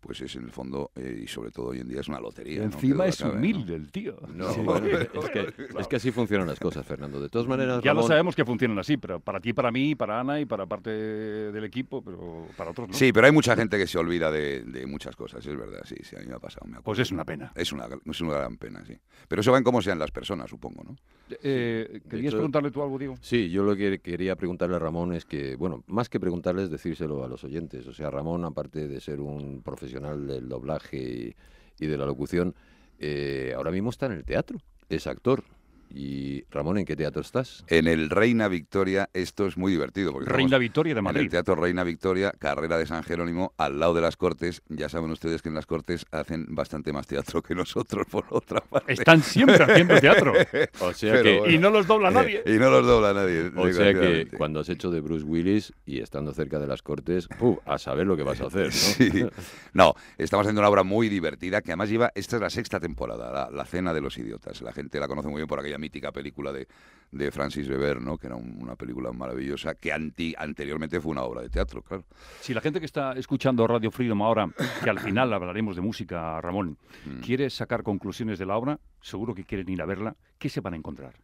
pues 0.06 0.22
es 0.22 0.36
en 0.36 0.44
el 0.44 0.52
fondo, 0.52 0.92
eh, 0.96 1.22
y 1.24 1.28
sobre 1.28 1.50
todo 1.50 1.70
hoy 1.70 1.80
en 1.80 1.88
día, 1.88 2.00
es 2.02 2.08
una 2.08 2.20
lotería. 2.20 2.62
encima 2.64 3.08
es 3.08 3.18
cabe, 3.18 3.32
¿no? 3.34 3.40
humilde 3.40 3.74
el 3.76 3.92
tío. 3.92 4.16
No, 4.32 4.52
Sí. 4.54 4.62
bueno, 4.64 4.86
es, 4.88 5.30
que, 5.32 5.54
es 5.80 5.88
que 5.88 5.96
así 5.96 6.12
funcionan 6.12 6.46
las 6.46 6.60
cosas, 6.60 6.86
Fernando. 6.86 7.20
De 7.20 7.28
todas 7.30 7.48
maneras, 7.48 7.82
Ya 7.84 7.94
lo 7.96 8.04
sabemos 8.04 8.36
que 8.36 8.46
funcionan 8.46 8.78
así, 8.78 8.98
pero 8.98 9.20
para 9.20 9.40
ti, 9.40 9.52
para 9.54 9.72
mí, 9.72 9.96
para 9.96 10.20
Ana 10.20 10.40
y 10.40 10.46
para 10.46 10.68
parte 10.68 10.92
del 10.92 11.64
equipo, 11.64 12.04
pero 12.04 12.46
para 12.56 12.70
otros 12.70 12.90
no. 12.90 12.94
Sí, 12.94 13.12
pero 13.12 13.26
hay 13.26 13.32
mucha 13.34 13.56
gente 13.56 13.78
que 13.80 13.88
se 13.88 13.98
olvida 13.98 14.30
de, 14.32 14.62
de 14.64 14.86
muchas 14.86 15.16
cosas, 15.16 15.44
es 15.46 15.58
verdad, 15.58 15.82
sí, 15.86 15.96
sí, 16.04 16.16
a 16.16 16.20
mí 16.20 16.28
me 16.28 16.36
ha 16.36 16.40
pasado. 16.40 16.68
Me 16.68 16.80
Pues 16.82 17.00
es 17.00 17.12
una 17.12 17.26
pena. 17.26 17.52
Es 17.56 17.72
una, 17.72 17.88
es 18.06 18.22
una 18.22 18.34
gran 18.34 18.58
pena, 18.58 18.86
sí. 18.86 18.94
Pero 19.28 19.42
eso 19.42 19.52
va 19.52 19.58
en 19.58 19.64
cómo 19.64 19.82
sean 19.82 19.98
las 19.98 20.12
personas, 20.12 20.50
supongo, 20.52 20.84
¿no? 20.84 20.96
Eh, 21.42 22.02
¿Querías 22.08 22.28
hecho- 22.28 22.38
preguntarle 22.38 22.70
tú 22.70 22.84
algo, 22.84 23.00
Diego? 23.00 23.16
Sí, 23.22 23.50
yo 23.50 23.64
lo 23.64 23.76
que 23.76 23.98
quería 24.00 24.36
preguntarle 24.36 24.76
a 24.76 24.80
Ramón 24.80 25.14
es 25.14 25.26
que, 25.26 25.56
bueno, 25.56 25.84
más 25.88 26.10
que 26.10 26.20
preguntarles, 26.20 26.70
decírselo 26.70 27.24
a 27.24 27.28
los 27.28 27.44
oyentes. 27.44 27.88
O 27.88 27.94
sea, 27.94 28.12
Ramón, 28.12 28.46
aparte 28.46 28.88
de 28.88 29.00
ser 29.02 29.20
un 29.20 29.62
profesional 29.64 29.95
del 30.02 30.50
doblaje 30.50 30.98
y, 30.98 31.36
y 31.80 31.88
de 31.88 31.98
la 31.98 32.06
locución, 32.06 32.56
eh, 33.00 33.54
ahora 33.56 33.72
mismo 33.72 33.90
está 33.90 34.06
en 34.06 34.14
el 34.14 34.24
teatro. 34.24 34.60
Es 34.90 35.08
actor. 35.08 35.44
Y 35.90 36.44
Ramón, 36.52 36.78
¿en 36.78 36.86
qué 36.86 36.96
teatro 36.96 37.22
estás? 37.22 37.64
En 37.68 37.88
el 37.88 38.10
Reina 38.10 38.48
Victoria, 38.48 39.10
esto 39.14 39.46
es 39.46 39.58
muy 39.58 39.72
divertido. 39.72 40.12
Porque 40.12 40.30
Reina 40.30 40.58
Victoria 40.58 40.94
de 40.94 41.00
En 41.00 41.04
Madrid. 41.06 41.22
el 41.22 41.30
Teatro 41.30 41.56
Reina 41.56 41.84
Victoria, 41.84 42.32
carrera 42.38 42.78
de 42.78 42.86
San 42.86 43.04
Jerónimo, 43.04 43.54
al 43.58 43.80
lado 43.80 43.94
de 43.94 44.02
las 44.02 44.18
Cortes. 44.18 44.62
Ya 44.68 44.90
saben 44.90 45.12
ustedes 45.12 45.42
que 45.42 45.50
en 45.50 45.56
las 45.56 45.66
Cortes 45.66 46.06
hacen 46.12 46.48
bastante 46.50 46.92
más 46.92 47.08
teatro 47.08 47.42
que 47.42 47.56
nosotros, 47.56 48.06
por 48.10 48.26
otra 48.30 48.60
parte. 48.62 48.94
Están 48.94 49.22
siempre 49.22 49.64
haciendo 49.64 50.00
teatro. 50.00 50.34
O 50.82 50.94
sea 50.94 51.14
Pero 51.14 51.24
que- 51.24 51.38
bueno. 51.40 51.54
Y 51.54 51.58
no 51.58 51.70
los 51.70 51.88
dobla 51.88 52.12
nadie. 52.12 52.44
Y 52.46 52.52
no 52.54 52.70
los 52.70 52.86
dobla 52.86 53.14
nadie. 53.14 53.52
O 53.56 53.72
sea 53.72 53.94
que 53.94 54.28
cuando 54.38 54.60
has 54.60 54.70
hecho 54.70 54.92
de 54.92 55.00
Bruce 55.02 55.24
Willis 55.26 55.74
y 55.86 56.00
estando 56.02 56.34
cerca 56.34 56.60
de 56.60 56.68
las 56.68 56.82
cortes, 56.82 57.28
¡puf! 57.40 57.58
a 57.66 57.78
saber 57.78 58.06
lo 58.08 58.18
que 58.18 58.24
vas 58.24 58.42
a 58.42 58.48
hacer, 58.48 58.66
¿no? 58.66 58.72
Sí. 58.72 59.26
No, 59.74 59.94
estamos 60.18 60.46
haciendo 60.46 60.62
una 60.62 60.70
obra 60.70 60.84
muy 60.84 61.10
divertida 61.10 61.62
que 61.62 61.72
además 61.72 61.90
lleva, 61.90 62.12
esta 62.16 62.36
es 62.38 62.42
la 62.42 62.50
sexta 62.50 62.80
temporada, 62.80 63.32
la, 63.32 63.50
la 63.52 63.66
Cena 63.66 63.94
de 63.94 64.02
los 64.02 64.18
Idiotas. 64.18 64.62
La 64.62 64.74
gente 64.74 65.00
la 65.00 65.08
conoce 65.08 65.28
muy 65.28 65.38
bien 65.38 65.48
por 65.48 65.60
aquella 65.60 65.75
mítica 65.78 66.12
película 66.12 66.52
de, 66.52 66.68
de 67.12 67.32
Francis 67.32 67.68
Weber, 67.70 68.02
¿no? 68.02 68.18
que 68.18 68.28
era 68.28 68.36
un- 68.36 68.58
una 68.62 68.76
película 68.76 69.12
maravillosa 69.12 69.76
que 69.76 69.92
anti, 69.92 70.34
anteriormente 70.38 71.00
fue 71.00 71.12
una 71.12 71.24
obra 71.24 71.42
de 71.42 71.50
teatro, 71.50 71.82
claro. 71.82 72.06
Si 72.42 72.54
la 72.54 72.62
gente 72.62 72.80
que 72.80 72.86
está 72.86 73.14
escuchando 73.14 73.66
Radio 73.68 73.92
Freedom 73.92 74.22
ahora, 74.22 74.48
que 74.84 74.90
al 74.90 75.00
final 75.00 75.34
hablaremos 75.34 75.76
de 75.76 75.82
música, 75.82 76.40
Ramón, 76.42 76.78
Mm. 77.06 77.20
quiere 77.22 77.50
sacar 77.50 77.84
conclusiones 77.84 78.40
de 78.40 78.46
la 78.48 78.58
obra, 78.58 78.80
seguro 79.02 79.36
que 79.36 79.44
quieren 79.44 79.70
ir 79.70 79.82
a 79.82 79.86
verla, 79.86 80.16
¿qué 80.40 80.50
se 80.50 80.62
van 80.62 80.74
a 80.74 80.78
encontrar? 80.78 81.16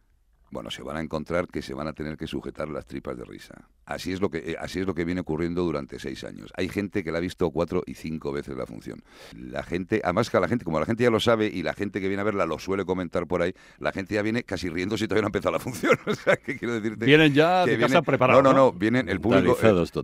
Bueno, 0.50 0.70
se 0.70 0.82
van 0.82 0.96
a 0.96 1.00
encontrar 1.00 1.48
que 1.48 1.62
se 1.62 1.74
van 1.74 1.88
a 1.88 1.92
tener 1.92 2.16
que 2.16 2.26
sujetar 2.26 2.68
las 2.68 2.86
tripas 2.86 3.16
de 3.16 3.24
risa. 3.24 3.68
Así 3.84 4.12
es 4.12 4.20
lo 4.20 4.30
que 4.30 4.38
eh, 4.38 4.56
así 4.60 4.78
es 4.80 4.86
lo 4.86 4.94
que 4.94 5.04
viene 5.04 5.20
ocurriendo 5.22 5.62
durante 5.64 5.98
seis 5.98 6.22
años. 6.24 6.52
Hay 6.56 6.68
gente 6.68 7.02
que 7.02 7.10
la 7.10 7.18
ha 7.18 7.20
visto 7.20 7.50
cuatro 7.50 7.82
y 7.84 7.94
cinco 7.94 8.30
veces 8.32 8.56
la 8.56 8.64
función. 8.66 9.02
La 9.36 9.62
gente, 9.64 10.00
además 10.04 10.30
que 10.30 10.38
la 10.38 10.46
gente, 10.48 10.64
como 10.64 10.78
la 10.78 10.86
gente 10.86 11.02
ya 11.02 11.10
lo 11.10 11.18
sabe 11.20 11.46
y 11.46 11.62
la 11.62 11.74
gente 11.74 12.00
que 12.00 12.06
viene 12.08 12.20
a 12.20 12.24
verla 12.24 12.46
lo 12.46 12.58
suele 12.58 12.84
comentar 12.84 13.26
por 13.26 13.42
ahí, 13.42 13.52
la 13.78 13.90
gente 13.92 14.14
ya 14.14 14.22
viene 14.22 14.44
casi 14.44 14.68
riéndose 14.68 15.04
y 15.04 15.08
todavía 15.08 15.22
no 15.22 15.26
ha 15.26 15.30
empezado 15.30 15.52
la 15.52 15.58
función. 15.58 15.98
O 16.06 16.14
sea, 16.14 16.36
que 16.36 16.56
quiero 16.58 16.74
decirte 16.74 17.06
Vienen 17.06 17.32
ya 17.34 17.64
que 17.64 17.72
de 17.72 17.78
casa 17.78 18.02
preparados, 18.02 18.42
No, 18.42 18.50
no, 18.50 18.56
¿no? 18.56 18.64
no, 18.66 18.72
vienen 18.72 19.08
el 19.08 19.20
público. 19.20 19.56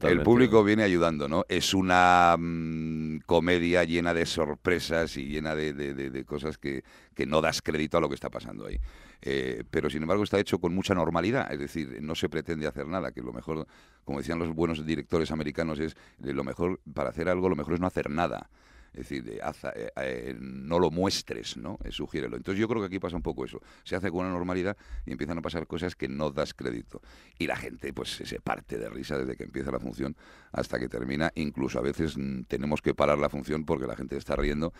El, 0.03 0.23
público 0.23 0.65
viene 0.65 0.83
ayudando, 0.83 1.29
¿no? 1.29 1.45
Es 1.49 1.75
una 1.75 2.35
mm, 2.39 3.19
comedia 3.27 3.85
llena 3.85 4.13
de 4.15 4.27
sorpresas 4.27 5.17
y 5.17 5.27
llena 5.27 5.55
de, 5.55 5.73
de- 5.73 5.95
de- 5.95 6.11
de 6.11 6.25
cosas 6.25 6.59
que, 6.59 6.83
que 7.19 7.27
no 7.27 7.41
das 7.41 7.63
crédito 7.63 7.99
a 7.99 8.01
lo 8.01 8.09
que 8.09 8.15
está 8.15 8.31
pasando 8.31 8.67
ahí. 8.67 8.79
Eh, 9.23 9.65
pero 9.73 9.91
sin 9.91 10.03
embargo 10.03 10.23
está 10.23 10.39
hecho 10.39 10.61
con 10.61 10.73
mucha 10.73 10.95
normalidad, 10.95 11.51
es 11.53 11.59
decir, 11.59 11.99
no 12.01 12.15
se 12.15 12.29
pretende 12.29 12.69
hacer 12.69 12.87
nada, 12.87 13.11
que 13.11 13.23
lo 13.23 13.33
mejor, 13.33 13.67
como 14.05 14.19
decían 14.19 14.39
los 14.39 14.55
buenos 14.55 14.87
directores 14.87 15.33
americanos, 15.33 15.81
es 15.81 15.97
eh, 16.23 16.33
lo 16.33 16.45
mejor 16.45 16.79
para 16.95 17.11
hacer 17.11 17.29
algo, 17.29 17.49
lo 17.49 17.57
mejor 17.57 17.75
es 17.75 17.81
no 17.81 17.89
hacer 17.89 18.09
nada. 18.09 18.51
Es 18.95 19.09
decir, 19.09 19.29
eh, 19.29 19.39
haz- 19.43 19.65
eh, 19.77 19.91
eh, 19.97 20.37
no 20.41 20.79
lo 20.79 20.91
muestres, 20.91 21.57
¿no? 21.57 21.79
Eh, 21.85 21.93
sugiérelo. 21.93 22.37
Entonces 22.37 22.61
yo 22.61 22.67
creo 22.69 22.81
que 22.81 22.87
aquí 22.87 22.99
pasa 22.99 23.17
un 23.17 23.23
poco 23.23 23.45
eso. 23.45 23.61
Se 23.85 23.95
hace 23.97 24.11
con 24.11 24.21
una 24.27 24.31
normalidad 24.35 24.77
y 25.07 25.13
empiezan 25.13 25.39
a 25.39 25.43
pasar 25.43 25.67
cosas 25.67 25.95
que 25.95 26.09
no 26.09 26.31
das 26.31 26.55
crédito. 26.55 27.01
Y 27.39 27.47
la 27.47 27.57
gente 27.57 27.93
pues 27.93 28.11
se- 28.11 28.41
parte 28.41 28.79
de 28.79 28.89
risa 28.89 29.19
desde 29.19 29.37
que 29.37 29.45
empieza 29.45 29.71
la 29.71 29.79
función 29.81 30.17
hasta 30.53 30.79
que 30.79 30.89
termina. 30.89 31.31
Incluso 31.35 31.79
a 31.79 31.83
veces 31.83 32.17
mm, 32.17 32.43
tenemos 32.49 32.81
que 32.83 32.95
parar 32.95 33.19
la 33.19 33.29
función 33.29 33.65
porque 33.65 33.87
la 33.87 33.95
gente 33.97 34.17
está 34.17 34.35
riendo 34.37 34.73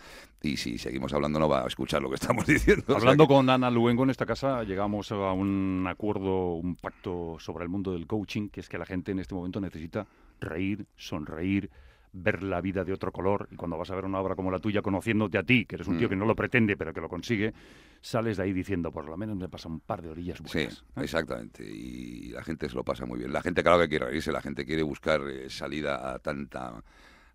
y 0.43 0.57
si 0.57 0.79
seguimos 0.79 1.13
hablando 1.13 1.39
no 1.39 1.49
va 1.49 1.65
a 1.65 1.67
escuchar 1.67 2.03
lo 2.03 2.09
que 2.09 2.17
estamos 2.17 2.47
diciendo. 2.47 2.85
O 2.89 2.93
sea 2.93 2.97
Hablando 2.97 3.25
que- 3.29 3.35
con 3.35 3.51
Ana 3.51 3.71
Luengo 3.71 4.03
en 4.05 4.11
esta 4.11 4.27
casa, 4.27 4.65
llegamos 4.65 5.13
a 5.13 5.33
un 5.33 5.87
acuerdo, 5.89 6.55
un 6.55 6.77
pacto 6.77 7.37
sobre 7.39 7.65
el 7.65 7.69
mundo 7.69 7.93
del 7.93 8.07
coaching, 8.07 8.49
que 8.49 8.61
es 8.61 8.69
que 8.69 8.79
la 8.79 8.87
gente 8.87 9.13
en 9.13 9.19
este 9.19 9.35
momento 9.35 9.61
necesita 9.61 10.07
reír, 10.41 10.87
sonreír, 10.97 11.71
ver 12.13 12.43
la 12.43 12.61
vida 12.61 12.85
de 12.85 12.93
otro 12.93 13.13
color. 13.13 13.49
Y 13.51 13.57
cuando 13.57 13.77
vas 13.79 13.91
a 13.91 13.95
ver 13.95 14.05
una 14.05 14.19
obra 14.21 14.35
como 14.35 14.51
la 14.51 14.59
tuya, 14.59 14.83
conociéndote 14.83 15.39
a 15.39 15.43
ti, 15.43 15.65
que 15.67 15.77
eres 15.77 15.89
un 15.89 15.99
tío 15.99 16.07
Mm. 16.07 16.11
que 16.11 16.17
no 16.17 16.25
lo 16.27 16.35
pretende, 16.37 16.77
pero 16.77 16.93
que 16.93 17.01
lo 17.01 17.09
consigue, 17.09 17.53
sales 18.01 18.37
de 18.37 18.43
ahí 18.45 18.53
diciendo, 18.53 18.91
por 18.93 19.05
lo 19.07 19.17
menos 19.17 19.37
me 19.37 19.49
pasa 19.49 19.69
un 19.69 19.81
par 19.81 20.03
de 20.03 20.09
orillas 20.11 20.39
Sí, 20.47 20.59
buenas. 20.59 20.85
¿eh? 20.97 21.01
exactamente. 21.03 21.65
Y 21.65 22.29
la 22.31 22.43
gente 22.43 22.69
se 22.69 22.75
lo 22.75 22.85
pasa 22.85 23.05
muy 23.07 23.19
bien. 23.19 23.33
La 23.33 23.43
gente, 23.43 23.63
claro 23.63 23.81
que 23.81 23.89
quiere 23.89 24.07
reírse, 24.07 24.33
la 24.33 24.41
gente 24.41 24.65
quiere 24.65 24.83
buscar 24.83 25.21
eh, 25.29 25.51
salida 25.51 26.13
a 26.15 26.19
tanta, 26.19 26.83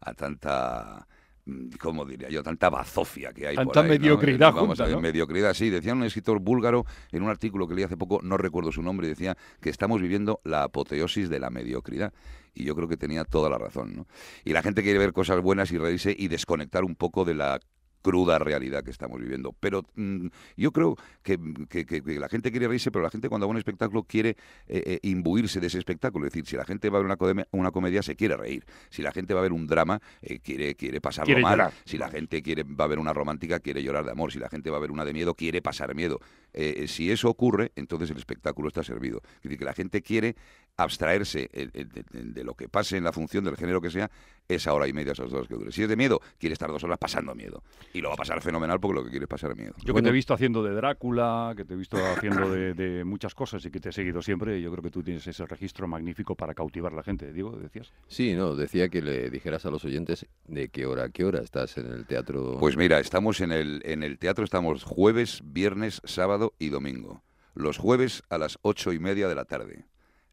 a 0.02 0.14
tanta, 0.14 1.08
mm, 1.46 1.70
¿cómo 1.80 2.06
diría 2.06 2.30
yo? 2.30 2.44
Tanta 2.44 2.70
bazofia 2.70 3.34
que 3.34 3.48
hay. 3.48 3.56
por 3.56 3.66
Tanta 3.68 3.84
mediocridad 3.84 4.54
Vamos 4.54 4.68
junta, 4.70 4.84
a 4.84 4.88
ver, 4.88 4.96
¿no? 4.96 5.02
mediocridad, 5.02 5.54
sí. 5.54 5.70
Decía 5.70 5.94
un 5.94 6.04
escritor 6.04 6.40
búlgaro 6.40 6.86
en 7.12 7.24
un 7.24 7.30
artículo 7.30 7.68
que 7.68 7.76
leí 7.76 7.84
hace 7.84 7.98
poco, 7.98 8.20
no 8.24 8.38
recuerdo 8.38 8.72
su 8.72 8.82
nombre, 8.82 9.08
decía 9.08 9.38
que 9.62 9.70
estamos 9.70 10.02
viviendo 10.02 10.42
la 10.44 10.64
apoteosis 10.64 11.30
de 11.30 11.40
la 11.40 11.50
mediocridad. 11.50 12.14
Y 12.56 12.66
yo 12.66 12.76
creo 12.76 12.88
que 12.88 12.98
tenía 12.98 13.26
toda 13.26 13.50
la 13.50 13.58
razón, 13.58 13.96
¿no? 13.96 14.08
Y 14.44 14.54
la 14.54 14.62
gente 14.62 14.84
quiere 14.84 15.00
ver 15.00 15.12
cosas 15.12 15.42
buenas 15.42 15.72
y 15.72 15.78
reírse 15.80 16.16
y 16.18 16.28
desconectar 16.28 16.84
un 16.84 16.96
poco 16.96 17.26
de 17.26 17.34
la 17.34 17.60
cruda 18.04 18.38
realidad 18.38 18.84
que 18.84 18.92
estamos 18.92 19.20
viviendo. 19.20 19.54
Pero 19.60 19.84
mm, 19.96 20.28
yo 20.58 20.72
creo 20.72 20.96
que, 21.24 21.40
que- 21.68 21.86
que- 21.88 22.04
que 22.04 22.20
la 22.20 22.30
gente 22.30 22.52
quiere 22.52 22.68
reírse, 22.68 22.92
pero 22.92 23.04
la 23.04 23.10
gente 23.10 23.30
cuando 23.30 23.48
va 23.48 23.52
a 23.52 23.54
un 23.54 23.58
espectáculo 23.58 24.04
quiere 24.04 24.32
eh, 24.68 24.84
eh, 24.86 25.00
imbuirse 25.02 25.60
de 25.60 25.68
ese 25.68 25.80
espectáculo. 25.80 26.28
Es 26.28 26.34
decir, 26.34 26.46
si 26.46 26.56
la 26.56 26.66
gente 26.66 26.90
va 26.92 27.00
a 27.00 27.02
ver 27.02 27.48
una, 27.52 27.72
comedia, 27.72 28.04
se 28.04 28.16
quiere 28.16 28.38
reír. 28.38 28.64
Si 28.92 29.02
la 29.02 29.12
gente 29.12 29.34
va 29.34 29.40
a 29.40 29.44
ver 29.44 29.54
un 29.54 29.66
drama, 29.66 30.00
eh, 30.22 30.40
quiere, 30.40 30.76
quiere 30.76 31.02
pasarlo 31.02 31.26
Quiere 31.28 31.42
mal. 31.42 31.54
llorar. 31.58 31.74
Si 31.86 31.98
la 31.98 32.10
gente 32.10 32.44
quiere, 32.44 32.64
va 32.64 32.86
a 32.86 32.88
ver 32.88 33.00
una 33.00 33.14
romántica, 33.14 33.60
quiere 33.60 33.82
llorar 33.82 34.06
de 34.06 34.12
amor. 34.12 34.32
Si 34.32 34.38
la 34.40 34.50
gente 34.50 34.70
va 34.70 34.78
a 34.78 34.82
ver 34.82 34.92
una 34.92 35.06
de 35.06 35.14
miedo, 35.14 35.34
quiere 35.34 35.62
pasar 35.62 35.96
miedo. 35.96 36.20
Eh, 36.54 36.86
si 36.88 37.10
eso 37.10 37.30
ocurre, 37.30 37.72
entonces 37.76 38.12
el 38.12 38.18
espectáculo 38.18 38.68
está 38.68 38.84
servido. 38.84 39.22
Es 39.38 39.44
decir, 39.44 39.58
que 39.58 39.66
la 39.66 39.74
gente 39.74 40.02
quiere 40.02 40.36
abstraerse 40.78 41.50
eh, 41.54 41.70
eh, 41.74 41.86
de, 41.86 42.04
de- 42.12 42.24
de 42.32 42.44
lo 42.44 42.56
que 42.56 42.68
pase 42.68 42.98
en 42.98 43.04
la 43.04 43.12
función 43.14 43.44
del 43.44 43.56
género 43.58 43.80
que 43.82 43.90
sea, 43.92 44.10
esa 44.48 44.74
hora 44.74 44.88
y 44.88 44.94
media, 44.94 45.14
esas 45.14 45.26
dos 45.28 45.34
horas 45.36 45.48
que 45.48 45.54
dure. 45.56 45.72
Si 45.72 45.84
es 45.84 45.88
de 45.90 45.96
miedo, 45.96 46.20
quiere 46.38 46.54
estar 46.54 46.70
dos 46.70 46.84
horas 46.84 46.98
pasando 46.98 47.34
miedo. 47.36 47.64
Y 47.94 48.02
lo 48.02 48.10
va 48.10 48.16
a 48.16 48.18
pasar 48.18 48.42
fenomenal 48.42 48.80
porque 48.80 48.96
lo 49.00 49.04
que 49.06 49.12
quiere 49.12 49.24
es 49.26 49.30
pasar 49.30 49.56
miedo. 49.56 49.74
Yo 49.86 49.94
que 49.94 50.02
te 50.02 50.10
he 50.10 50.12
visto 50.12 50.34
haciendo 50.34 50.64
de 50.64 50.74
Drácula, 50.74 51.54
que 51.56 51.64
te 51.64 51.76
he 51.76 51.78
visto 51.78 51.98
haciendo 51.98 52.50
de, 52.50 52.74
de 52.74 53.04
muchas 53.06 53.36
cosas 53.36 53.64
y 53.66 53.72
que 53.72 53.80
te 53.80 53.90
he 53.90 53.92
seguido 53.92 54.22
siempre, 54.22 54.62
yo 54.62 54.72
creo 54.72 54.84
que 54.84 54.90
tú 54.90 55.04
tienes 55.04 55.26
ese 55.28 55.46
registro 55.46 55.88
magnífico 55.88 56.36
para 56.36 56.54
cautivar 56.54 56.92
a 56.92 56.96
la 56.98 57.04
gente. 57.04 57.32
Diego, 57.32 57.52
decías. 57.58 57.92
Sí, 58.08 58.34
no, 58.34 58.56
decía 58.56 58.90
que 58.90 59.02
le 59.02 59.30
dijeras 59.30 59.66
a 59.66 59.70
los 59.72 59.86
oyentes 59.86 60.26
de 60.48 60.70
qué 60.70 60.86
hora, 60.86 61.06
a 61.06 61.10
qué 61.10 61.24
hora 61.24 61.40
estás 61.40 61.78
en 61.78 61.86
el 61.86 62.06
teatro. 62.06 62.58
Pues 62.60 62.76
mira, 62.76 63.00
estamos 63.00 63.40
en 63.42 63.52
el, 63.52 63.82
en 63.86 64.04
el 64.04 64.18
teatro, 64.18 64.44
estamos 64.44 64.84
jueves, 64.84 65.42
viernes, 65.46 66.02
sábado 66.04 66.54
y 66.60 66.70
domingo. 66.70 67.24
Los 67.56 67.78
jueves 67.78 68.24
a 68.30 68.38
las 68.40 68.58
ocho 68.64 68.92
y 68.94 69.00
media 69.00 69.28
de 69.28 69.36
la 69.36 69.46
tarde, 69.46 69.86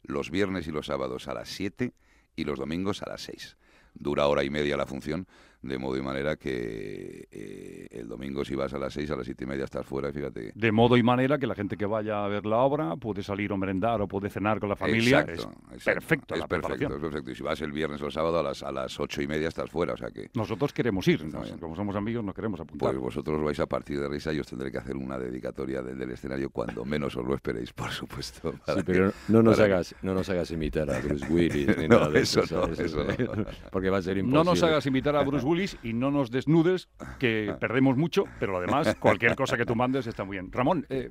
los 0.03 0.30
viernes 0.30 0.66
y 0.66 0.70
los 0.70 0.86
sábados 0.86 1.28
a 1.28 1.34
las 1.34 1.48
siete 1.48 1.92
y 2.36 2.44
los 2.44 2.59
domingos 2.59 3.03
a 3.03 3.09
las 3.09 3.22
seis. 3.22 3.57
Dura 3.94 4.26
hora 4.26 4.44
y 4.44 4.51
media 4.51 4.76
la 4.76 4.86
función, 4.86 5.26
de 5.62 5.78
modo 5.78 5.96
y 5.96 6.02
manera 6.02 6.36
que 6.36 7.28
eh, 7.30 7.86
el 7.90 8.08
domingo 8.08 8.44
si 8.44 8.54
vas 8.54 8.72
a 8.74 8.78
las 8.78 8.92
seis, 8.94 9.11
a 9.11 9.16
las 9.16 9.26
siete 9.26 9.44
y 9.44 9.46
media 9.46 9.64
estás 9.64 9.84
fuera, 9.86 10.12
fíjate. 10.12 10.52
De 10.54 10.72
modo 10.72 10.96
y 10.96 11.02
manera 11.02 11.38
que 11.38 11.46
la 11.46 11.54
gente 11.54 11.76
que 11.76 11.86
vaya 11.86 12.24
a 12.24 12.28
ver 12.28 12.46
la 12.46 12.58
obra 12.58 12.96
puede 12.96 13.22
salir 13.22 13.52
a 13.52 13.56
merendar 13.56 14.00
o 14.00 14.08
puede 14.08 14.30
cenar 14.30 14.58
con 14.61 14.68
la 14.68 14.76
familia. 14.76 15.20
Exacto, 15.20 15.52
es 15.70 15.74
exacto. 15.76 15.84
perfecto 15.84 16.34
Es 16.34 16.40
la 16.40 16.46
perfecto, 16.48 16.68
preparación. 16.78 16.92
es 16.92 17.00
perfecto. 17.00 17.30
Y 17.30 17.34
si 17.34 17.42
vas 17.42 17.61
el 17.61 17.72
viernes 17.72 18.00
o 18.02 18.06
el 18.06 18.12
sábado 18.12 18.38
a 18.38 18.42
las, 18.42 18.62
a 18.62 18.72
las 18.72 18.98
ocho 18.98 19.20
y 19.22 19.26
media 19.26 19.48
estás 19.48 19.70
fuera, 19.70 19.94
o 19.94 19.96
sea 19.96 20.11
que... 20.11 20.30
Nosotros 20.34 20.72
queremos 20.72 21.06
ir, 21.08 21.24
como 21.61 21.76
somos 21.76 21.94
amigos 21.96 22.24
nos 22.24 22.34
queremos 22.34 22.61
apuntar. 22.61 22.90
Pues 22.90 22.98
vosotros 22.98 23.42
vais 23.42 23.61
a 23.61 23.66
partir 23.66 24.00
de 24.00 24.08
risa 24.08 24.32
y 24.32 24.40
os 24.40 24.46
tendré 24.46 24.70
que 24.72 24.78
hacer 24.78 24.96
una 24.96 25.18
dedicatoria 25.18 25.82
del, 25.82 25.98
del 25.98 26.11
escenario 26.11 26.50
cuando 26.50 26.84
menos 26.84 27.16
os 27.16 27.26
lo 27.26 27.34
esperéis, 27.34 27.72
por 27.72 27.90
supuesto. 27.90 28.54
Sí, 28.66 28.80
pero 28.84 29.12
no 29.28 29.42
nos, 29.42 29.58
hagas, 29.61 29.94
no 30.02 30.14
nos 30.14 30.28
hagas 30.30 30.50
imitar 30.50 30.90
a 30.90 31.00
Bruce 31.00 31.26
Willis 31.30 31.76
ni 31.76 31.88
No, 31.88 31.98
nada 31.98 32.11
de 32.11 32.20
eso 32.20 32.42
no, 32.50 32.66
no. 32.66 33.44
Porque 33.70 33.90
va 33.90 33.98
a 33.98 34.02
ser 34.02 34.18
imposible. 34.18 34.38
no 34.38 34.50
nos 34.50 34.62
hagas 34.62 34.86
invitar 34.86 35.16
a 35.16 35.22
Bruce 35.22 35.44
Willis 35.44 35.49
y 35.82 35.92
no 35.92 36.12
nos 36.12 36.30
desnudes, 36.30 36.88
que 37.18 37.57
perdemos 37.59 37.96
mucho, 37.96 38.24
pero 38.38 38.57
además 38.57 38.94
cualquier 39.01 39.34
cosa 39.34 39.57
que 39.57 39.66
tú 39.66 39.74
mandes 39.74 40.07
está 40.07 40.22
muy 40.22 40.36
bien. 40.36 40.53
Ramón, 40.53 40.86
eh, 40.88 41.11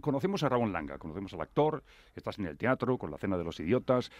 conocemos 0.00 0.42
a 0.42 0.48
Ramón 0.48 0.72
Langa, 0.72 0.96
conocemos 0.96 1.34
al 1.34 1.42
actor, 1.42 1.84
estás 2.16 2.38
en 2.38 2.46
el 2.46 2.56
teatro 2.56 2.96
con 2.96 3.10
la 3.10 3.18
cena 3.18 3.36
de 3.36 3.44
los 3.44 3.60
idiotas, 3.60 4.10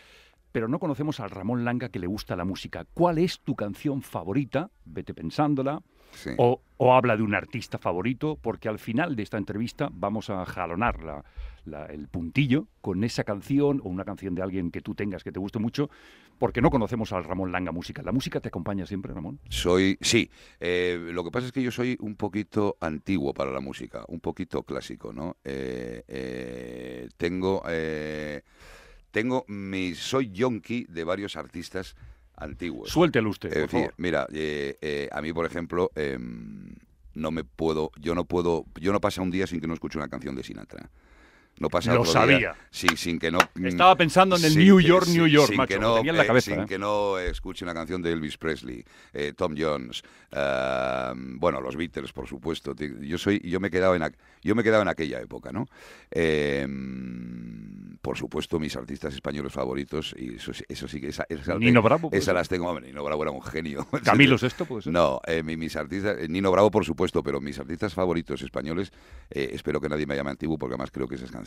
pero 0.52 0.68
no 0.68 0.78
conocemos 0.78 1.18
al 1.20 1.30
Ramón 1.30 1.64
Langa 1.64 1.88
que 1.88 1.98
le 1.98 2.06
gusta 2.06 2.36
la 2.36 2.44
música. 2.44 2.84
¿Cuál 2.92 3.18
es 3.18 3.40
tu 3.40 3.56
canción 3.56 4.02
favorita? 4.02 4.70
Vete 4.84 5.14
pensándola. 5.14 5.82
Sí. 6.14 6.30
O, 6.38 6.60
o 6.76 6.94
habla 6.94 7.16
de 7.16 7.22
un 7.22 7.34
artista 7.34 7.78
favorito, 7.78 8.36
porque 8.40 8.68
al 8.68 8.78
final 8.78 9.14
de 9.16 9.22
esta 9.22 9.36
entrevista 9.38 9.88
vamos 9.92 10.30
a 10.30 10.44
jalonar 10.44 11.02
la- 11.02 11.24
la- 11.64 11.86
el 11.86 12.08
puntillo 12.08 12.66
con 12.80 13.04
esa 13.04 13.24
canción 13.24 13.80
o 13.84 13.88
una 13.88 14.04
canción 14.04 14.34
de 14.34 14.42
alguien 14.42 14.70
que 14.70 14.80
tú 14.80 14.94
tengas 14.94 15.22
que 15.24 15.32
te 15.32 15.38
guste 15.38 15.58
mucho, 15.58 15.88
porque 16.38 16.60
no 16.60 16.70
conocemos 16.70 17.12
al 17.12 17.24
Ramón 17.24 17.52
Langa 17.52 17.72
música. 17.72 18.02
¿La 18.02 18.12
música 18.12 18.40
te 18.40 18.48
acompaña 18.48 18.84
siempre, 18.86 19.14
Ramón? 19.14 19.38
Soy, 19.48 19.96
sí. 20.00 20.30
Eh, 20.60 21.10
lo 21.12 21.24
que 21.24 21.30
pasa 21.30 21.46
es 21.46 21.52
que 21.52 21.62
yo 21.62 21.70
soy 21.70 21.96
un 22.00 22.16
poquito 22.16 22.76
antiguo 22.80 23.32
para 23.32 23.50
la 23.52 23.60
música, 23.60 24.04
un 24.08 24.20
poquito 24.20 24.62
clásico, 24.64 25.12
¿no? 25.12 25.36
Eh, 25.44 26.02
eh, 26.08 27.08
tengo, 27.16 27.62
tengo 29.10 29.44
mi, 29.48 29.94
soy 29.94 30.30
yonki 30.32 30.84
de 30.88 31.04
varios 31.04 31.36
artistas 31.36 31.94
antiguos. 32.36 32.90
Suéltelo 32.90 33.30
usted, 33.30 33.48
Es 33.48 33.54
por 33.54 33.62
decir, 33.62 33.80
favor. 33.80 33.94
mira, 33.98 34.26
eh, 34.32 34.76
eh, 34.80 35.08
a 35.12 35.20
mí, 35.22 35.32
por 35.32 35.46
ejemplo, 35.46 35.90
em, 35.94 36.74
no 37.14 37.30
me 37.30 37.44
puedo, 37.44 37.90
yo 38.00 38.14
no 38.14 38.24
puedo, 38.24 38.64
yo 38.80 38.92
no 38.92 39.00
pasa 39.00 39.22
un 39.22 39.30
día 39.30 39.46
sin 39.46 39.60
que 39.60 39.66
no 39.66 39.74
escuche 39.74 39.98
una 39.98 40.08
canción 40.08 40.34
de 40.34 40.42
Sinatra. 40.42 40.90
No 41.58 41.68
pasa 41.68 41.94
Lo 41.94 42.00
otro 42.02 42.12
día 42.12 42.20
sabía. 42.20 42.56
sin, 42.70 42.96
sin 42.96 43.18
que 43.20 43.30
no... 43.30 43.38
mm, 43.54 43.66
Estaba 43.66 43.94
pensando 43.96 44.36
en 44.36 44.44
el 44.44 44.56
New 44.58 44.78
que- 44.78 44.84
York, 44.84 45.06
New 45.08 45.26
York, 45.28 45.48
sin 45.48 45.56
macho, 45.56 45.74
que 45.74 45.78
no, 45.78 45.94
tenía 45.96 46.10
en 46.10 46.16
la 46.16 46.24
eh, 46.24 46.26
cabeza, 46.26 46.50
sin 46.50 46.60
¿eh? 46.62 46.66
que 46.66 46.78
no 46.78 47.18
escuche 47.18 47.64
una 47.64 47.72
canción 47.74 48.02
de 48.02 48.10
Elvis 48.12 48.36
Presley, 48.38 48.84
eh, 49.12 49.32
Tom 49.36 49.54
Jones, 49.56 50.02
bueno, 51.38 51.60
los 51.60 51.76
Beatles, 51.76 52.12
por 52.12 52.26
supuesto. 52.26 52.74
Yo 53.00 53.18
soy, 53.18 53.38
yo 53.48 53.60
me 53.60 53.68
he 53.68 53.70
quedado 53.70 53.94
en, 53.94 54.02
yo 54.42 54.54
me 54.56 54.62
he 54.62 54.64
quedado 54.64 54.82
en 54.82 54.88
aquella 54.88 55.20
época, 55.20 55.52
¿no? 55.52 55.66
Por 58.02 58.18
supuesto, 58.18 58.58
mis 58.58 58.76
artistas 58.76 59.14
españoles 59.14 59.52
favoritos, 59.52 60.14
y 60.18 60.34
eso, 60.34 60.52
sí- 60.52 60.64
eso 60.68 60.88
sí 60.88 61.00
que 61.00 61.08
esa, 61.08 61.24
esa- 61.28 61.56
Nino 61.58 61.80
Bravo, 61.82 62.10
puede 62.10 62.20
Esa 62.20 62.32
las 62.34 62.48
tengo, 62.48 62.68
hombre, 62.68 62.86
Nino 62.88 63.02
Bravo 63.04 63.22
era 63.22 63.30
un 63.30 63.40
genio. 63.42 63.86
Camilo 64.04 64.36
Sesto, 64.36 64.66
puede 64.66 64.82
ser. 64.82 64.92
No, 64.92 65.20
mi- 65.44 65.56
mis 65.56 65.74
artistas, 65.76 66.16
Nino 66.28 66.50
Bravo 66.50 66.70
por 66.70 66.84
supuesto, 66.84 67.22
pero 67.22 67.40
mis 67.40 67.58
artistas 67.58 67.94
favoritos 67.94 68.42
españoles, 68.42 68.92
espero 69.30 69.80
que 69.80 69.88
nadie 69.88 70.04
me 70.06 70.16
llame 70.16 70.30
antiguo 70.32 70.58
porque 70.58 70.74
además 70.74 70.90
creo 70.90 71.06
que 71.08 71.14
esas 71.14 71.30
canciones 71.30 71.43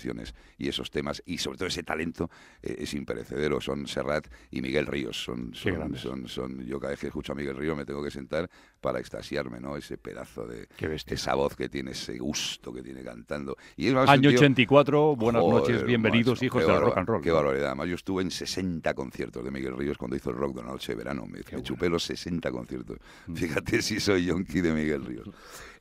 y 0.58 0.68
esos 0.68 0.92
temas 0.92 1.22
y 1.26 1.38
sobre 1.38 1.58
todo 1.58 1.68
ese 1.68 1.84
talento 1.84 2.30
eh, 2.62 2.78
es 2.80 2.94
imperecedero. 2.94 3.60
Son 3.62 3.88
Serrat 3.88 4.28
y 4.52 4.62
Miguel 4.62 4.86
Ríos. 4.88 5.24
Son, 5.24 5.54
son, 5.54 5.96
son, 5.98 6.28
son- 6.28 6.66
yo 6.66 6.80
cada 6.80 6.92
vez 6.92 7.00
que 7.00 7.08
escucho 7.08 7.32
a 7.32 7.36
Miguel 7.36 7.56
Ríos 7.58 7.76
me 7.78 7.86
tengo 7.86 8.04
que 8.04 8.12
sentar 8.12 8.50
para 8.82 9.00
extasiarme, 9.00 9.60
¿no? 9.60 9.76
Ese 9.78 9.98
pedazo 9.98 10.46
de 10.48 10.68
esa 11.08 11.34
voz 11.36 11.56
que 11.56 11.70
tiene, 11.70 11.92
ese 11.92 12.18
gusto 12.18 12.74
que 12.74 12.82
tiene 12.82 13.04
cantando. 13.04 13.56
Y 13.76 13.88
es 13.88 13.94
más, 13.94 14.10
Año 14.10 14.30
tío- 14.30 14.40
84, 14.40 15.16
buenas 15.16 15.42
Joder, 15.42 15.62
noches, 15.62 15.84
bienvenidos 15.86 16.36
macho, 16.38 16.46
hijos 16.46 16.68
del 16.68 16.80
rock 16.82 16.98
and 16.98 17.08
roll. 17.08 17.22
Qué 17.22 17.32
barbaridad. 17.32 17.68
Además, 17.68 17.88
yo 17.90 17.96
estuve 17.96 18.22
en 18.22 18.32
60 18.32 18.94
conciertos 18.94 19.44
de 19.44 19.52
Miguel 19.52 19.76
Ríos 19.78 19.98
cuando 19.98 20.16
hizo 20.16 20.30
el 20.30 20.36
Rock 20.38 20.58
de 20.58 20.64
Noche 20.64 20.92
de 20.94 20.98
Verano. 20.98 21.26
Me, 21.26 21.40
me 21.52 21.64
chupé 21.64 21.90
los 21.90 22.04
60 22.04 22.52
conciertos. 22.52 22.98
Mm. 23.28 23.36
Fíjate 23.36 23.82
si 23.82 24.00
soy 24.00 24.26
yonki 24.26 24.62
de 24.62 24.74
Miguel 24.74 25.06
Ríos. 25.06 25.28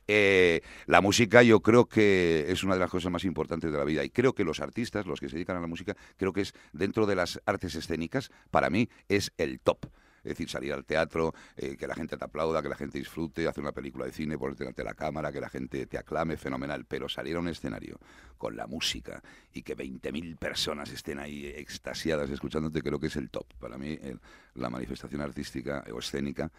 Eh, 0.07 0.61
la 0.85 1.01
música 1.01 1.43
yo 1.43 1.59
creo 1.59 1.85
que 1.85 2.45
es 2.49 2.63
una 2.63 2.75
de 2.75 2.79
las 2.79 2.89
cosas 2.89 3.11
más 3.11 3.25
importantes 3.25 3.71
de 3.71 3.77
la 3.77 3.83
vida 3.83 4.03
y 4.03 4.09
creo 4.09 4.33
que 4.33 4.43
los 4.43 4.59
artistas, 4.59 5.05
los 5.05 5.19
que 5.19 5.29
se 5.29 5.35
dedican 5.35 5.57
a 5.57 5.61
la 5.61 5.67
música, 5.67 5.95
creo 6.15 6.33
que 6.33 6.41
es 6.41 6.53
dentro 6.71 7.05
de 7.05 7.15
las 7.15 7.41
artes 7.45 7.75
escénicas, 7.75 8.31
para 8.51 8.69
mí 8.69 8.89
es 9.09 9.31
el 9.37 9.59
top. 9.59 9.87
Es 10.23 10.31
decir, 10.31 10.49
salir 10.49 10.73
al 10.73 10.83
teatro, 10.83 11.33
eh, 11.55 11.77
que 11.77 11.87
la 11.87 11.95
gente 11.95 12.17
te 12.17 12.25
aplauda, 12.25 12.61
que 12.61 12.67
la 12.67 12.75
gente 12.75 12.97
disfrute, 12.97 13.47
hacer 13.47 13.61
una 13.61 13.71
película 13.71 14.05
de 14.05 14.11
cine, 14.11 14.37
ponerte 14.37 14.63
delante 14.63 14.81
de 14.81 14.89
la 14.89 14.93
cámara, 14.93 15.31
que 15.31 15.39
la 15.39 15.47
gente 15.47 15.85
te 15.85 15.97
aclame, 15.97 16.35
fenomenal. 16.35 16.83
Pero 16.83 17.07
salir 17.07 17.37
a 17.37 17.39
un 17.39 17.47
escenario 17.47 17.97
con 18.37 18.57
la 18.57 18.67
música 18.67 19.23
y 19.53 19.61
que 19.61 19.77
20.000 19.77 20.37
personas 20.37 20.91
estén 20.91 21.19
ahí 21.19 21.45
extasiadas 21.45 22.29
escuchándote, 22.29 22.81
creo 22.81 22.99
que 22.99 23.07
es 23.07 23.15
el 23.15 23.29
top. 23.29 23.45
Para 23.57 23.77
mí, 23.77 23.97
la 24.55 24.69
manifestación 24.69 25.21
artística 25.21 25.85
o 25.93 25.99
escénica 25.99 26.51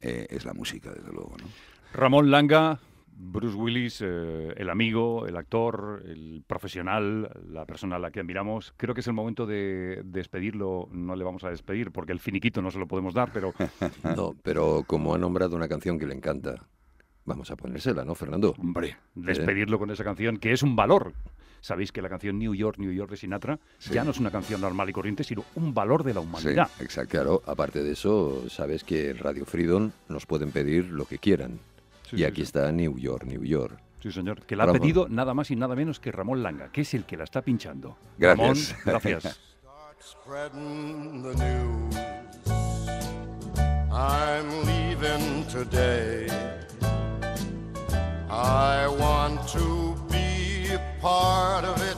eh, 0.00 0.26
es 0.28 0.44
la 0.44 0.52
música, 0.52 0.90
desde 0.92 1.10
luego. 1.10 1.34
¿no? 1.38 1.46
Ramón 1.94 2.30
Langa, 2.30 2.78
Bruce 3.16 3.56
Willis, 3.56 4.00
eh, 4.04 4.52
el 4.56 4.68
amigo, 4.70 5.26
el 5.26 5.36
actor, 5.36 6.02
el 6.06 6.42
profesional, 6.46 7.30
la 7.48 7.64
persona 7.64 7.96
a 7.96 7.98
la 7.98 8.10
que 8.10 8.20
admiramos. 8.20 8.74
Creo 8.76 8.92
que 8.94 9.00
es 9.02 9.06
el 9.06 9.12
momento 9.12 9.46
de 9.46 10.02
despedirlo. 10.04 10.88
No 10.90 11.14
le 11.14 11.24
vamos 11.24 11.44
a 11.44 11.50
despedir 11.50 11.92
porque 11.92 12.12
el 12.12 12.18
finiquito 12.20 12.60
no 12.60 12.70
se 12.70 12.78
lo 12.78 12.88
podemos 12.88 13.14
dar, 13.14 13.30
pero 13.32 13.54
No, 14.16 14.34
pero 14.42 14.82
como 14.86 15.14
ha 15.14 15.18
nombrado 15.18 15.54
una 15.56 15.68
canción 15.68 15.98
que 15.98 16.06
le 16.06 16.14
encanta, 16.14 16.66
vamos 17.24 17.50
a 17.50 17.56
ponérsela, 17.56 18.04
¿no, 18.04 18.14
Fernando? 18.14 18.54
hombre, 18.58 18.96
despedirlo 19.14 19.78
con 19.78 19.90
esa 19.90 20.02
canción 20.04 20.36
que 20.38 20.52
es 20.52 20.62
un 20.62 20.74
valor. 20.74 21.12
Sabéis 21.60 21.92
que 21.92 22.02
la 22.02 22.10
canción 22.10 22.38
New 22.38 22.54
York, 22.54 22.76
New 22.78 22.92
York 22.92 23.12
de 23.12 23.16
Sinatra 23.16 23.58
Sí. 23.78 23.94
ya 23.94 24.04
no 24.04 24.10
es 24.10 24.18
una 24.20 24.30
canción 24.30 24.60
normal 24.60 24.90
y 24.90 24.92
corriente, 24.92 25.24
sino 25.24 25.44
un 25.54 25.72
valor 25.72 26.02
de 26.04 26.12
la 26.12 26.20
humanidad. 26.20 26.68
exacto. 26.80 27.10
Claro, 27.12 27.42
aparte 27.46 27.82
de 27.82 27.92
eso, 27.92 28.50
sabes 28.50 28.84
que 28.84 29.10
en 29.10 29.18
Radio 29.18 29.46
Freedom 29.46 29.90
nos 30.08 30.26
pueden 30.26 30.50
pedir 30.50 30.90
lo 30.90 31.06
que 31.06 31.16
quieran. 31.18 31.58
Sí, 32.14 32.20
y 32.20 32.24
aquí 32.24 32.36
sí. 32.36 32.42
está 32.42 32.70
New 32.72 32.98
York, 32.98 33.24
New 33.24 33.44
York. 33.44 33.78
Sí, 34.02 34.12
señor. 34.12 34.42
Que 34.44 34.54
la 34.56 34.64
ha 34.64 34.66
Ramón. 34.66 34.80
pedido 34.80 35.08
nada 35.08 35.32
más 35.34 35.50
y 35.50 35.56
nada 35.56 35.74
menos 35.74 35.98
que 36.00 36.12
Ramón 36.12 36.42
Langa, 36.42 36.70
que 36.70 36.82
es 36.82 36.92
el 36.94 37.04
que 37.04 37.16
la 37.16 37.24
está 37.24 37.42
pinchando. 37.42 37.96
Gracias. 38.18 38.74
Ramón, 38.84 39.02
gracias. 39.02 39.40
spreading 40.00 41.22
the 41.22 41.34
news. 41.36 41.96
I'm 43.90 44.48
leaving 44.66 45.46
today. 45.46 46.26
I 48.28 48.86
want 48.88 49.46
to 49.48 49.94
be 50.10 50.74
a 50.74 50.80
part 51.00 51.64
of 51.64 51.80
it. 51.90 51.96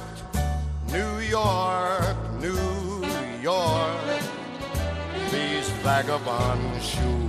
New 0.92 1.18
York, 1.20 2.16
New 2.40 3.04
York. 3.42 4.22
These 5.32 5.68
vagabond 5.82 6.80
shoes 6.80 7.25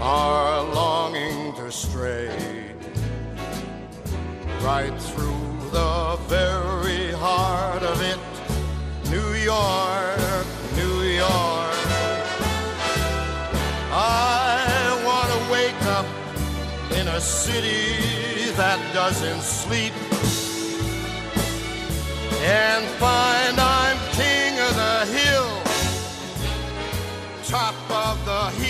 are 0.00 0.62
longing 0.74 1.52
to 1.54 1.70
stray 1.70 2.30
right 4.62 4.96
through 4.98 5.58
the 5.72 6.18
very 6.26 7.12
heart 7.12 7.82
of 7.82 8.00
it. 8.00 8.18
New 9.10 9.32
York, 9.34 10.46
New 10.74 11.02
York. 11.02 11.76
I 13.92 15.02
want 15.04 15.28
to 15.34 15.52
wake 15.52 15.82
up 15.98 16.06
in 16.98 17.06
a 17.08 17.20
city 17.20 18.50
that 18.52 18.78
doesn't 18.94 19.42
sleep 19.42 19.92
and 22.42 22.86
find 22.96 23.60
I'm 23.60 23.98
king 24.12 24.58
of 24.60 24.74
the 24.76 25.06
hill, 25.12 25.50
top 27.44 27.74
of 27.90 28.24
the 28.24 28.48
heap. 28.62 28.69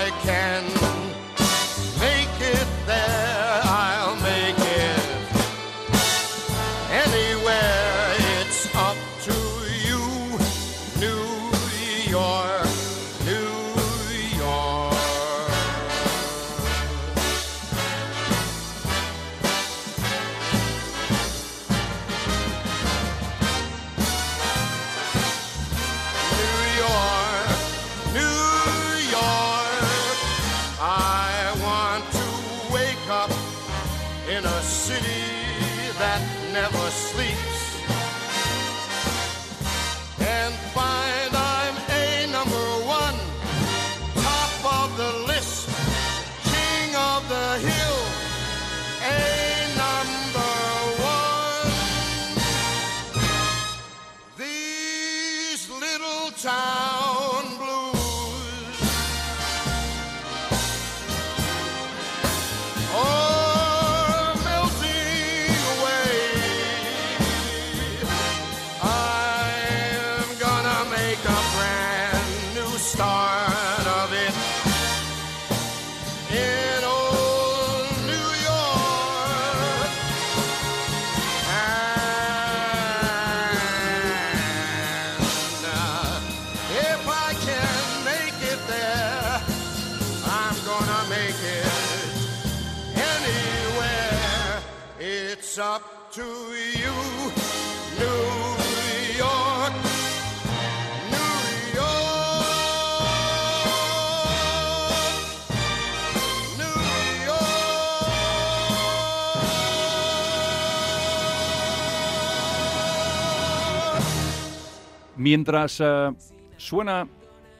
Mientras 115.21 115.79
eh, 115.79 116.09
suena 116.57 117.07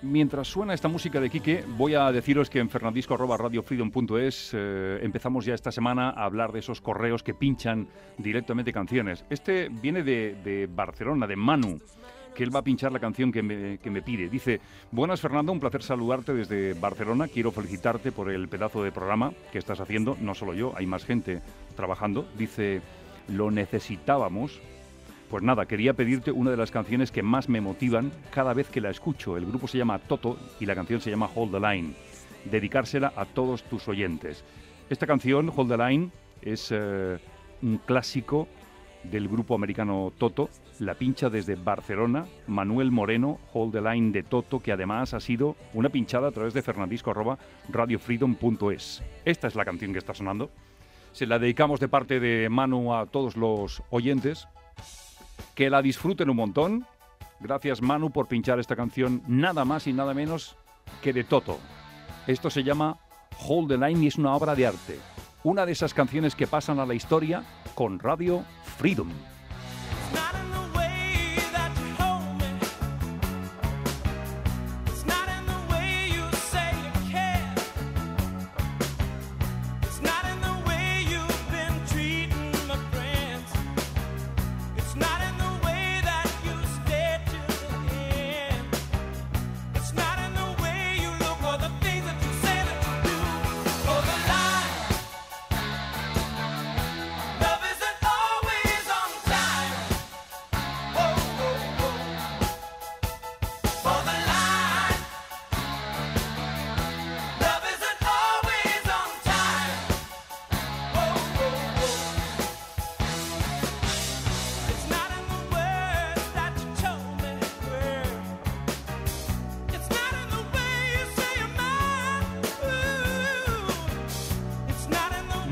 Mientras 0.03 0.47
suena 0.47 0.73
esta 0.73 0.87
música 0.87 1.21
de 1.21 1.29
Quique, 1.29 1.63
voy 1.77 1.93
a 1.93 2.11
deciros 2.11 2.49
que 2.49 2.57
en 2.57 2.71
fernandisco.radiofreedom.es 2.71 4.49
eh, 4.51 4.99
empezamos 5.03 5.45
ya 5.45 5.53
esta 5.53 5.71
semana 5.71 6.09
a 6.09 6.25
hablar 6.25 6.51
de 6.51 6.57
esos 6.57 6.81
correos 6.81 7.21
que 7.21 7.35
pinchan 7.35 7.87
directamente 8.17 8.73
canciones. 8.73 9.23
Este 9.29 9.69
viene 9.69 10.01
de, 10.01 10.67
Barcelona, 10.73 11.27
de 11.27 11.35
Manu, 11.35 11.77
que 12.33 12.43
él 12.43 12.49
va 12.55 12.61
a 12.61 12.63
pinchar 12.63 12.91
la 12.91 12.99
canción 12.99 13.31
que 13.31 13.43
me, 13.43 13.77
que 13.77 13.91
me 13.91 14.01
pide. 14.01 14.27
Dice, 14.27 14.59
buenas 14.89 15.21
Fernando, 15.21 15.51
un 15.51 15.59
placer 15.59 15.83
saludarte 15.83 16.33
desde 16.33 16.73
Barcelona. 16.73 17.27
Quiero 17.27 17.51
felicitarte 17.51 18.11
por 18.11 18.31
el 18.31 18.49
pedazo 18.49 18.83
de 18.83 18.91
programa 18.91 19.33
que 19.51 19.59
estás 19.59 19.79
haciendo. 19.81 20.17
No 20.19 20.33
solo 20.33 20.55
yo, 20.55 20.73
hay 20.75 20.87
más 20.87 21.05
gente 21.05 21.43
trabajando. 21.75 22.25
Dice, 22.39 22.81
lo 23.27 23.51
necesitábamos. 23.51 24.59
Pues 25.31 25.41
nada, 25.43 25.65
quería 25.65 25.93
pedirte 25.93 26.31
una 26.33 26.51
de 26.51 26.57
las 26.57 26.71
canciones 26.71 27.09
que 27.09 27.23
más 27.23 27.47
me 27.47 27.61
motivan 27.61 28.11
cada 28.31 28.53
vez 28.53 28.67
que 28.67 28.81
la 28.81 28.89
escucho. 28.89 29.37
El 29.37 29.45
grupo 29.45 29.65
se 29.65 29.77
llama 29.77 29.97
Toto 29.97 30.37
y 30.59 30.65
la 30.65 30.75
canción 30.75 30.99
se 30.99 31.09
llama 31.09 31.29
Hold 31.33 31.53
the 31.53 31.59
Line. 31.61 31.93
Dedicársela 32.51 33.13
a 33.15 33.23
todos 33.23 33.63
tus 33.63 33.87
oyentes. 33.87 34.43
Esta 34.89 35.07
canción, 35.07 35.49
Hold 35.55 35.69
the 35.69 35.77
Line, 35.77 36.09
es 36.41 36.67
eh, 36.73 37.17
un 37.61 37.77
clásico 37.77 38.49
del 39.05 39.29
grupo 39.29 39.55
americano 39.55 40.11
Toto. 40.17 40.49
La 40.79 40.95
pincha 40.95 41.29
desde 41.29 41.55
Barcelona 41.55 42.25
Manuel 42.47 42.91
Moreno, 42.91 43.39
Hold 43.53 43.71
the 43.71 43.79
Line 43.79 44.11
de 44.11 44.23
Toto, 44.23 44.59
que 44.59 44.73
además 44.73 45.13
ha 45.13 45.21
sido 45.21 45.55
una 45.73 45.87
pinchada 45.87 46.27
a 46.27 46.31
través 46.31 46.53
de 46.53 46.61
fernandisco.radiofreedom.es. 46.61 49.01
Esta 49.23 49.47
es 49.47 49.55
la 49.55 49.63
canción 49.63 49.93
que 49.93 49.99
está 49.99 50.13
sonando. 50.13 50.51
Se 51.13 51.25
la 51.25 51.39
dedicamos 51.39 51.79
de 51.79 51.87
parte 51.87 52.19
de 52.19 52.49
Manu 52.49 52.93
a 52.93 53.05
todos 53.05 53.37
los 53.37 53.81
oyentes. 53.91 54.49
Que 55.55 55.69
la 55.69 55.81
disfruten 55.81 56.29
un 56.29 56.37
montón. 56.37 56.85
Gracias 57.39 57.81
Manu 57.81 58.11
por 58.11 58.27
pinchar 58.27 58.59
esta 58.59 58.75
canción 58.75 59.23
nada 59.27 59.65
más 59.65 59.87
y 59.87 59.93
nada 59.93 60.13
menos 60.13 60.55
que 61.01 61.13
de 61.13 61.23
Toto. 61.23 61.59
Esto 62.27 62.49
se 62.49 62.63
llama 62.63 62.97
Hold 63.47 63.69
the 63.69 63.77
Line 63.77 64.03
y 64.03 64.07
es 64.07 64.17
una 64.17 64.35
obra 64.35 64.55
de 64.55 64.67
arte. 64.67 64.99
Una 65.43 65.65
de 65.65 65.71
esas 65.71 65.93
canciones 65.93 66.35
que 66.35 66.45
pasan 66.45 66.79
a 66.79 66.85
la 66.85 66.93
historia 66.93 67.43
con 67.73 67.99
Radio 67.99 68.43
Freedom. 68.77 69.09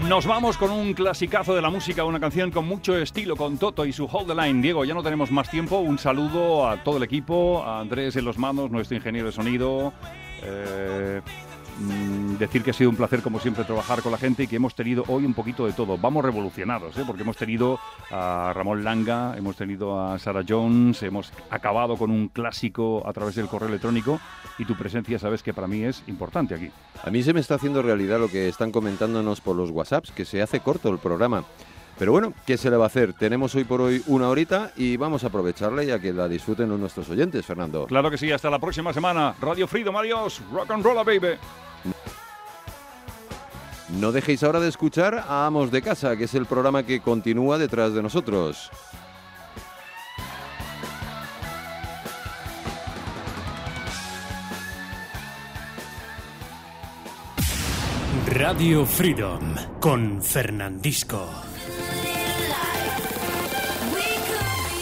Nos 0.10 0.26
vamos 0.26 0.58
con 0.58 0.72
un 0.72 0.96
clasicazo 0.96 1.54
de 1.54 1.62
la 1.62 1.70
música, 1.70 2.04
una 2.04 2.20
canción 2.20 2.50
con 2.50 2.68
mucho 2.68 2.98
estilo, 2.98 3.36
con 3.36 3.60
Toto 3.60 3.86
y 3.86 3.94
su 3.94 4.06
Hold 4.06 4.30
the 4.30 4.34
Line. 4.34 4.60
Diego, 4.60 4.84
ya 4.84 4.96
no 4.96 5.04
tenemos 5.04 5.30
más 5.30 5.52
tiempo. 5.52 5.78
Un 5.78 6.00
saludo 6.00 6.68
a 6.68 6.84
todo 6.84 6.98
el 6.98 7.04
equipo, 7.04 7.62
a 7.64 7.80
Andrés 7.80 8.16
en 8.16 8.26
los 8.26 8.40
mandos, 8.40 8.72
nuestro 8.72 8.98
ingeniero 8.98 9.28
de 9.28 9.34
sonido. 9.34 9.94
Eh, 10.42 11.22
mm, 11.80 12.38
decir 12.38 12.64
que 12.64 12.72
ha 12.72 12.74
sido 12.74 12.90
un 12.90 12.96
placer, 12.96 13.22
como 13.22 13.40
siempre, 13.40 13.64
trabajar 13.64 14.02
con 14.02 14.12
la 14.12 14.18
gente 14.18 14.44
y 14.44 14.48
que 14.48 14.58
hemos 14.58 14.76
tenido 14.76 15.04
hoy 15.08 15.26
un 15.26 15.34
poquito 15.34 15.66
de 15.66 15.74
todo. 15.74 15.98
Vamos 15.98 16.24
revolucionados, 16.24 16.98
¿eh? 16.98 17.04
porque 17.06 17.24
hemos 17.24 17.38
tenido 17.38 17.80
a 18.12 18.52
Ramón 18.54 18.84
Langa, 18.84 19.36
hemos 19.38 19.56
tenido 19.56 20.00
a 20.00 20.20
Sarah 20.20 20.44
Jones, 20.48 21.02
hemos 21.04 21.32
acabado 21.50 21.98
con 21.98 22.12
un 22.12 22.28
clásico 22.28 23.04
a 23.08 23.14
través 23.14 23.36
del 23.36 23.48
correo 23.48 23.70
electrónico 23.70 24.20
y 24.58 24.66
tu 24.66 24.76
presencia, 24.76 25.20
sabes 25.20 25.44
que 25.44 25.54
para 25.54 25.68
mí 25.68 25.84
es 25.84 26.04
importante 26.08 26.56
aquí. 26.56 26.70
A 27.04 27.10
mí 27.10 27.24
se 27.24 27.34
me 27.34 27.40
está 27.40 27.56
haciendo 27.56 27.82
realidad 27.82 28.20
lo 28.20 28.28
que 28.28 28.50
están 28.50 28.72
comentándonos 28.72 29.42
por 29.42 29.56
los 29.56 29.72
WhatsApps, 29.72 30.12
que 30.12 30.26
se 30.26 30.42
hace 30.42 30.60
corto 30.60 30.90
el 30.90 31.00
programa. 31.00 31.44
Pero 32.00 32.14
bueno, 32.14 32.34
¿qué 32.46 32.58
se 32.58 32.70
le 32.70 32.78
va 32.78 32.86
a 32.86 32.88
hacer? 32.88 33.12
Tenemos 33.12 33.54
hoy 33.56 33.66
por 33.66 33.82
hoy 33.82 34.02
una 34.08 34.30
horita 34.30 34.72
y 34.78 34.96
vamos 34.96 35.26
a 35.26 35.28
aprovecharla 35.28 35.84
ya 35.84 36.00
que 36.00 36.14
la 36.14 36.30
disfruten 36.30 36.70
nuestros 36.80 37.10
oyentes, 37.10 37.46
Fernando. 37.46 37.88
Claro 37.88 38.10
que 38.10 38.18
sí, 38.18 38.32
hasta 38.32 38.50
la 38.50 38.58
próxima 38.58 38.94
semana. 38.94 39.36
Radio 39.42 39.68
Freedom, 39.68 39.98
adiós. 39.98 40.42
Rock 40.50 40.72
and 40.72 40.84
roll, 40.84 41.06
baby. 41.06 41.38
No 43.98 44.12
dejéis 44.12 44.44
ahora 44.44 44.60
de 44.60 44.70
escuchar 44.70 45.16
a 45.28 45.48
Amos 45.48 45.72
de 45.72 45.82
Casa, 45.82 46.16
que 46.16 46.26
es 46.26 46.36
el 46.36 46.46
programa 46.46 46.84
que 46.84 47.02
continúa 47.02 47.58
detrás 47.58 47.94
de 47.94 48.04
nosotros. 48.04 48.70
Radio 58.28 58.86
Freedom 58.86 59.56
con 59.80 60.22
Fernandisco. 60.22 61.28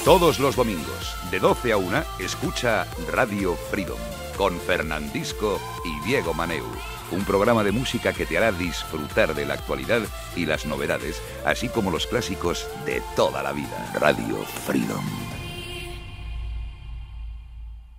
Todos 0.04 0.40
los 0.40 0.56
domingos, 0.56 1.16
de 1.32 1.40
12 1.40 1.72
a 1.72 1.78
1, 1.78 2.04
escucha 2.20 2.86
Radio 3.12 3.56
Freedom 3.56 3.98
con 4.38 4.60
Fernandisco 4.60 5.60
y 5.84 6.08
Diego 6.08 6.34
Maneu. 6.34 6.97
Un 7.12 7.24
programa 7.24 7.64
de 7.64 7.72
música 7.72 8.14
que 8.14 8.26
te 8.26 8.38
hará 8.38 8.52
disfrutar 8.52 9.34
de 9.34 9.46
la 9.46 9.54
actualidad 9.54 10.02
y 10.36 10.46
las 10.46 10.66
novedades, 10.66 11.22
así 11.46 11.70
como 11.70 11.92
los 11.92 12.08
clásicos 12.08 12.68
de 12.86 13.02
toda 13.16 13.44
la 13.44 13.54
vida. 13.54 13.92
Radio 14.00 14.38
Freedom. 14.66 15.27